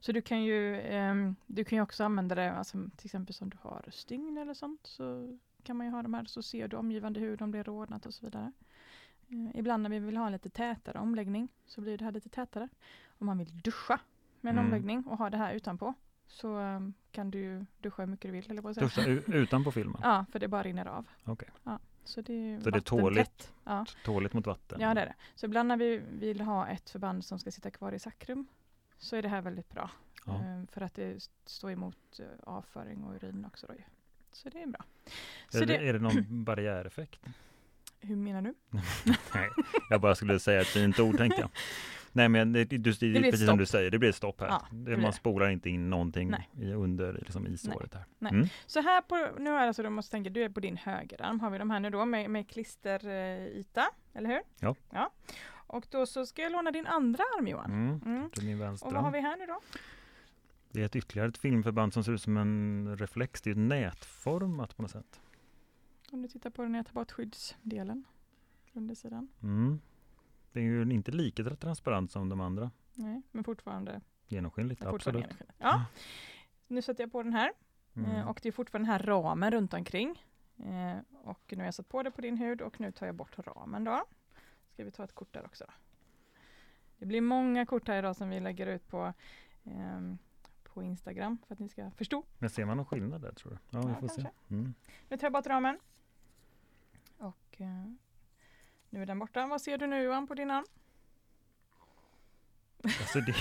Så 0.00 0.12
du 0.12 0.22
kan 0.22 0.42
ju, 0.44 0.80
ehm, 0.80 1.36
du 1.46 1.64
kan 1.64 1.76
ju 1.76 1.82
också 1.82 2.04
använda 2.04 2.34
det, 2.34 2.52
alltså, 2.52 2.78
till 2.96 3.06
exempel 3.06 3.34
som 3.34 3.50
du 3.50 3.56
har 3.60 3.84
stygn 3.90 4.38
eller 4.38 4.54
sånt, 4.54 4.80
så 4.86 5.38
kan 5.62 5.76
man 5.76 5.86
ju 5.86 5.92
ha 5.92 6.02
de 6.02 6.14
här, 6.14 6.24
så 6.24 6.42
ser 6.42 6.68
du 6.68 6.76
omgivande 6.76 7.20
hud 7.20 7.42
om 7.42 7.50
det 7.50 7.58
är 7.58 7.64
rodnat 7.64 8.06
och 8.06 8.14
så 8.14 8.26
vidare. 8.26 8.52
Eh, 9.28 9.58
ibland 9.60 9.82
när 9.82 9.90
vi 9.90 9.98
vill 9.98 10.16
ha 10.16 10.26
en 10.26 10.32
lite 10.32 10.50
tätare 10.50 10.98
omläggning 10.98 11.48
så 11.66 11.80
blir 11.80 11.98
det 11.98 12.04
här 12.04 12.12
lite 12.12 12.28
tätare. 12.28 12.68
Om 13.18 13.26
man 13.26 13.38
vill 13.38 13.60
duscha 13.60 14.00
med 14.40 14.50
en 14.50 14.58
Mm. 14.58 14.64
omläggning 14.66 15.04
och 15.06 15.18
ha 15.18 15.30
det 15.30 15.36
här 15.36 15.54
utanpå 15.54 15.94
så 16.26 16.56
ehm, 16.58 16.94
kan 17.12 17.30
du 17.30 17.66
duscha 17.78 18.02
hur 18.02 18.06
mycket 18.10 18.28
du 18.28 18.32
vill. 18.32 18.50
Eller 18.50 18.62
på. 18.62 18.72
Duscha 18.72 19.02
utanpå 19.26 19.70
filmen? 19.72 20.00
Ja, 20.02 20.24
för 20.32 20.38
det 20.38 20.48
bara 20.48 20.62
rinner 20.62 20.86
av. 20.86 21.06
Okej. 21.24 21.48
Ja, 21.64 21.78
så 22.04 22.20
det 22.22 22.32
är, 22.32 22.60
Så 22.60 22.70
det 22.70 22.78
är 22.78 22.80
tåligt? 22.80 23.52
Ja. 23.64 23.86
Tåligt 24.04 24.32
mot 24.32 24.46
vatten? 24.46 24.80
ja, 24.80 24.94
det 24.94 25.00
är 25.00 25.06
det. 25.06 25.14
Så 25.34 25.46
ibland 25.46 25.68
när 25.68 25.76
vi 25.76 26.02
vill 26.12 26.40
ha 26.40 26.66
ett 26.68 26.90
förband 26.90 27.24
som 27.24 27.38
ska 27.38 27.50
sitta 27.50 27.70
kvar 27.70 27.92
i 27.92 27.98
sakrum 27.98 28.46
så 28.98 29.16
är 29.16 29.22
det 29.22 29.28
här 29.28 29.42
väldigt 29.42 29.68
bra. 29.70 29.90
Ja. 30.26 30.34
Eh, 30.34 30.64
För 30.70 30.80
att 30.80 30.94
det 30.94 31.10
st- 31.16 31.34
står 31.44 31.70
emot 31.70 32.20
eh, 32.20 32.26
avföring 32.44 33.04
och 33.04 33.14
urin 33.14 33.44
också. 33.44 33.66
Då. 33.66 33.74
Så 34.32 34.48
det 34.48 34.62
är 34.62 34.66
bra. 34.66 34.84
Är, 35.54 35.60
det, 35.60 35.66
det, 35.66 35.88
är 35.88 35.92
det 35.92 35.98
någon 35.98 36.24
barriäreffekt? 36.44 37.20
Hur 38.00 38.16
menar 38.16 38.42
du? 38.42 38.54
Nej, 39.34 39.50
jag 39.90 40.00
bara 40.00 40.14
skulle 40.14 40.38
säga 40.38 40.60
ett 40.60 40.66
fint 40.66 41.00
ord 41.00 41.16
tänkte 41.16 41.40
jag. 41.40 41.50
Nej 42.12 42.28
men 42.28 42.52
det, 42.52 42.64
det, 42.64 42.78
det, 42.78 42.88
ett 42.90 43.00
precis 43.00 43.38
som 43.38 43.46
stopp. 43.46 43.58
du 43.58 43.66
säger, 43.66 43.90
det 43.90 43.98
blir 43.98 44.08
ett 44.08 44.16
stopp 44.16 44.40
här. 44.40 44.48
Ja, 44.48 44.66
det, 44.70 44.90
det 44.90 44.96
man 44.96 45.10
det. 45.10 45.16
spolar 45.16 45.50
inte 45.50 45.70
in 45.70 45.90
någonting 45.90 46.30
Nej. 46.30 46.48
i, 46.60 46.72
under 46.72 47.12
liksom, 47.12 47.46
i 47.46 47.56
såret 47.56 47.94
här. 47.94 48.04
Nej. 48.18 48.32
Mm. 48.32 48.48
Så 48.66 48.80
här 48.80 49.00
på, 49.00 49.28
nu 49.38 49.50
är 49.50 49.60
det 49.60 49.66
alltså, 49.66 49.82
du 49.82 49.88
måste 49.88 50.10
tänka, 50.10 50.30
du 50.30 50.44
är 50.44 50.48
på 50.48 50.60
din 50.60 50.76
högerarm, 50.76 51.40
har 51.40 51.50
vi 51.50 51.58
de 51.58 51.70
här 51.70 51.80
nu 51.80 51.90
då 51.90 52.04
med, 52.04 52.30
med 52.30 52.50
klisteryta, 52.50 53.90
eller 54.14 54.30
hur? 54.30 54.40
Ja. 54.60 54.74
ja. 54.90 55.12
Och 55.66 55.86
då 55.90 56.06
så 56.06 56.26
ska 56.26 56.42
jag 56.42 56.52
låna 56.52 56.70
din 56.70 56.86
andra 56.86 57.24
arm 57.38 57.46
Johan. 57.46 57.72
Mm. 57.72 58.00
Mm. 58.06 58.30
Det 58.34 58.54
vänstra. 58.54 58.88
Och 58.88 58.94
vad 58.94 59.02
har 59.02 59.10
vi 59.10 59.20
här 59.20 59.36
nu 59.36 59.46
då? 59.46 59.60
Det 60.70 60.80
är 60.80 60.86
ett 60.86 60.96
ytterligare 60.96 61.28
ett 61.28 61.38
filmförband 61.38 61.92
som 61.92 62.04
ser 62.04 62.12
ut 62.12 62.22
som 62.22 62.36
en 62.36 62.96
reflex. 62.96 63.42
Det 63.42 63.50
är 63.50 63.54
nätformat 63.54 64.76
på 64.76 64.82
något 64.82 64.90
sätt. 64.90 65.20
Om 66.12 66.22
du 66.22 66.28
tittar 66.28 66.50
på 66.50 66.62
den 66.62 66.72
när 66.72 66.78
jag 66.78 66.86
tar 66.86 66.92
bort 66.94 67.12
skyddsdelen. 67.12 68.04
Undersidan. 68.72 69.28
Mm. 69.42 69.80
Det 70.52 70.60
är 70.60 70.64
ju 70.64 70.82
inte 70.92 71.10
lika 71.12 71.44
transparent 71.56 72.10
som 72.12 72.28
de 72.28 72.40
andra. 72.40 72.70
Nej, 72.94 73.22
men 73.30 73.44
fortfarande. 73.44 74.00
Genomskinligt, 74.26 74.78
fortfarande 74.84 74.96
absolut. 74.96 75.22
genomskinligt. 75.24 75.54
Ja, 75.58 75.84
nu 76.66 76.82
sätter 76.82 77.02
jag 77.04 77.12
på 77.12 77.22
den 77.22 77.32
här. 77.32 77.52
Mm. 77.96 78.10
Eh, 78.10 78.28
Och 78.28 78.40
det 78.42 78.48
är 78.48 78.52
fortfarande 78.52 78.88
den 78.88 78.92
här 78.92 79.06
ramen 79.06 79.50
runt 79.50 79.74
omkring. 79.74 80.24
Eh, 80.56 80.98
Och 81.12 81.44
nu 81.50 81.56
har 81.58 81.64
jag 81.64 81.74
satt 81.74 81.88
på 81.88 82.02
det 82.02 82.10
på 82.10 82.20
din 82.20 82.36
hud 82.36 82.60
och 82.60 82.80
nu 82.80 82.92
tar 82.92 83.06
jag 83.06 83.14
bort 83.14 83.38
ramen 83.38 83.84
då. 83.84 84.04
Ska 84.72 84.84
vi 84.84 84.90
ta 84.90 85.04
ett 85.04 85.14
kort 85.14 85.32
där 85.32 85.44
också. 85.44 85.64
Det 86.98 87.06
blir 87.06 87.20
många 87.20 87.66
kort 87.66 87.88
här 87.88 87.98
idag 87.98 88.16
som 88.16 88.28
vi 88.28 88.40
lägger 88.40 88.66
ut 88.66 88.88
på, 88.88 89.12
ehm, 89.64 90.18
på 90.62 90.82
Instagram 90.82 91.38
för 91.46 91.54
att 91.54 91.58
ni 91.58 91.68
ska 91.68 91.90
förstå. 91.90 92.24
Men 92.38 92.50
ser 92.50 92.64
man 92.64 92.76
någon 92.76 92.86
skillnad 92.86 93.20
där 93.22 93.32
tror 93.32 93.50
du? 93.52 93.58
Ja, 93.70 93.80
vi 93.86 93.88
Ja, 93.92 94.00
får 94.00 94.08
se. 94.08 94.22
kanske. 94.22 94.54
Mm. 94.54 94.74
Nu 95.08 95.16
tar 95.16 95.26
jag 95.26 95.32
bort 95.32 95.46
ramen. 95.46 95.78
Eh, 97.58 97.84
nu 98.90 99.02
är 99.02 99.06
den 99.06 99.18
borta. 99.18 99.46
Vad 99.46 99.60
ser 99.62 99.78
du 99.78 99.86
nu 99.86 100.02
Johan 100.02 100.26
på 100.26 100.34
din 100.34 100.50
arm? 100.50 100.64
Alltså 102.84 103.20
det, 103.20 103.34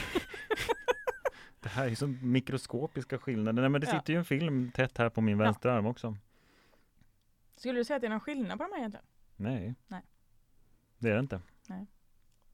det 1.59 1.69
här 1.69 1.87
är 1.87 1.95
så 1.95 2.07
mikroskopiska 2.07 3.17
skillnader. 3.19 3.61
Nej, 3.61 3.69
men 3.69 3.81
det 3.81 3.87
Ja. 3.87 3.99
sitter 3.99 4.13
ju 4.13 4.19
en 4.19 4.25
film 4.25 4.71
tätt 4.71 4.97
här 4.97 5.09
på 5.09 5.21
min 5.21 5.39
Ja. 5.39 5.43
vänstra 5.45 5.73
arm 5.73 5.85
också. 5.85 6.17
Skulle 7.55 7.79
du 7.79 7.83
säga 7.85 7.95
att 7.95 8.01
det 8.01 8.07
är 8.07 8.11
någon 8.11 8.19
skillnad 8.19 8.57
på 8.57 8.63
de 8.63 8.71
här 8.71 8.77
egentligen? 8.79 9.05
Nej. 9.35 9.75
Nej. 9.87 10.01
Det 10.97 11.09
är 11.09 11.13
det 11.13 11.19
inte. 11.19 11.41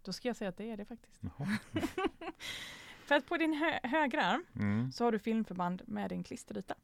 Då 0.02 0.14
ska 0.14 0.28
jag 0.30 0.36
säga 0.36 0.50
att 0.50 0.58
det 0.58 0.72
är 0.72 0.78
det 0.78 0.86
faktiskt. 0.86 1.22
För 3.06 3.16
att 3.16 3.26
på 3.26 3.38
din 3.38 3.54
hö- 3.54 3.80
högra 3.84 4.22
arm 4.26 4.46
Mm. 4.56 4.92
så 4.92 5.04
har 5.04 5.12
du 5.12 5.20
filmförband 5.20 5.82
med 5.88 6.10
din 6.10 6.24
klisteryta. 6.24 6.76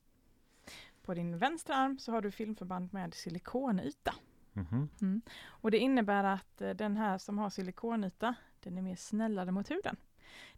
På 1.01 1.13
din 1.13 1.37
vänstra 1.37 1.75
arm 1.75 1.99
så 1.99 2.11
har 2.11 2.21
du 2.21 2.31
filmförband 2.31 2.93
med 2.93 3.13
silikonyta. 3.13 4.15
Mhm. 4.53 5.21
Och 5.47 5.71
det 5.71 5.77
innebär 5.77 6.23
att 6.23 6.61
eh, 6.61 6.69
den 6.69 6.97
här 6.97 7.17
som 7.17 7.37
har 7.37 7.49
silikonyta, 7.49 8.35
den 8.59 8.77
är 8.77 8.81
mer 8.81 8.95
snällare 8.95 9.51
mot 9.51 9.71
huden. 9.71 9.95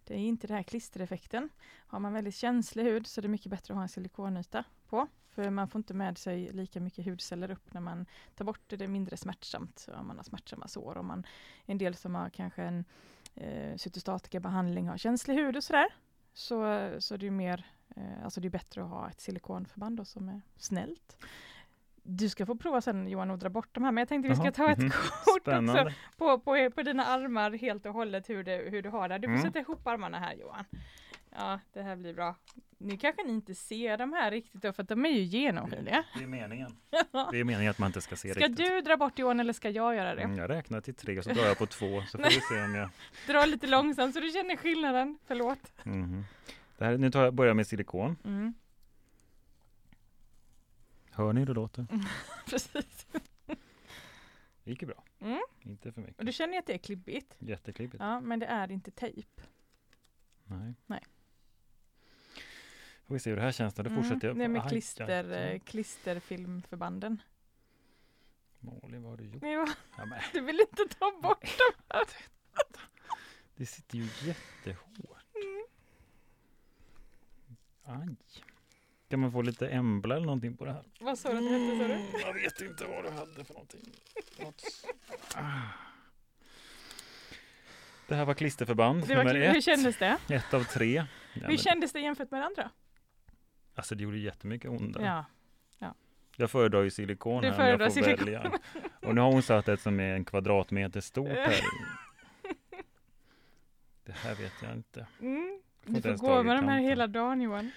Det 0.04 0.14
är 0.14 0.18
inte 0.18 0.48
den 0.48 0.56
här 0.56 0.64
klistereffekten. 0.64 1.50
Har 1.88 2.00
man 2.00 2.14
väldigt 2.14 2.36
känslig 2.36 2.84
hud 2.84 3.08
så 3.08 3.20
är 3.20 3.22
det 3.22 3.28
mycket 3.28 3.50
bättre 3.52 3.74
att 3.74 3.76
ha 3.76 3.84
en 3.84 3.90
silikonyta 3.90 4.64
på. 4.90 5.08
För 5.30 5.50
man 5.50 5.68
får 5.68 5.80
inte 5.80 5.94
med 5.94 6.18
sig 6.18 6.52
lika 6.54 6.80
mycket 6.80 7.06
hudceller 7.06 7.52
upp 7.52 7.74
när 7.74 7.82
man 7.82 8.06
tar 8.36 8.46
bort 8.46 8.62
det. 8.68 8.76
Det 8.76 8.84
är 8.84 8.88
mindre 8.88 9.18
smärtsamt 9.18 9.88
om 10.00 10.08
man 10.08 10.18
har 10.18 10.24
smärtsamma 10.24 10.68
sår. 10.68 10.98
Om 10.98 11.08
man, 11.08 11.26
en 11.66 11.78
del 11.78 11.96
som 11.96 12.16
har 12.16 12.30
kanske 12.30 12.64
en 12.64 12.86
eh, 13.36 13.78
cytostatikabehandling 13.78 14.88
har 14.88 14.98
känslig 14.98 15.36
hud 15.36 15.58
och 15.58 15.64
sådär. 15.64 15.88
Så, 16.34 16.90
så 17.00 17.18
det 17.18 17.28
är 17.28 17.32
mer, 17.32 17.66
eh, 17.96 18.24
alltså 18.24 18.42
det 18.42 18.48
är 18.48 18.50
bättre 18.50 18.84
att 18.84 18.90
ha 18.90 19.10
ett 19.10 19.22
silikonförband 19.22 19.98
då, 19.98 20.06
som 20.06 20.30
är 20.30 20.42
snällt. 20.58 21.18
Du 22.04 22.30
ska 22.30 22.46
få 22.46 22.56
prova 22.56 22.82
sen 22.82 23.08
Johan 23.08 23.32
att 23.32 23.40
dra 23.40 23.50
bort 23.50 23.70
de 23.72 23.84
här, 23.84 23.92
men 23.92 24.02
jag 24.02 24.08
tänkte 24.08 24.30
vi 24.30 24.36
ska 24.36 24.52
ta 24.52 24.70
ett 24.72 24.78
mhm. 24.78 24.90
kort 25.26 25.48
också 25.48 25.92
på, 26.18 26.40
på, 26.40 26.72
på 26.76 26.84
dina 26.84 27.06
armar 27.06 27.52
helt 27.52 27.86
och 27.86 27.94
hållet 27.94 28.30
hur, 28.30 28.44
det, 28.44 28.70
hur 28.72 28.82
du 28.82 28.90
har 28.90 29.10
det. 29.10 29.18
Du 29.18 29.28
får 29.28 29.32
Mm. 29.32 29.42
sätta 29.44 29.60
ihop 29.60 29.88
armarna 29.88 30.20
här 30.20 30.34
Johan. 30.34 30.66
Ja, 31.36 31.60
det 31.74 31.82
här 31.82 31.96
blir 31.96 32.14
bra. 32.14 32.36
Nu 32.78 32.98
kanske 32.98 33.24
ni 33.24 33.34
inte 33.34 33.56
ser 33.56 33.98
de 33.98 34.14
här 34.14 34.32
riktigt 34.32 34.62
då, 34.62 34.74
för 34.74 34.84
att 34.84 34.90
de 34.90 35.06
är 35.06 35.10
ju 35.10 35.22
genomskinliga. 35.22 36.04
Det 36.18 36.24
är 36.24 36.28
meningen. 36.28 36.78
Det 37.32 37.40
är 37.40 37.44
meningen 37.44 37.72
att 37.72 37.80
man 37.80 37.88
inte 37.88 38.02
ska 38.02 38.16
se 38.16 38.30
Ska 38.34 38.40
riktigt. 38.40 38.58
du 38.58 38.82
dra 38.82 38.98
bort 38.98 39.20
Johan 39.20 39.40
eller 39.40 39.54
ska 39.54 39.70
jag 39.70 39.96
göra 39.96 40.16
det? 40.16 40.22
Mm, 40.22 40.38
Jag 40.38 40.50
räknar 40.50 40.82
till 40.82 40.96
tre 40.96 41.18
och 41.18 41.24
så 41.24 41.30
drar 41.30 41.44
jag 41.46 41.58
på 41.58 41.66
två 41.66 42.02
så 42.02 42.18
får 42.18 42.26
vi 42.26 42.32
se 42.32 42.64
om 42.64 42.76
jag... 42.76 42.90
Dra 43.28 43.46
lite 43.46 43.68
långsamt 43.68 44.14
så 44.14 44.20
du 44.20 44.30
känner 44.32 44.56
skillnaden. 44.56 45.18
Förlåt. 45.28 45.74
Mhm. 45.84 46.26
Det 46.78 46.86
här, 46.86 46.98
nu 46.98 47.12
tar 47.12 47.24
jag, 47.24 47.34
börjar 47.34 47.50
jag 47.50 47.56
med 47.56 47.68
silikon. 47.68 48.18
Mm, 48.26 48.54
Hör 51.12 51.34
ni 51.34 51.40
hur 51.42 51.46
det 51.48 51.54
låter? 51.54 51.86
precis. 52.46 53.08
Det 54.64 54.72
gick 54.72 54.82
ju 54.82 54.88
bra. 54.88 55.04
Mm. 55.20 55.42
Inte 55.62 55.92
för 55.92 56.02
Och 56.02 56.08
mycket. 56.08 56.26
du 56.26 56.32
känner 56.32 56.54
ju 56.54 56.60
att 56.60 56.66
det 56.66 56.74
är 56.74 56.78
klibbigt. 56.78 57.36
Jätteklibbigt. 57.40 58.04
Ja, 58.04 58.22
men 58.22 58.40
det 58.40 58.46
är 58.46 58.72
inte 58.72 58.92
tejp. 58.92 59.42
Nej. 60.46 60.74
Nej. 60.86 61.04
Får 63.08 63.14
vi 63.16 63.20
se 63.20 63.30
hur 63.30 63.38
det 63.38 63.44
här 63.44 63.52
känns 63.52 63.74
då. 63.74 63.84
Då 63.84 63.90
Mm, 63.90 64.04
fortsätter 64.04 64.28
jag. 64.28 64.38
Det 64.38 64.44
är 64.44 64.48
med 64.48 64.62
Aj, 64.62 64.70
klister, 64.70 65.32
eh, 65.54 65.60
klisterfilmförbanden. 65.60 67.22
Malin, 68.60 69.02
vad 69.04 69.12
har 69.12 69.18
du 69.18 69.24
gjort? 69.26 69.44
Jo, 69.46 69.66
Ja, 69.98 70.06
du 70.34 70.42
vill 70.42 70.60
inte 70.60 70.96
ta 71.00 71.12
bort 71.22 71.42
dem 71.42 71.84
här. 71.90 72.04
det 73.56 73.66
sitter 73.66 73.98
ju 73.98 74.04
jättehårt. 74.04 75.26
Mm. 75.36 75.66
Aj. 77.84 78.16
Kan 79.12 79.20
man 79.20 79.32
få 79.32 79.42
lite 79.42 79.68
embla 79.70 80.16
eller 80.16 80.26
någonting 80.26 80.58
på 80.58 80.66
det 80.66 80.72
här? 80.74 80.84
Vad 81.00 81.20
sa 81.20 81.30
du 81.32 81.38
att 81.38 81.44
det 81.44 81.50
hette, 81.50 81.78
sa 81.78 81.88
du? 81.88 81.94
Mm, 81.94 82.08
Jag 82.26 82.34
vet 82.34 82.62
inte 82.62 82.86
vad 82.86 83.04
du 83.04 83.10
hade 83.10 83.44
för 83.44 83.54
någonting. 83.54 83.82
Något... 84.40 84.64
Ah. 85.36 85.42
Det 88.08 88.16
här 88.16 88.26
var 88.26 88.34
klisterförband 88.34 89.08
Det 89.08 89.16
var, 89.16 89.24
nummer 89.24 89.48
hur 89.48 89.58
ett. 89.58 89.64
kändes 89.64 89.98
det? 89.98 90.18
Ett 90.30 90.54
av 90.54 90.64
tre. 90.64 90.94
Ja, 90.96 91.06
Hur 91.34 91.48
men, 91.48 91.58
kändes 91.58 91.92
det 91.94 92.00
jämfört 92.00 92.32
med 92.32 92.42
det 92.42 92.46
andra? 92.46 92.70
alltså 93.76 93.96
det 93.96 94.04
gjorde 94.04 94.18
jättemycket 94.18 94.70
ondare. 94.72 95.06
Ja. 95.06 95.26
Jag 96.36 96.52
föredrar 96.52 96.82
ju 96.82 96.90
silikon 96.90 97.42
Du 97.42 97.48
här 97.50 97.74
om 97.76 97.82
jag 97.82 97.94
får 97.94 98.02
föredrar 98.02 98.18
silikon. 98.18 98.26
välja. 98.26 98.60
Och 99.10 99.16
nu 99.16 99.22
har 99.22 99.32
hon 99.32 99.44
satt 99.44 99.68
ett 99.68 99.82
som 99.82 100.00
är 100.00 100.16
en 100.16 100.26
kvadratmeter 100.26 101.02
stort 101.02 101.28
här. 101.30 101.56
Det 104.06 104.12
här 104.12 104.36
vet 104.36 104.54
jag 104.62 104.74
inte. 104.74 105.06
Mm. 105.22 105.62
Du 105.86 106.02
får 106.02 106.14
gå 106.18 106.44
med 106.44 106.56
de 106.58 106.68
här 106.68 106.80
hela 106.80 107.08
dagen 107.08 107.42
Johan. 107.42 107.72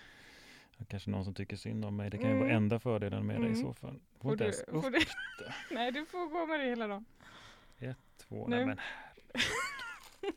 Kanske 0.89 1.11
någon 1.11 1.25
som 1.25 1.35
tycker 1.35 1.57
synd 1.57 1.85
om 1.85 1.97
mig. 1.97 2.11
Det 2.11 2.19
kan 2.19 2.29
ju 2.31 2.35
vara 2.37 2.45
Mm. 2.45 2.57
enda 2.57 2.79
fördelen 2.79 3.27
med 3.27 3.37
det 3.41 3.47
i 3.47 3.51
Mm. 3.51 3.63
så 3.63 3.75
fall. 3.75 4.01
Får 4.23 4.29
Får 4.29 4.37
du, 4.37 4.45
ens 4.45 4.61
upp 4.61 4.83
får 4.83 4.91
du, 4.91 4.99
nej, 5.75 5.93
du 5.93 6.07
får 6.07 6.27
gå 6.29 6.47
med 6.47 6.61
det 6.61 6.67
hela 6.67 6.87
dagen. 6.87 7.05
två. 8.29 8.47
Nu. 8.49 8.57
Nej, 8.57 8.67
men 8.67 8.79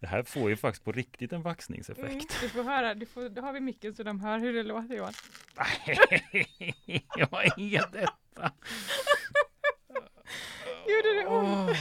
Det 0.00 0.06
här 0.06 0.22
får 0.22 0.50
ju 0.50 0.56
faktiskt 0.56 0.84
på 0.84 0.92
riktigt 0.92 1.32
en 1.32 1.42
vaxningseffekt. 1.42 2.10
Mm. 2.12 2.20
Du 2.42 2.48
får 2.48 2.62
höra, 2.62 2.94
du 2.94 3.06
får, 3.06 3.28
då 3.28 3.42
har 3.42 3.52
vi 3.52 3.60
micken 3.60 3.94
så 3.94 4.02
de 4.02 4.20
hör 4.20 4.38
hur 4.38 4.52
det 4.52 4.62
låter 4.62 4.94
Johan. 4.96 5.12
Nej, 5.56 5.98
vad 7.30 7.44
är 7.44 7.92
detta? 7.92 8.52
Gjorde 10.88 11.14
det 11.22 11.26
ont? 11.26 11.70
Åh, 11.70 11.76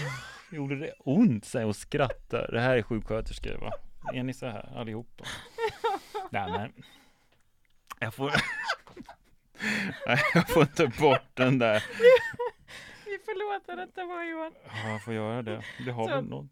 gjorde 0.52 0.76
det 0.76 0.94
ont? 1.00 1.46
Säger 1.46 1.66
och 1.68 1.76
skrattar. 1.76 2.52
Det 2.52 2.62
här 2.62 2.78
är 2.78 2.82
sjuksköterskor 2.82 3.58
va? 3.58 3.72
Är 4.14 4.24
ni 4.24 4.34
så 4.34 4.46
här 4.46 4.78
allihopa? 4.78 5.24
Nej 6.30 6.52
men. 6.52 6.74
Jag 8.02 8.14
får. 8.14 8.32
Jag 10.34 10.50
får 10.50 10.62
inte 10.64 10.88
bort 11.00 11.26
den 11.34 11.60
där. 11.60 11.84
Vi 13.06 13.18
får 13.26 13.54
låta 13.54 13.76
detta 13.86 14.06
vara 14.06 14.26
Johan. 14.26 14.52
Ja, 14.66 14.90
jag 14.90 15.04
får 15.04 15.14
göra 15.14 15.42
det. 15.42 15.64
Det 15.86 15.92
har 15.92 16.08
Så. 16.08 16.16
väl 16.16 16.26
något. 16.30 16.52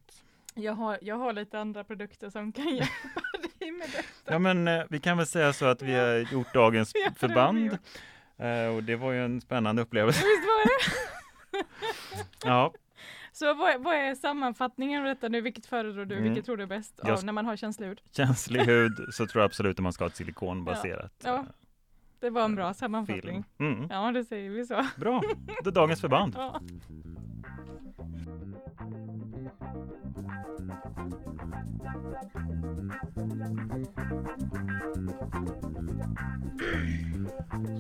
Jag 0.54 0.74
har, 0.74 0.98
jag 1.02 1.16
har 1.16 1.34
lite 1.34 1.60
andra 1.60 1.84
produkter 1.84 2.30
som 2.30 2.52
kan 2.52 2.68
hjälpa 2.76 3.22
dig 3.60 3.72
med 3.72 3.88
detta. 3.90 4.34
Ja 4.34 4.40
men 4.40 4.68
eh, 4.68 4.84
vi 4.90 5.00
kan 5.00 5.18
väl 5.18 5.26
säga 5.28 5.54
så 5.54 5.66
att 5.66 5.82
vi 5.82 5.94
har 5.94 6.34
gjort 6.34 6.54
dagens 6.54 6.92
Ja, 7.06 7.12
förband. 7.18 7.78
Eh, 8.38 8.76
Och 8.76 8.84
det 8.84 8.96
var 8.96 9.12
ju 9.12 9.26
en 9.26 9.42
spännande 9.42 9.82
upplevelse. 9.82 10.20
Visst 10.20 10.48
var 10.48 10.66
det? 10.66 11.66
Ja, 12.46 12.74
Så 13.40 13.54
vad, 13.54 13.72
är- 13.72 13.78
vad 13.80 13.96
är 13.96 14.16
sammanfattningen 14.16 15.02
av 15.02 15.08
detta 15.08 15.28
nu? 15.30 15.42
Vilket 15.42 15.66
föredrar 15.66 16.06
du? 16.06 16.16
Mm. 16.16 16.24
Vilket 16.28 16.46
tror 16.46 16.58
du 16.58 16.64
är 16.64 16.68
bäst 16.68 17.00
Jag- 17.04 17.24
när 17.24 17.34
man 17.34 17.46
har 17.46 17.56
känslig 17.56 17.88
hud? 17.88 18.02
känslig 18.12 18.60
hud 18.66 18.98
så 19.14 19.28
tror 19.28 19.42
jag 19.42 19.46
absolut 19.46 19.80
att 19.80 19.84
man 19.84 19.94
ska 19.94 20.04
ha 20.04 20.10
ett 20.10 20.16
silikonbaserat 20.16 21.14
Ja. 21.24 21.36
eh, 21.36 21.44
Det 22.20 22.30
var 22.30 22.46
en 22.46 22.56
bra 22.56 22.66
film. 22.66 22.74
sammanfattning. 22.74 23.44
Mm. 23.58 23.88
Ja, 23.90 24.12
det 24.12 24.26
säger 24.26 24.50
vi 24.50 24.66
så. 24.66 24.86
Bra, 24.98 25.22
det 25.64 25.70
är 25.70 25.72
dagens 25.74 26.02
förband. 26.02 26.34
Ja. 26.38 26.62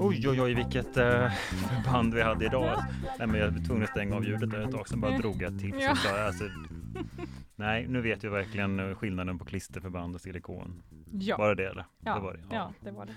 Oj, 0.09 0.29
oj, 0.29 0.41
oj, 0.41 0.53
vilket 0.53 0.97
eh, 0.97 1.31
förband 1.31 2.13
vi 2.13 2.21
hade 2.21 2.45
idag. 2.45 2.83
Nej, 3.19 3.27
men 3.27 3.39
jag 3.41 3.51
var 3.51 3.65
tvungen 3.65 3.83
att 3.83 3.89
stänga 3.89 4.15
av 4.15 4.25
ljudet 4.25 4.51
där 4.51 4.61
ett 4.61 4.71
tag, 4.71 4.87
sen 4.87 5.01
bara 5.01 5.11
Ja. 5.11 5.17
drog 5.17 5.41
jag 5.41 5.59
till. 5.59 5.73
Ja. 5.81 5.95
Så 5.95 6.15
alltså, 6.15 6.43
nej, 7.55 7.87
nu 7.87 8.01
vet 8.01 8.23
jag 8.23 8.31
verkligen 8.31 8.95
skillnaden 8.95 9.39
på 9.39 9.45
klisterförband 9.45 10.15
och 10.15 10.21
silikon. 10.21 10.83
Ja. 11.11 11.37
Var 11.37 11.55
det 11.55 11.63
det 11.63 11.69
eller? 11.69 11.85
Ja. 12.05 12.15
Det 12.15 12.21
var 12.21 12.33
det. 12.33 12.55
ja, 12.55 12.73
det 12.81 12.91
var 12.91 13.05
det. 13.05 13.13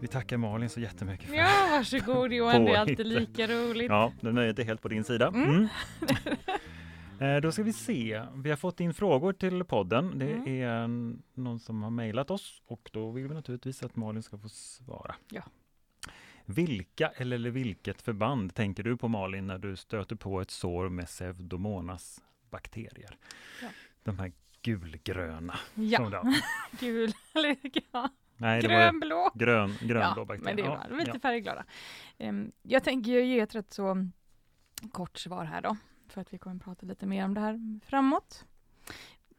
Vi 0.00 0.08
tackar 0.08 0.36
Malin 0.36 0.68
så 0.68 0.80
jättemycket 0.80 1.28
för 1.28 1.34
Ja, 1.36 1.48
varsågod 1.70 2.32
Johan. 2.32 2.64
Det 2.64 2.70
är 2.74 2.78
alltid 2.80 3.06
lika 3.06 3.46
roligt. 3.46 3.88
Ja, 3.90 4.12
det 4.20 4.32
nöjet 4.32 4.58
är 4.58 4.64
helt 4.64 4.82
på 4.82 4.88
din 4.88 5.04
sida. 5.04 5.28
Mm. 5.28 5.48
Mm. 5.50 5.68
Eh, 7.20 7.36
Då 7.36 7.52
ska 7.52 7.62
vi 7.62 7.72
se. 7.72 8.22
Vi 8.34 8.50
har 8.50 8.56
fått 8.56 8.80
in 8.80 8.94
frågor 8.94 9.32
till 9.32 9.64
podden. 9.64 10.18
Det 10.18 10.32
Mm. 10.32 10.46
är 10.62 10.88
någon 11.40 11.58
som 11.60 11.82
har 11.82 11.90
mejlat 11.90 12.30
oss 12.30 12.62
och 12.66 12.90
då 12.92 13.10
vill 13.10 13.28
vi 13.28 13.34
naturligtvis 13.34 13.82
att 13.82 13.96
Malin 13.96 14.22
ska 14.22 14.38
få 14.38 14.48
svara. 14.48 15.14
Ja. 15.30 15.42
Vilka 16.54 17.08
eller 17.08 17.50
vilket 17.50 18.02
förband 18.02 18.54
tänker 18.54 18.82
du 18.82 18.96
på 18.96 19.08
Malin 19.08 19.46
när 19.46 19.58
du 19.58 19.76
stöter 19.76 20.16
på 20.16 20.40
ett 20.40 20.50
sår 20.50 20.88
med 20.88 21.06
pseudomonas 21.06 22.22
bakterier? 22.50 23.16
Ja. 23.62 23.68
De 24.04 24.18
här 24.18 24.32
gulgröna. 24.62 25.58
Ja, 25.74 26.22
gul 26.80 27.12
eller 27.34 27.56
ja. 27.92 28.08
Nej, 28.36 28.62
grönblå. 28.62 29.30
grön, 29.34 29.74
grönblå 29.80 30.20
Ja, 30.20 30.24
bakterier. 30.24 30.44
men 30.44 30.56
det 30.56 30.62
Ja, 30.62 30.86
var 30.90 30.98
lite 30.98 31.10
ja. 31.14 31.18
färgglada. 31.20 31.64
Em, 32.18 32.52
jag 32.62 32.84
tänker 32.84 33.10
ge 33.10 33.40
ett 33.40 33.54
rätt 33.54 33.72
så 33.72 34.06
kort 34.92 35.18
svar 35.18 35.44
här 35.44 35.60
då, 35.62 35.76
för 36.08 36.20
att 36.20 36.32
vi 36.32 36.38
kommer 36.38 36.58
prata 36.60 36.86
lite 36.86 37.06
mer 37.06 37.24
om 37.24 37.34
det 37.34 37.40
här 37.40 37.80
framåt. 37.86 38.44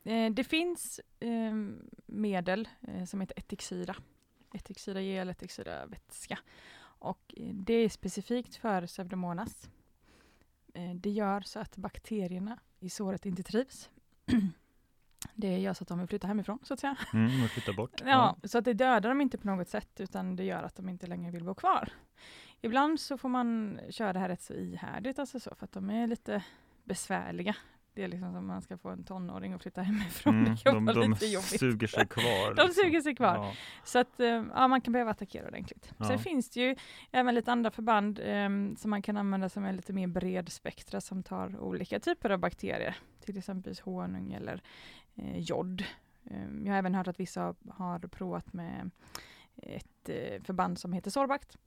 Eh, 0.03 0.31
det 0.31 0.43
finns 0.43 0.99
em, 1.19 1.89
medel 2.05 2.67
eh, 2.87 3.05
som 3.05 3.21
heter 3.21 3.39
etixida. 3.39 3.95
Etixida 4.53 5.01
gel, 5.01 5.29
etixida 5.29 5.85
vätska. 5.85 6.39
Och 7.01 7.33
eh, 7.37 7.53
det 7.53 7.73
är 7.73 7.89
specifikt 7.89 8.55
för 8.55 8.87
pseudomonas. 8.87 9.69
Eh, 10.73 10.95
det 10.95 11.09
gör 11.09 11.41
så 11.41 11.59
att 11.59 11.77
bakterierna 11.77 12.59
i 12.79 12.89
såret 12.89 13.25
inte 13.25 13.43
trivs. 13.43 13.89
Det 15.35 15.57
gör 15.57 15.73
så 15.73 15.83
att 15.83 15.87
de 15.87 15.99
vill 15.99 16.07
flytta 16.07 16.27
hemifrån, 16.27 16.59
så 16.63 16.73
att 16.73 16.79
säga. 16.79 16.95
Mm, 17.13 17.47
flytta 17.47 17.73
bort. 17.73 18.01
Ja, 18.05 18.35
så 18.43 18.57
att 18.57 18.65
det 18.65 18.73
dödar 18.73 19.09
dem 19.09 19.21
inte 19.21 19.37
på 19.37 19.47
något 19.47 19.67
sätt 19.67 19.99
utan 19.99 20.35
det 20.35 20.43
gör 20.43 20.63
att 20.63 20.75
de 20.75 20.89
inte 20.89 21.07
längre 21.07 21.31
vill 21.31 21.43
bo 21.43 21.53
kvar. 21.53 21.89
Ibland 22.61 22.99
så 22.99 23.17
får 23.17 23.29
man 23.29 23.79
köra 23.89 24.13
det 24.13 24.19
här 24.19 24.29
rätt 24.29 24.41
så 24.41 24.53
ihärdigt, 24.53 25.19
alltså 25.19 25.39
så, 25.39 25.55
för 25.55 25.65
att 25.65 25.71
de 25.71 25.89
är 25.89 26.07
lite 26.07 26.43
besvärliga. 26.83 27.55
Det 28.01 28.05
är 28.05 28.09
liksom 28.09 28.33
som 28.33 28.47
man 28.47 28.61
ska 28.61 28.77
få 28.77 28.89
en 28.89 29.03
tonåring 29.03 29.53
att 29.53 29.61
flytta 29.61 29.81
hemifrån. 29.81 30.35
Mm, 30.35 30.51
det 30.55 30.63
kan 30.63 30.73
de, 30.73 30.85
vara 30.85 30.99
de 30.99 31.11
lite 31.11 31.25
jobbigt. 31.25 31.59
suger 31.59 31.87
sig 31.87 32.07
kvar. 32.07 32.53
De 32.55 32.67
liksom. 32.67 32.83
suger 32.83 33.01
sig 33.01 33.15
kvar. 33.15 33.35
Ja. 33.35 33.53
Så 33.83 33.99
att 33.99 34.19
eh, 34.19 34.43
ja, 34.55 34.67
man 34.67 34.81
kan 34.81 34.93
behöva 34.93 35.11
attackera 35.11 35.47
ordentligt. 35.47 35.93
Ja. 35.97 36.05
Sen 36.05 36.19
finns 36.19 36.49
det 36.49 36.61
ju 36.61 36.75
även 37.11 37.35
lite 37.35 37.51
andra 37.51 37.71
förband 37.71 38.19
eh, 38.19 38.49
som 38.77 38.89
man 38.89 39.01
kan 39.01 39.17
använda 39.17 39.49
som 39.49 39.65
är 39.65 39.73
lite 39.73 39.93
mer 39.93 40.07
bred 40.07 40.49
spektra 40.49 41.01
som 41.01 41.23
tar 41.23 41.59
olika 41.59 41.99
typer 41.99 42.29
av 42.29 42.39
bakterier. 42.39 42.95
Till 43.25 43.37
exempel 43.37 43.75
honung 43.83 44.33
eller 44.33 44.61
eh, 45.15 45.39
jod. 45.39 45.83
Eh, 46.25 46.47
jag 46.63 46.71
har 46.71 46.77
även 46.77 46.95
hört 46.95 47.07
att 47.07 47.19
vissa 47.19 47.55
har, 47.69 47.99
provat 47.99 48.53
med 48.53 48.91
ett 49.55 50.09
eh, 50.09 50.41
förband 50.43 50.79
som 50.79 50.93
heter 50.93 51.11
Sorbakt. 51.11 51.57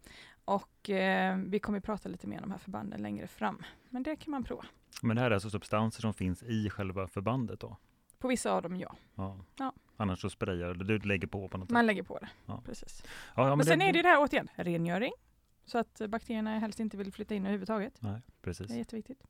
Och 0.44 0.90
eh, 0.90 1.36
vi 1.36 1.58
kommer 1.58 1.78
att 1.78 1.84
prata 1.84 2.08
lite 2.08 2.26
mer 2.26 2.36
om 2.36 2.42
de 2.42 2.50
här 2.50 2.58
förbanden 2.58 3.02
längre 3.02 3.26
fram. 3.26 3.62
Men 3.90 4.02
det 4.02 4.16
kan 4.16 4.30
man 4.30 4.44
prova. 4.44 4.64
Men 5.04 5.16
det 5.16 5.22
här 5.22 5.30
är 5.30 5.34
alltså 5.34 5.50
substanser 5.50 6.00
som 6.00 6.14
finns 6.14 6.42
i 6.42 6.70
själva 6.70 7.06
förbandet 7.08 7.60
då? 7.60 7.76
På 8.18 8.28
vissa 8.28 8.52
av 8.52 8.62
dem, 8.62 8.76
ja. 8.76 8.94
Ja. 9.14 9.38
Ja. 9.58 9.72
Annars 9.96 10.20
så 10.20 10.30
sprayar 10.30 10.74
du, 10.74 10.84
du 10.84 11.08
lägger 11.08 11.26
på 11.26 11.48
på 11.48 11.58
något 11.58 11.70
Man 11.70 11.82
sätt? 11.82 11.86
lägger 11.86 12.02
på 12.02 12.18
det. 12.18 12.28
Ja. 12.46 12.62
Precis. 12.66 13.02
Ja, 13.06 13.42
ja, 13.42 13.48
Men, 13.48 13.58
men 13.58 13.66
sen 13.66 13.82
är 13.82 13.92
det 13.92 14.02
det 14.02 14.08
här 14.08 14.20
återigen, 14.22 14.48
rengöring. 14.56 15.12
Så 15.64 15.78
att 15.78 16.00
bakterierna 16.08 16.58
helst 16.58 16.80
inte 16.80 16.96
vill 16.96 17.12
flytta 17.12 17.34
in 17.34 17.42
överhuvudtaget. 17.42 18.02
Nej, 18.02 18.20
precis. 18.42 18.66
Det 18.68 18.74
är 18.74 18.78
jätteviktigt. 18.78 19.22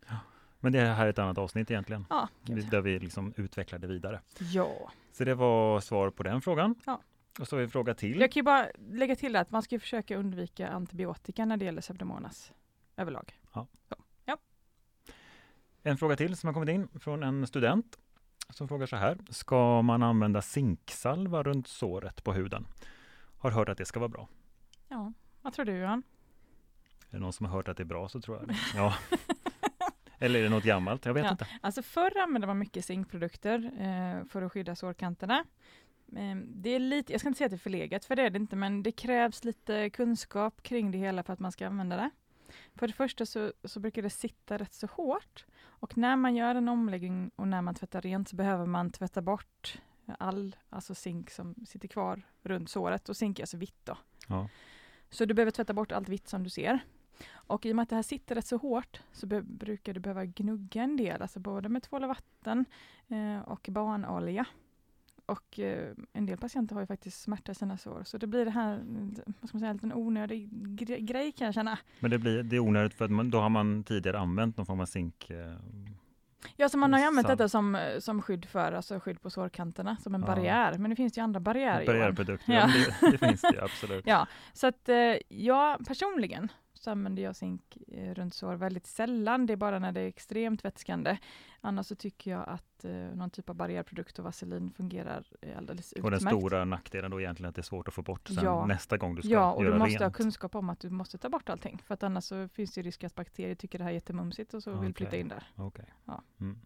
Men 0.61 0.73
det 0.73 0.81
här 0.81 1.07
är 1.07 1.11
ett 1.11 1.19
annat 1.19 1.39
avsnitt 1.39 1.71
egentligen. 1.71 2.07
Ja, 2.11 2.29
gud. 2.43 2.71
Där 2.71 2.81
vi 2.81 2.99
liksom 2.99 3.35
utvecklar 3.37 3.79
det 3.79 3.87
vidare. 3.87 4.21
ja. 4.39 4.91
Så 5.13 5.25
det 5.25 5.35
var 5.35 5.81
svar 5.81 6.11
på 6.11 6.23
den 6.23 6.41
frågan. 6.43 6.75
Ja. 6.87 7.01
Och 7.41 7.49
så 7.49 7.57
har 7.57 7.59
vi 7.59 7.65
en 7.65 7.71
fråga 7.71 7.95
till. 7.95 8.21
Jag 8.21 8.33
kan 8.33 8.41
ju 8.41 8.45
bara 8.45 8.67
lägga 8.79 9.17
till 9.17 9.37
att 9.37 9.51
man 9.51 9.63
ska 9.63 9.81
försöka 9.81 10.17
undvika 10.17 10.69
antibiotika 10.69 11.45
när 11.45 11.57
det 11.57 11.65
gäller 11.65 11.81
pseudomonas 11.83 12.53
överlag. 12.97 13.35
En 15.87 15.97
fråga 15.97 16.17
till 16.17 16.37
som 16.37 16.47
har 16.47 16.55
kommit 16.55 16.69
in 16.69 16.89
från 17.01 17.23
en 17.23 17.47
student 17.47 17.99
som 18.51 18.69
frågar 18.69 18.87
så 18.87 18.97
här. 18.97 19.19
Ska 19.31 19.83
man 19.83 20.03
använda 20.03 20.43
zinksalva 20.43 21.43
runt 21.43 21.69
såret 21.69 22.25
på 22.25 22.33
huden? 22.33 22.67
Har 23.39 23.51
hört 23.51 23.69
att 23.69 23.79
det 23.79 23.85
ska 23.85 24.01
vara 24.01 24.09
bra. 24.09 24.29
Ja, 24.89 25.13
vad 25.43 25.53
tror 25.53 25.65
du 25.65 25.73
Johan? 25.77 26.03
Är 27.11 27.17
det 27.17 27.19
någon 27.19 27.33
som 27.33 27.47
har 27.47 27.53
hört 27.53 27.69
att 27.69 27.77
det 27.77 27.83
är 27.83 27.85
bra 27.85 28.09
så 28.09 28.21
tror 28.21 28.37
jag 28.37 28.49
det. 28.49 28.57
Ja. 28.75 28.95
Eller 30.19 30.39
är 30.39 30.43
det 30.43 30.49
något 30.49 30.65
gammalt? 30.65 31.05
Jag 31.07 31.15
vet 31.15 31.25
Ja. 31.25 31.31
inte. 31.31 31.47
Alltså 31.61 31.83
förr 31.83 32.19
använde 32.19 32.47
man 32.47 32.59
mycket 32.59 32.85
zinkprodukter 32.85 33.65
eh, 33.79 34.27
för 34.29 34.43
att 34.43 34.53
skydda 34.53 34.77
sårkanterna. 34.77 35.45
Eh, 36.17 36.37
det 36.47 36.71
är 36.71 36.79
lite, 36.79 37.13
jag 37.13 37.21
ska 37.21 37.29
inte 37.29 37.39
säga 37.39 37.47
att 37.47 37.51
det 37.51 37.57
är 37.57 37.59
förlegat, 37.59 38.05
för 38.05 38.17
det 38.17 38.23
är 38.23 38.31
det 38.31 38.37
inte, 38.37 38.57
men 38.57 38.83
det 38.83 38.93
krävs 38.93 39.45
lite 39.45 39.91
kunskap 39.91 40.63
kring 40.63 40.91
det 40.91 40.99
hela 40.99 41.23
för 41.23 41.33
att 41.33 41.41
man 41.41 41.53
ska 41.53 41.67
använda 41.67 41.97
det. 41.97 42.11
För 42.75 42.87
det 42.87 42.93
första 42.93 43.27
så, 43.27 43.53
så 43.65 43.81
brukar 43.81 44.03
det 44.03 44.11
sitta 44.11 44.59
rätt 44.59 44.75
så 44.75 44.87
hårt 44.87 45.47
och 45.65 45.97
när 45.99 46.17
man 46.17 46.35
gör 46.35 46.55
en 46.55 46.69
omläggning 46.69 47.31
och 47.37 47.49
när 47.49 47.63
man 47.63 47.75
tvättar 47.75 48.01
rent 48.01 48.29
så 48.29 48.37
behöver 48.37 48.67
man 48.67 48.91
tvätta 48.91 49.23
bort 49.23 49.81
all 50.19 50.57
alltså 50.71 50.95
zink 50.95 51.31
som 51.31 51.55
sitter 51.67 51.89
kvar 51.89 52.23
runt 52.43 52.69
såret 52.69 53.09
och 53.09 53.17
zink 53.17 53.39
är 53.39 53.43
alltså 53.43 53.57
vitt 53.57 53.85
då. 53.85 53.99
Ja. 54.29 54.49
Så 55.11 55.25
du 55.25 55.35
behöver 55.35 55.51
tvätta 55.51 55.73
bort 55.73 55.93
allt 55.93 56.09
vitt 56.09 56.29
som 56.29 56.43
du 56.45 56.51
ser. 56.51 56.79
Och 57.33 57.67
i 57.67 57.73
och 57.73 57.77
med 57.77 57.83
att 57.83 57.89
det 57.89 57.97
här 57.97 58.03
sitter 58.03 58.35
rätt 58.35 58.47
så 58.47 58.57
hårt 58.57 59.03
så 59.13 59.27
be- 59.27 59.43
brukar 59.43 59.93
du 59.95 60.01
behöva 60.01 60.25
gnugga 60.25 60.83
en 60.83 60.97
del, 60.97 61.23
alltså 61.23 61.41
både 61.41 61.69
med 61.69 61.83
tvål 61.83 62.03
och 62.03 62.09
vatten 62.09 62.65
eh, 63.09 63.41
och 63.41 63.69
barnolja. 63.73 64.47
Och 65.27 65.59
eh, 65.59 65.93
en 66.13 66.27
del 66.27 66.39
patienter 66.39 66.75
har 66.75 66.83
ju 66.83 66.87
faktiskt 66.87 67.23
smärta 67.23 67.53
i 67.53 67.55
sina 67.55 67.79
sår, 67.79 68.03
så 68.05 68.19
det 68.19 68.27
blir 68.27 68.45
det 68.45 68.51
här, 68.51 68.83
vad 69.41 69.49
ska 69.49 69.57
man 69.57 69.61
säga, 69.61 69.71
en 69.71 69.77
liten 69.77 69.93
onödig 69.93 70.49
gre- 70.53 70.99
grej 70.99 71.33
kan 71.33 71.45
jag 71.45 71.55
känna. 71.55 71.79
Men 72.01 72.11
det 72.11 72.19
blir 72.19 72.43
det 72.43 72.57
är 72.57 72.61
onödigt 72.61 72.95
för 72.95 73.05
att 73.05 73.11
man, 73.11 73.31
då 73.31 73.41
har 73.41 73.49
man 73.49 73.85
tidigare 73.85 74.19
använt 74.19 74.57
någon 74.57 74.67
form 74.67 74.81
av 74.81 74.87
zink. 74.87 75.31
Eh, 75.31 75.55
Ja, 76.57 76.69
så 76.69 76.79
man 76.79 76.93
har 76.93 77.01
ju 77.01 77.07
använt 77.07 77.27
detta 77.29 77.49
som, 77.49 77.75
eh, 77.75 77.99
som 77.99 78.23
skydd 78.23 78.45
för, 78.45 78.73
alltså 78.73 79.01
skydd 79.01 79.21
på 79.23 79.31
sårkanterna, 79.31 79.97
som 79.97 80.15
en 80.15 80.21
Ja. 80.21 80.27
barriär. 80.27 80.79
Men 80.79 80.91
det 80.91 80.97
finns 80.97 81.19
ju 81.19 81.23
andra 81.23 81.41
barriärer. 81.41 81.87
Barriärprodukter. 81.87 82.53
Ja. 82.53 82.67
Det, 83.01 83.11
det 83.11 83.19
finns 83.19 83.41
det 83.41 83.63
absolut. 83.63 84.07
Ja, 84.07 84.27
så 84.53 84.67
att 84.67 84.89
eh, 84.89 84.97
jag 85.29 85.87
personligen 85.87 86.49
så 86.85 86.91
använder 86.91 87.23
jag 87.23 87.37
zink 87.37 87.79
eh, 87.89 88.15
runt 88.15 88.35
sår 88.35 88.55
väldigt 88.55 88.87
sällan. 88.87 89.47
Det 89.47 89.53
är 89.53 89.57
bara 89.57 89.79
när 89.79 89.93
det 89.93 90.01
är 90.01 90.07
extremt 90.09 90.65
vätskande. 90.65 91.19
Annars 91.61 91.87
så 91.87 91.95
tycker 91.95 92.31
jag 92.31 92.49
att 92.49 92.85
eh, 92.85 92.93
någon 92.93 93.31
typ 93.31 93.49
av 93.51 93.57
barriärprodukt 93.57 94.19
och 94.19 94.25
vaselin 94.25 94.71
fungerar 94.77 95.25
eh, 95.41 95.59
alldeles 95.59 95.93
Och 95.93 96.11
den 96.11 96.15
utmärkt. 96.19 96.37
stora 96.37 96.65
nackdelen 96.65 97.11
då 97.11 97.21
egentligen 97.21 97.49
att 97.49 97.55
det 97.55 97.61
är 97.61 97.63
svårt 97.63 97.89
att 97.89 97.95
få 97.95 98.03
bort 98.03 98.29
Ja. 98.31 98.67
nästa 98.67 98.97
gång 98.97 99.15
du 99.15 99.23
ska 99.23 99.31
Ja, 99.31 99.53
och 99.53 99.65
du 99.65 99.71
måste 99.79 99.91
rent. 99.91 100.03
ha 100.03 100.11
kunskap 100.11 100.55
om 100.55 100.71
att 100.71 100.81
du 100.81 100.91
måste 100.91 101.19
ta 101.19 101.29
bort 101.29 101.49
allting. 101.49 101.83
För 101.87 101.95
att 101.95 102.03
annars 102.03 102.25
så 102.25 102.49
finns 102.49 102.75
det 102.75 102.83
risk 102.83 103.05
att 103.05 103.15
bakterier 103.15 103.55
tycker 103.55 103.79
det 103.79 103.85
här 103.85 103.91
är 103.91 103.95
jättemumsigt 103.95 104.55
och 104.55 104.63
så 104.63 104.75
vill 104.75 104.95
flytta 104.95 105.17
in 105.17 105.29
där. 105.29 105.43
Okej. 105.57 105.95
Ja. 106.05 106.23
Mm. 106.41 106.59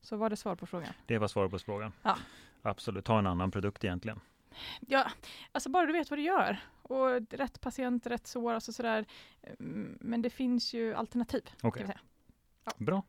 Så 0.00 0.16
var 0.16 0.30
det 0.30 0.36
svar 0.36 0.56
på 0.56 0.66
frågan. 0.66 0.88
Det 1.06 1.18
var 1.18 1.28
svaret 1.28 1.50
på 1.50 1.58
frågan. 1.58 1.92
Ja. 2.02 2.16
Absolut, 2.62 3.04
ta 3.04 3.18
en 3.18 3.26
annan 3.26 3.50
produkt 3.50 3.84
egentligen. 3.84 4.20
Ja, 4.80 5.10
alltså 5.52 5.70
bara 5.70 5.86
du 5.86 5.92
vet 5.92 6.10
vad 6.10 6.18
du 6.18 6.22
gör. 6.22 6.56
Och 6.82 7.20
rätt 7.30 7.60
patient, 7.60 8.06
rätt 8.06 8.26
sår, 8.26 8.52
alltså 8.52 8.72
sådär. 8.72 9.04
Mm, 9.58 9.98
Men 10.00 10.22
det 10.22 10.30
finns 10.30 10.74
ju 10.74 10.94
alternativ. 10.94 11.42
Vi 11.62 11.70
säga. 11.70 12.00
bra. 12.76 13.02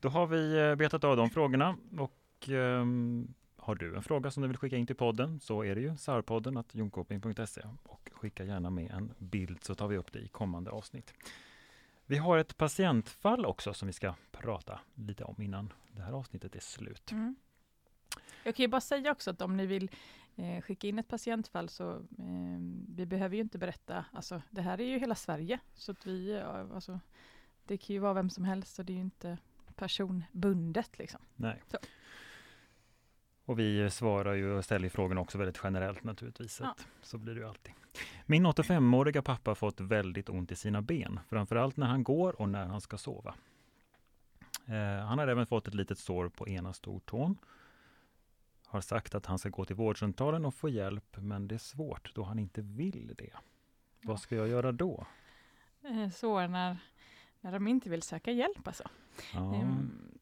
Då 0.00 0.08
har 0.08 0.26
vi 0.26 0.58
eh, 0.58 0.74
betat 0.74 1.04
av 1.04 1.16
de 1.16 1.30
frågorna 1.30 1.76
och 1.98 2.48
ehm, 2.48 3.34
har 3.56 3.74
du 3.74 3.96
en 3.96 4.02
fråga 4.02 4.30
som 4.30 4.42
du 4.42 4.48
vill 4.48 4.56
skicka 4.56 4.76
in 4.76 4.86
till 4.86 4.96
podden 4.96 5.40
så 5.40 5.64
är 5.64 5.74
det 5.74 5.80
ju 5.80 5.96
sarpodden 5.96 6.56
att 6.56 6.74
jonkoping.se 6.74 7.62
och 7.82 8.10
skicka 8.12 8.44
gärna 8.44 8.70
med 8.70 8.90
en 8.90 9.14
bild 9.18 9.64
så 9.64 9.74
tar 9.74 9.88
vi 9.88 9.96
upp 9.96 10.12
det 10.12 10.18
i 10.18 10.28
kommande 10.28 10.70
avsnitt. 10.70 11.14
Vi 12.06 12.16
har 12.16 12.38
ett 12.38 12.56
patientfall 12.56 13.46
också 13.46 13.74
som 13.74 13.86
vi 13.86 13.92
ska 13.92 14.14
prata 14.32 14.80
lite 14.94 15.24
om 15.24 15.42
innan 15.42 15.72
det 15.92 16.02
här 16.02 16.12
avsnittet 16.12 16.56
är 16.56 16.60
slut. 16.60 17.12
Mm. 17.12 17.36
Jag 18.42 18.54
kan 18.54 18.64
ju 18.64 18.68
bara 18.68 18.80
säga 18.80 19.12
också 19.12 19.30
att 19.30 19.42
om 19.42 19.56
ni 19.56 19.66
vill 19.66 19.90
eh, 20.36 20.62
skicka 20.62 20.88
in 20.88 20.98
ett 20.98 21.08
patientfall 21.08 21.68
så 21.68 21.92
eh, 21.92 22.58
vi 22.88 23.06
behöver 23.06 23.36
ju 23.36 23.42
inte 23.42 23.58
berätta, 23.58 24.04
alltså 24.12 24.42
det 24.50 24.62
här 24.62 24.80
är 24.80 24.84
ju 24.84 24.98
hela 24.98 25.14
Sverige, 25.14 25.58
så 25.74 25.92
att 25.92 26.06
vi, 26.06 26.40
alltså, 26.74 27.00
det 27.64 27.76
kan 27.76 27.94
ju 27.94 28.00
vara 28.00 28.14
vem 28.14 28.30
som 28.30 28.44
helst 28.44 28.78
och 28.78 28.84
det 28.84 28.92
är 28.92 28.94
ju 28.94 29.00
inte 29.00 29.38
personbundet 29.76 30.98
liksom. 30.98 31.20
Nej. 31.36 31.62
Så. 31.66 31.78
Och 33.44 33.58
vi 33.58 33.90
svarar 33.90 34.34
ju 34.34 34.52
och 34.52 34.64
ställer 34.64 34.88
frågorna 34.88 35.20
också 35.20 35.38
väldigt 35.38 35.60
generellt 35.62 36.04
naturligtvis. 36.04 36.60
Ja. 36.60 36.76
Så 37.02 37.18
blir 37.18 37.34
det 37.34 37.40
ju 37.40 37.48
alltid. 37.48 37.72
Min 38.26 38.46
85-åriga 38.46 39.22
pappa 39.22 39.50
har 39.50 39.54
fått 39.54 39.80
väldigt 39.80 40.28
ont 40.28 40.52
i 40.52 40.56
sina 40.56 40.82
ben, 40.82 41.20
framförallt 41.28 41.76
när 41.76 41.86
han 41.86 42.04
går 42.04 42.40
och 42.40 42.48
när 42.48 42.66
han 42.66 42.80
ska 42.80 42.98
sova. 42.98 43.34
Eh, 44.66 45.06
han 45.06 45.18
har 45.18 45.28
även 45.28 45.46
fått 45.46 45.68
ett 45.68 45.74
litet 45.74 45.98
sår 45.98 46.28
på 46.28 46.48
ena 46.48 46.72
stortån. 46.72 47.36
Har 48.74 48.80
sagt 48.80 49.14
att 49.14 49.26
han 49.26 49.38
ska 49.38 49.48
gå 49.48 49.64
till 49.64 49.76
vårdcentralen 49.76 50.44
och 50.44 50.54
få 50.54 50.68
hjälp, 50.68 51.16
men 51.20 51.48
det 51.48 51.54
är 51.54 51.58
svårt 51.58 52.14
då 52.14 52.22
han 52.22 52.38
inte 52.38 52.60
vill 52.62 53.14
det. 53.18 53.30
Vad 54.04 54.20
ska 54.20 54.36
jag 54.36 54.48
göra 54.48 54.72
då? 54.72 55.06
Eh, 55.82 56.10
så 56.10 56.46
när, 56.46 56.76
när 57.40 57.52
de 57.52 57.68
inte 57.68 57.90
vill 57.90 58.02
söka 58.02 58.30
hjälp 58.30 58.66
alltså. 58.68 58.84
Ja, 59.34 59.54
Ehm, 59.54 60.18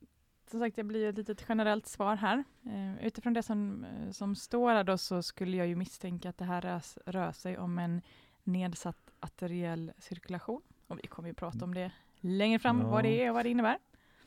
som 0.50 0.60
sagt, 0.60 0.76
det 0.76 0.84
blir 0.84 1.08
ett 1.08 1.16
litet 1.16 1.44
generellt 1.48 1.86
svar 1.86 2.16
här. 2.16 2.44
Eh, 2.66 3.06
utifrån 3.06 3.32
det 3.32 3.42
som, 3.42 3.84
eh, 3.84 4.10
som 4.10 4.34
står 4.34 4.70
här 4.72 4.84
då 4.84 4.98
så 4.98 5.22
skulle 5.22 5.56
jag 5.56 5.66
ju 5.66 5.76
misstänka 5.76 6.28
att 6.28 6.38
det 6.38 6.44
här 6.44 6.60
rör, 6.60 6.82
rör 7.06 7.32
sig 7.32 7.58
om 7.58 7.78
en 7.78 8.02
nedsatt 8.44 9.10
arteriell 9.20 9.92
cirkulation. 9.98 10.62
Och 10.86 10.98
vi 11.02 11.06
kommer 11.06 11.28
ju 11.28 11.34
prata 11.34 11.64
om 11.64 11.74
det 11.74 11.92
längre 12.20 12.58
fram, 12.58 12.80
Ja. 12.80 12.88
vad 12.90 13.02
det 13.04 13.22
är 13.24 13.28
och 13.30 13.34
vad 13.34 13.44
det 13.44 13.50
innebär. 13.50 13.78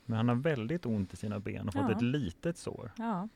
men 0.04 0.16
han 0.16 0.28
har 0.28 0.36
väldigt 0.36 0.86
ont 0.86 1.12
i 1.12 1.16
sina 1.16 1.40
ben 1.40 1.68
och 1.68 1.74
fått 1.74 1.82
Ja. 1.82 1.96
ett 1.96 2.02
litet 2.02 2.58
sår. 2.58 2.92
Ja, 2.98 3.28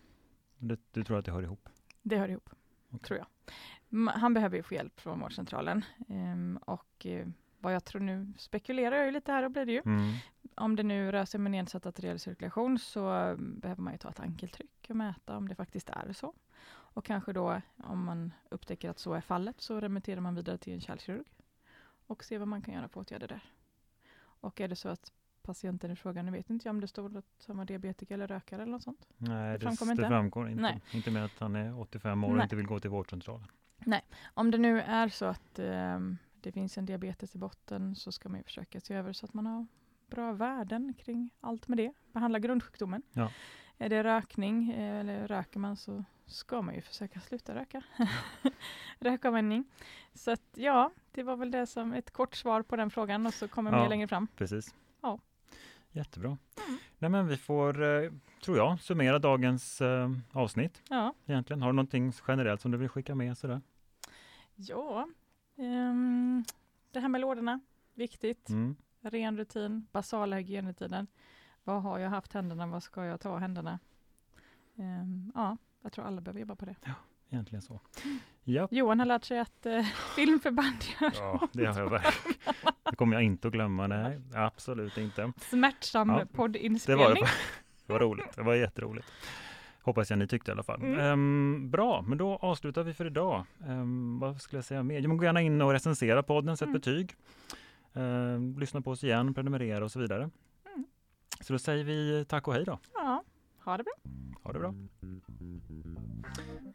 Du, 0.61 0.77
du 0.93 1.05
tror 1.05 1.19
att 1.19 1.25
det 1.25 1.33
hör 1.33 1.43
ihop? 1.43 1.69
det 2.03 2.17
hör 2.19 2.29
ihop, 2.29 2.51
Okej. 2.91 3.01
tror 3.01 3.19
jag. 3.19 3.27
Han 4.13 4.35
behöver 4.35 4.57
ju 4.57 4.63
få 4.63 4.75
hjälp 4.75 5.01
från 5.01 5.21
vårdcentralen. 5.21 5.85
Ehm, 6.09 6.57
och 6.57 7.07
eh, 7.07 7.29
vad 7.59 7.75
jag 7.75 7.85
tror 7.85 8.03
nu, 8.03 8.33
spekulerar 8.39 8.97
jag 8.97 9.07
ju 9.07 9.13
lite 9.13 9.33
här 9.33 9.43
och 9.43 9.51
blir 9.51 9.67
det 9.67 9.73
ju. 9.73 9.83
Mm. 9.85 10.15
Om 10.55 10.77
det 10.77 10.83
nu 10.83 11.13
rör 11.13 11.25
sig 11.25 11.41
med 11.41 11.53
nedsatt 11.53 11.87
arteriell 11.87 12.19
cirkulation 12.19 12.79
så 12.79 13.17
eh, 13.17 13.37
behöver 13.37 13.83
man 13.83 13.93
ju 13.93 13.99
ta 13.99 14.09
ett 14.09 14.21
ankeltryck 14.21 14.87
och 14.89 14.97
mäta 14.97 15.37
om 15.37 15.49
det 15.49 15.55
faktiskt 15.55 15.91
är 15.91 16.13
så. 16.13 16.35
Och 16.71 17.05
kanske 17.05 17.33
då 17.33 17.61
om 17.77 18.05
man 18.05 18.33
upptäcker 18.51 18.91
att 18.91 18.99
så 18.99 19.13
är 19.13 19.21
fallet 19.21 19.61
så 19.61 19.81
remitterar 19.81 20.21
man 20.21 20.35
vidare 20.35 20.59
till 20.59 20.73
en 20.73 20.81
kärlkirurg 20.81 21.27
och 22.07 22.25
ser 22.25 22.39
vad 22.39 22.49
man 22.49 22.63
kan 22.63 22.75
göra 22.75 22.89
för 22.89 23.01
åtgärder 23.01 23.29
där. 23.29 23.53
Och 24.21 24.61
är 24.61 24.69
det 24.69 24.77
så 24.77 24.89
att 24.89 25.13
patienten 25.43 25.91
i 25.91 25.97
frågan, 25.97 26.27
nu 26.27 26.33
vet 26.33 26.51
inte 26.51 26.69
jag 26.69 26.75
om 26.75 26.81
det 26.81 26.87
stod 26.87 27.17
att 27.17 27.45
han 27.47 27.57
var 27.57 27.65
diabetiker 27.65 28.15
eller 28.15 28.27
rökare 28.27 28.63
eller 28.63 28.73
något 28.73 28.83
sånt. 28.83 29.07
Nej, 29.17 29.53
Det 29.53 29.59
det, 29.59 29.61
framkommer 29.61 29.95
det 29.95 30.01
inte. 30.03 30.09
framgår 30.09 30.49
inte. 30.49 30.63
Nej. 30.63 30.81
Inte 30.93 31.11
med 31.11 31.25
att 31.25 31.39
han 31.39 31.57
är 31.57 31.81
85 31.81 32.25
år 32.25 32.29
och 32.31 32.37
Nej. 32.37 32.43
inte 32.45 32.57
vill 32.57 32.67
gå 32.67 32.81
till 32.81 32.91
vårdcentralen. 32.91 33.47
Om 34.35 34.51
det 34.51 34.59
nu 34.59 34.81
är 34.81 35.09
så 35.09 35.25
att 35.25 35.59
ehm, 35.59 36.17
det 36.41 36.53
finns 36.53 36.79
en 36.79 36.87
diabetes 36.87 37.35
i 37.35 37.39
botten 37.39 37.95
så 37.97 38.13
ska 38.13 38.29
man 38.29 38.39
ju 38.39 38.45
försöka 38.45 38.81
se 38.81 38.95
över 38.95 39.13
så 39.13 39.27
att 39.27 39.35
man 39.35 39.47
har 39.47 39.67
bra 40.11 40.33
värden 40.33 40.95
kring 40.99 41.31
allt 41.41 41.69
med 41.69 41.79
det. 41.79 41.93
Behandla 42.13 42.39
grundsjukdomen. 42.39 43.03
Ja. 43.13 43.31
Är 43.79 43.89
det 43.89 44.05
rökning 44.05 44.71
eh, 44.71 45.01
eller 45.01 45.27
röker 45.29 45.59
man 45.61 45.77
så 45.77 46.05
ska 46.27 46.63
man 46.63 46.75
ju 46.75 46.81
försöka 46.81 47.21
sluta 47.21 47.55
röka. 47.55 47.83
Rökavvänjning. 48.99 49.65
Så 50.15 50.31
att 50.31 50.43
ja, 50.55 50.91
det 51.13 51.23
var 51.23 51.37
väl 51.37 51.51
det 51.51 51.67
som 51.67 51.93
ett 51.93 52.11
kort 52.11 52.35
svar 52.35 52.63
på 52.63 52.77
den 52.77 52.91
frågan 52.91 53.27
och 53.27 53.35
så 53.35 53.49
kommer 53.49 53.73
Ja. 53.73 53.83
mer 53.83 53.89
längre 53.89 54.09
fram. 54.09 54.27
Precis. 54.37 54.75
Ja. 55.01 55.19
Jättebra. 55.93 56.29
Mm. 56.29 56.79
Nej, 56.99 57.11
men 57.11 57.27
vi 57.27 57.37
får, 57.37 57.83
eh, 57.83 58.11
tror 58.45 58.57
jag, 58.57 58.81
summera 58.81 59.19
dagens 59.19 59.81
eh, 59.81 60.11
avsnitt 60.33 60.83
Ja, 60.91 61.15
egentligen. 61.27 61.63
Har 61.63 61.69
du 61.69 61.77
någonting 61.77 62.13
generellt 62.29 62.61
som 62.61 62.71
du 62.71 62.79
vill 62.79 62.89
skicka 62.89 63.15
med 63.15 63.39
sådär? 63.39 63.61
ja. 64.55 65.09
Ehm, 65.57 66.45
det 66.91 67.01
här 67.01 67.09
med 67.09 67.21
lådorna, 67.21 67.61
viktigt. 67.95 68.49
Mm. 68.49 68.77
ren 69.01 69.37
rutin, 69.39 69.87
basala 69.93 70.37
hygienrutiner. 70.37 71.07
Vad 71.65 71.83
har 71.83 71.99
jag 71.99 72.11
haft 72.11 72.33
händerna? 72.33 72.67
Vad 72.67 72.83
ska 72.83 73.05
jag 73.05 73.21
ta 73.21 73.37
händerna? 73.39 73.79
Ehm, 74.77 75.33
ja, 75.35 75.57
jag 75.83 75.93
tror 75.93 76.05
alla 76.05 76.21
behöver 76.21 76.41
jobba 76.41 76.55
på 76.57 76.65
det. 76.65 76.77
Egentligen 77.31 77.63
så. 77.63 77.81
Ja, 78.45 78.69
Johan 78.71 78.99
har 78.99 79.07
lärt 79.07 79.25
sig 79.25 79.39
att 79.39 79.67
eh, 79.67 79.83
filmförband 80.17 80.77
gör 81.01 81.13
ja, 81.15 81.49
det 81.53 81.67
har 81.67 81.81
jag 81.81 81.91
verkligen. 81.91 82.37
Det 82.91 82.97
kommer 82.97 83.17
jag 83.17 83.23
inte 83.23 83.49
att 83.49 83.53
glömma. 83.55 83.87
Nej, 83.87 84.21
absolut 84.35 84.99
inte. 84.99 85.33
smärtsam 85.41 86.09
Ja, 86.09 86.15
Det 86.15 86.21
var, 86.21 86.27
poddinspelning. 86.27 87.25
det 87.87 87.93
var 87.93 88.01
roligt. 88.01 88.37
Det 88.37 88.43
var 88.43 88.55
jätteroligt. 88.55 89.07
Hoppas 89.83 90.11
jag 90.11 90.19
ni 90.19 90.27
tyckte 90.27 90.51
i 90.51 90.53
alla 90.53 90.63
fall. 90.63 90.81
Mm. 90.83 90.99
Ehm, 91.01 91.71
bra, 91.71 92.03
men 92.03 92.19
då 92.19 92.37
avslutar 92.37 92.83
vi 92.83 92.95
för 92.95 93.05
idag. 93.07 93.45
Ehm, 93.67 94.19
vad 94.19 94.41
skulle 94.41 94.59
jag 94.59 94.65
säga 94.65 94.83
mer? 94.83 94.99
Jo, 95.01 95.09
men 95.09 95.17
gå 95.17 95.25
gärna 95.25 95.41
in 95.41 95.63
och 95.63 95.73
recensera 95.73 96.23
podden, 96.23 96.57
sätt 96.57 96.67
Mm. 96.67 96.73
betyg. 96.73 97.15
Ehm, 97.95 98.59
lyssna 98.59 98.81
på 98.81 98.91
oss 98.91 99.05
igen, 99.05 99.35
prenumerera 99.35 99.85
och 99.85 99.93
så 99.93 99.99
vidare. 100.01 100.31
Mm. 100.75 100.85
Så 101.41 101.53
då 101.53 101.59
säger 101.59 101.85
vi 101.85 102.25
tack 102.29 102.49
och 102.49 102.55
hej 102.55 102.65
då. 102.65 102.79
Ja, 102.95 103.23
ha 103.71 103.77
det 103.77 103.85
bra. 103.85 103.93
Ha 104.43 104.53
det 104.53 104.59
bra. 104.59 104.75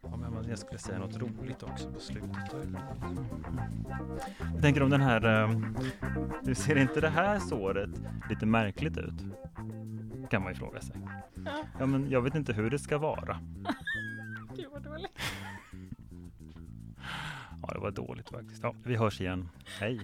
Ja, 0.02 0.18
men 0.18 0.50
jag 0.50 0.60
skulle 0.60 0.80
säga 0.80 1.00
något 1.00 1.18
roligt 1.18 1.64
också 1.64 1.92
på 1.92 2.00
slutet. 2.00 2.30
Jag 4.54 4.62
tänker 4.62 4.84
om 4.84 4.90
den 4.90 5.02
här, 5.02 5.26
ehm, 5.26 5.78
du 6.44 6.56
ser 6.56 6.76
inte 6.76 7.02
det 7.02 7.10
här 7.10 7.40
såret 7.40 7.90
lite 8.30 8.46
märkligt 8.46 8.98
ut? 8.98 9.24
Kan 10.30 10.44
man 10.44 10.52
ju 10.54 10.60
fråga 10.60 10.82
sig. 10.82 10.96
Ja, 11.46 11.52
Ja, 11.80 11.86
men 11.86 12.10
jag 12.10 12.22
vet 12.22 12.36
inte 12.36 12.54
hur 12.54 12.70
det 12.70 12.80
ska 12.80 12.98
vara. 12.98 13.40
gud 14.56 14.68
vad 14.72 14.84
dåligt. 14.84 15.20
Ja, 17.62 17.74
det 17.74 17.80
var 17.80 17.92
dåligt 17.92 18.30
faktiskt. 18.30 18.64
Ja, 18.64 18.76
vi 18.84 18.96
hörs 18.96 19.22
igen. 19.22 19.50
Hej! 19.80 20.00